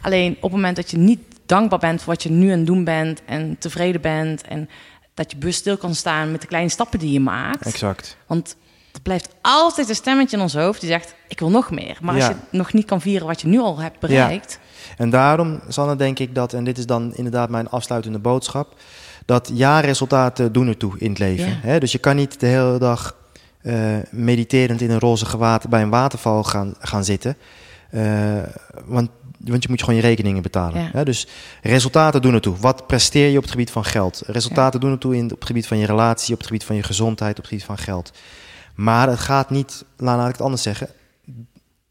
[0.00, 2.66] Alleen op het moment dat je niet dankbaar bent voor wat je nu aan het
[2.66, 4.68] doen bent en tevreden bent en
[5.14, 7.66] dat je bewust stil kan staan met de kleine stappen die je maakt.
[7.66, 8.16] exact.
[8.26, 8.56] Want
[8.92, 11.98] er blijft altijd een stemmetje in ons hoofd die zegt, ik wil nog meer.
[12.02, 12.28] Maar als Ja.
[12.30, 14.58] je nog niet kan vieren wat je nu al hebt bereikt,
[14.96, 18.74] En daarom, Sanne, denk ik dat, en dit is dan inderdaad mijn afsluitende boodschap,
[19.24, 21.60] dat jaarresultaten doen ertoe in het leven.
[21.64, 21.78] Ja.
[21.78, 23.16] Dus je kan niet de hele dag
[23.66, 27.36] eh, mediterend in een roze gewaad bij een waterval gaan, gaan zitten.
[27.90, 28.02] Eh,
[28.84, 30.82] want, want je moet gewoon je rekeningen betalen.
[30.82, 30.88] Ja.
[30.92, 31.04] Hè?
[31.04, 31.26] Dus
[31.62, 32.56] resultaten doen ertoe.
[32.56, 34.22] Wat presteer je op het gebied van geld?
[34.26, 36.82] Resultaten doen ertoe in, op het gebied van je relatie, op het gebied van je
[36.82, 38.12] gezondheid, op het gebied van geld.
[38.74, 40.88] Maar het gaat niet, laat ik het anders zeggen,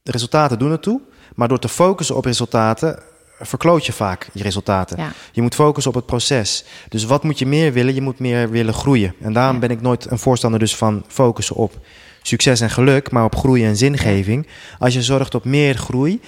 [0.04, 1.02] resultaten doen ertoe.
[1.36, 3.00] Maar door te focussen op resultaten,
[3.40, 4.98] verkloot je vaak je resultaten.
[4.98, 5.12] Ja.
[5.32, 6.64] Je moet focussen op het proces.
[6.90, 7.94] Dus wat moet je meer willen?
[7.94, 9.14] Je moet meer willen groeien.
[9.22, 9.60] En daarom Ja.
[9.60, 11.74] ben ik nooit een voorstander dus van focussen op
[12.22, 14.48] succes en geluk, maar op groei en zingeving.
[14.80, 16.22] Als je zorgt op meer groei,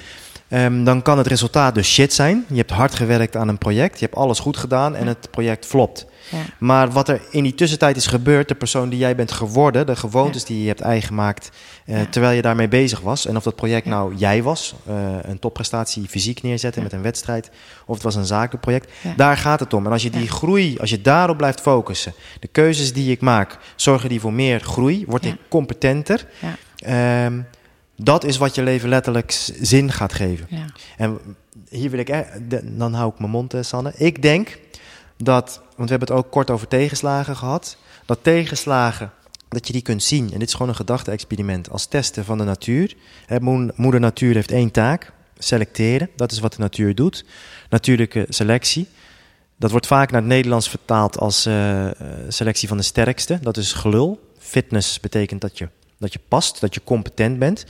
[0.48, 2.46] ehm, dan kan het resultaat dus shit zijn.
[2.50, 5.66] Je hebt hard gewerkt aan een project, je hebt alles goed gedaan en het project
[5.66, 6.06] flopt.
[6.32, 6.38] Ja.
[6.58, 9.95] Maar wat er in die tussentijd is gebeurd, de persoon die jij bent geworden, de
[9.95, 11.52] gewoontes die je hebt eigen gemaakt
[11.86, 12.06] eh, Ja.
[12.10, 13.26] terwijl je daarmee bezig was.
[13.26, 17.49] En of dat project nou jij was, eh, een topprestatie fysiek neerzetten met een wedstrijd,
[17.86, 18.91] of het was een zakenproject.
[19.02, 19.14] Ja.
[19.18, 19.86] Daar gaat het om.
[19.86, 23.58] En als je die groei, als je daarop blijft focussen, de keuzes die ik maak,
[23.76, 26.26] zorgen die voor meer groei, word ik competenter.
[26.40, 26.56] Ja.
[27.26, 27.41] Ehm,
[27.95, 29.32] dat is wat je leven letterlijk
[29.62, 30.45] zin gaat geven.
[30.49, 30.66] Ja.
[30.98, 31.20] En
[31.70, 32.08] hier wil ik,
[32.48, 33.91] de- dan hou ik mijn mond, eh, Sanne.
[33.95, 34.58] Ik denk
[35.18, 39.11] dat, want we hebben het ook kort over tegenslagen gehad, dat tegenslagen,
[39.49, 40.31] dat je die kunt zien.
[40.34, 42.95] En dit is gewoon een gedachte-experiment als testen van de natuur.
[43.76, 46.10] Moeder natuur heeft één taak, selecteren.
[46.15, 47.26] Dat is wat de natuur doet.
[47.69, 48.88] Natuurlijke selectie.
[49.56, 51.94] Dat wordt vaak naar het Nederlands vertaald als eh, eh,
[52.27, 53.39] selectie van de sterkste.
[53.41, 54.31] Dat is gelul.
[54.38, 57.65] Fitness betekent dat je, dat je past, dat je competent bent.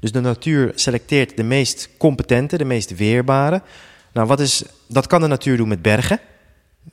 [0.00, 3.62] Dus de natuur selecteert de meest competente, de meest weerbare.
[4.12, 6.20] Nou, wat is, dat kan de natuur doen met bergen.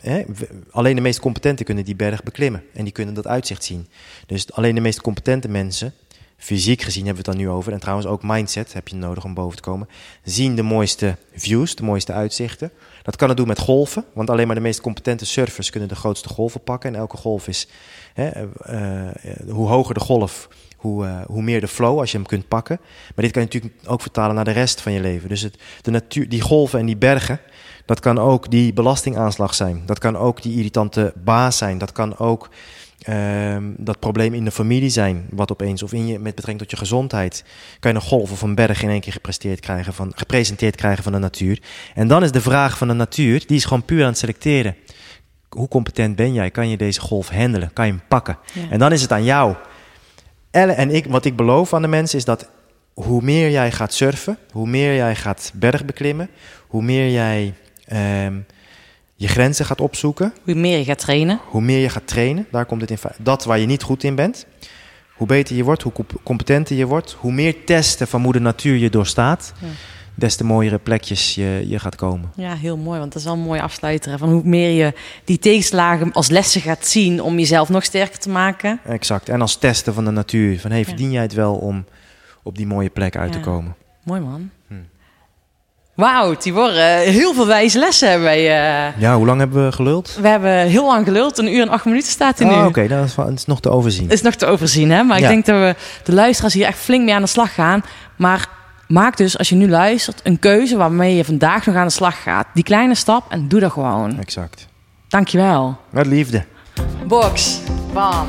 [0.02, 0.24] Hè?
[0.72, 2.64] Alleen de meest competenten kunnen die berg beklimmen.
[2.74, 3.88] En die kunnen dat uitzicht zien.
[4.26, 5.94] Dus alleen de meest competente mensen,
[6.38, 7.74] fysiek gezien hebben we het dan nu over.
[7.74, 9.88] En trouwens ook mindset heb je nodig om boven te komen.
[10.24, 12.72] Zien de mooiste views, de mooiste uitzichten.
[13.04, 14.06] Dat kan het doen met golven.
[14.14, 16.94] Want alleen maar de meest competente surfers kunnen de grootste golven pakken.
[16.94, 17.68] En elke golf is,
[18.14, 20.48] hè, eh, eh, hoe hoger de golf,
[20.78, 22.80] hoe, eh, hoe meer de flow als je hem kunt pakken.
[23.16, 25.30] Maar dit kan je natuurlijk ook vertalen naar de rest van je leven.
[25.30, 27.40] Dus het, de natuur, die golven en die bergen,
[27.88, 29.82] dat kan ook die belastingaanslag zijn.
[29.86, 31.78] Dat kan ook die irritante baas zijn.
[31.78, 32.50] Dat kan ook
[33.02, 35.28] ehm, dat probleem in de familie zijn.
[35.30, 37.44] Wat opeens, of in je, met betrekking tot je gezondheid.
[37.80, 41.04] Kan je een golf of een berg in één keer gepresteerd krijgen van, gepresenteerd krijgen
[41.04, 41.62] van de natuur.
[41.94, 44.76] En dan is de vraag van de natuur, die is gewoon puur aan het selecteren.
[45.50, 46.52] Hoe competent ben jij?
[46.52, 47.74] Kan je deze golf handelen?
[47.74, 48.38] Kan je hem pakken?
[48.54, 48.70] Ja.
[48.70, 49.56] En dan is het aan jou.
[50.52, 52.50] Elle en ik, wat ik beloof aan de mensen is dat
[52.94, 56.30] hoe meer jij gaat surfen, hoe meer jij gaat bergbeklimmen,
[56.68, 57.54] hoe meer jij
[57.88, 58.34] ehm,
[59.16, 61.40] je grenzen gaat opzoeken, Hoe meer je gaat trainen.
[61.48, 62.98] hoe meer je gaat trainen, daar komt het in.
[63.20, 64.46] Dat waar je niet goed in bent,
[65.16, 68.76] hoe beter je wordt, hoe comp- competenter je wordt, hoe meer testen van moeder natuur
[68.76, 69.68] je doorstaat, Ja.
[70.16, 72.32] des te mooiere plekjes je, je gaat komen.
[72.36, 74.12] Ja, heel mooi, want dat is wel een mooie afsluiter.
[74.12, 74.94] hè, Van hoe meer je
[75.26, 78.80] die tegenslagen als lessen gaat zien om jezelf nog sterker te maken.
[78.86, 79.30] Exact.
[79.30, 80.86] En als testen van de natuur, van hey, Ja.
[80.86, 81.86] verdien jij het wel om
[82.44, 83.76] op die mooie plek uit te komen?
[84.04, 84.50] Mooi man.
[85.98, 88.38] Wauw, Tibor, heel veel wijze lessen hebben wij.
[88.40, 89.00] eh.
[89.02, 90.18] Ja, hoe lang hebben we geluld?
[90.22, 92.52] we hebben heel lang geluld, een uur en acht minuten staat er nu.
[92.52, 94.10] Oh, Oké, dat is, nog te overzien.
[94.10, 95.04] is nog te overzien, hè?
[95.04, 95.24] Maar Ja.
[95.24, 97.82] ik denk dat we de luisteraars hier echt flink mee aan de slag gaan.
[98.16, 98.48] Maar
[98.88, 102.24] maak dus, als je nu luistert, een keuze waarmee je vandaag nog aan de slag
[102.24, 102.46] gaat.
[102.54, 104.20] Die kleine stap en doe dat gewoon.
[104.20, 104.68] Exact.
[105.08, 105.78] Dankjewel.
[105.90, 106.44] Met liefde.
[107.08, 107.60] Box.
[107.94, 108.28] Bam.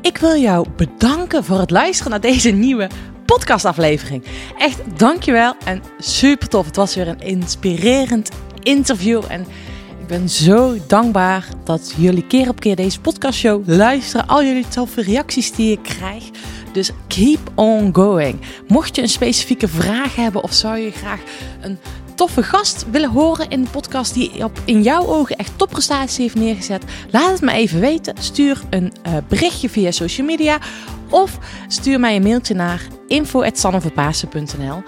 [0.00, 2.88] Ik wil jou bedanken voor het luisteren naar deze nieuwe
[3.26, 4.24] podcastaflevering.
[4.58, 6.66] Echt dankjewel en super tof.
[6.66, 8.30] Het was weer een inspirerend
[8.62, 9.46] interview en
[10.00, 14.26] ik ben zo dankbaar dat jullie keer op keer deze podcastshow luisteren.
[14.26, 16.24] Al jullie toffe reacties die ik krijg.
[16.72, 18.40] Dus keep on going.
[18.68, 21.20] Mocht je een specifieke vraag hebben of zou je graag
[21.60, 21.78] een
[22.14, 26.34] toffe gast willen horen in de podcast die op in jouw ogen echt topprestaties heeft
[26.34, 28.14] neergezet, laat het me even weten.
[28.18, 30.58] Stuur een eh, berichtje via social media
[31.10, 31.38] of
[31.68, 34.82] stuur mij een mailtje naar info@sanneverpaasen.nl.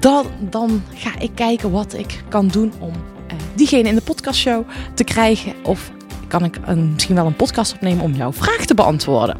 [0.00, 2.92] Dan, dan ga ik kijken wat ik kan doen om
[3.26, 4.64] eh, diegene in de podcastshow
[4.94, 5.90] te krijgen of
[6.28, 9.36] kan ik een, misschien wel een podcast opnemen om jouw vraag te beantwoorden.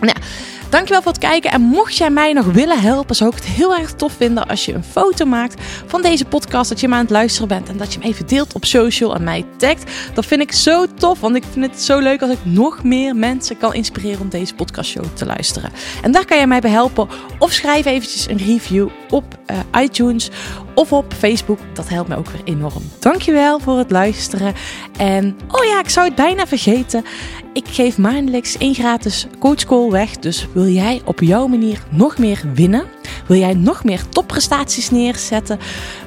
[0.00, 0.16] Nou,
[0.68, 1.50] dankjewel voor het kijken.
[1.50, 4.64] En mocht jij mij nog willen helpen, zou ik het heel erg tof vinden als
[4.64, 6.68] je een foto maakt van deze podcast.
[6.68, 9.14] Dat je hem aan het luisteren bent en dat je hem even deelt op social
[9.14, 9.90] en mij tagt.
[10.14, 13.16] Dat vind ik zo tof, want ik vind het zo leuk als ik nog meer
[13.16, 15.70] mensen kan inspireren om deze podcastshow te luisteren.
[16.02, 17.08] En daar kan jij mij bij helpen.
[17.38, 20.30] Of schrijf eventjes een review op eh, iTunes
[20.74, 21.58] of op Facebook.
[21.72, 22.82] Dat helpt mij ook weer enorm.
[22.98, 24.54] Dankjewel voor het luisteren.
[24.98, 27.04] En oh ja, ik zou het bijna vergeten.
[27.52, 30.16] Ik geef maandelijks één gratis coachcall weg.
[30.16, 32.84] Dus wil jij op jouw manier nog meer winnen?
[33.26, 35.58] Wil jij nog meer topprestaties neerzetten?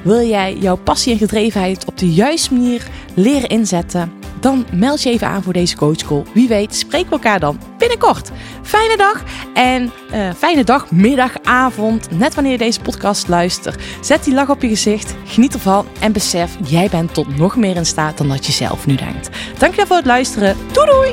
[0.02, 4.17] Wil jij jouw passie en gedrevenheid op de juiste manier leren inzetten?
[4.40, 6.22] Dan meld je even aan voor deze coachcall.
[6.34, 8.30] Wie weet spreken we elkaar dan binnenkort.
[8.62, 9.22] Fijne dag
[9.54, 12.10] en eh, fijne dag, middag, avond.
[12.10, 13.82] Net wanneer je deze podcast luistert.
[14.00, 17.76] Zet die lach op je gezicht, geniet ervan en besef, jij bent tot nog meer
[17.76, 19.28] in staat dan dat je zelf nu denkt.
[19.58, 20.56] Dankjewel voor het luisteren.
[20.72, 21.12] Doei doei!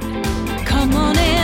[0.65, 1.34] Come on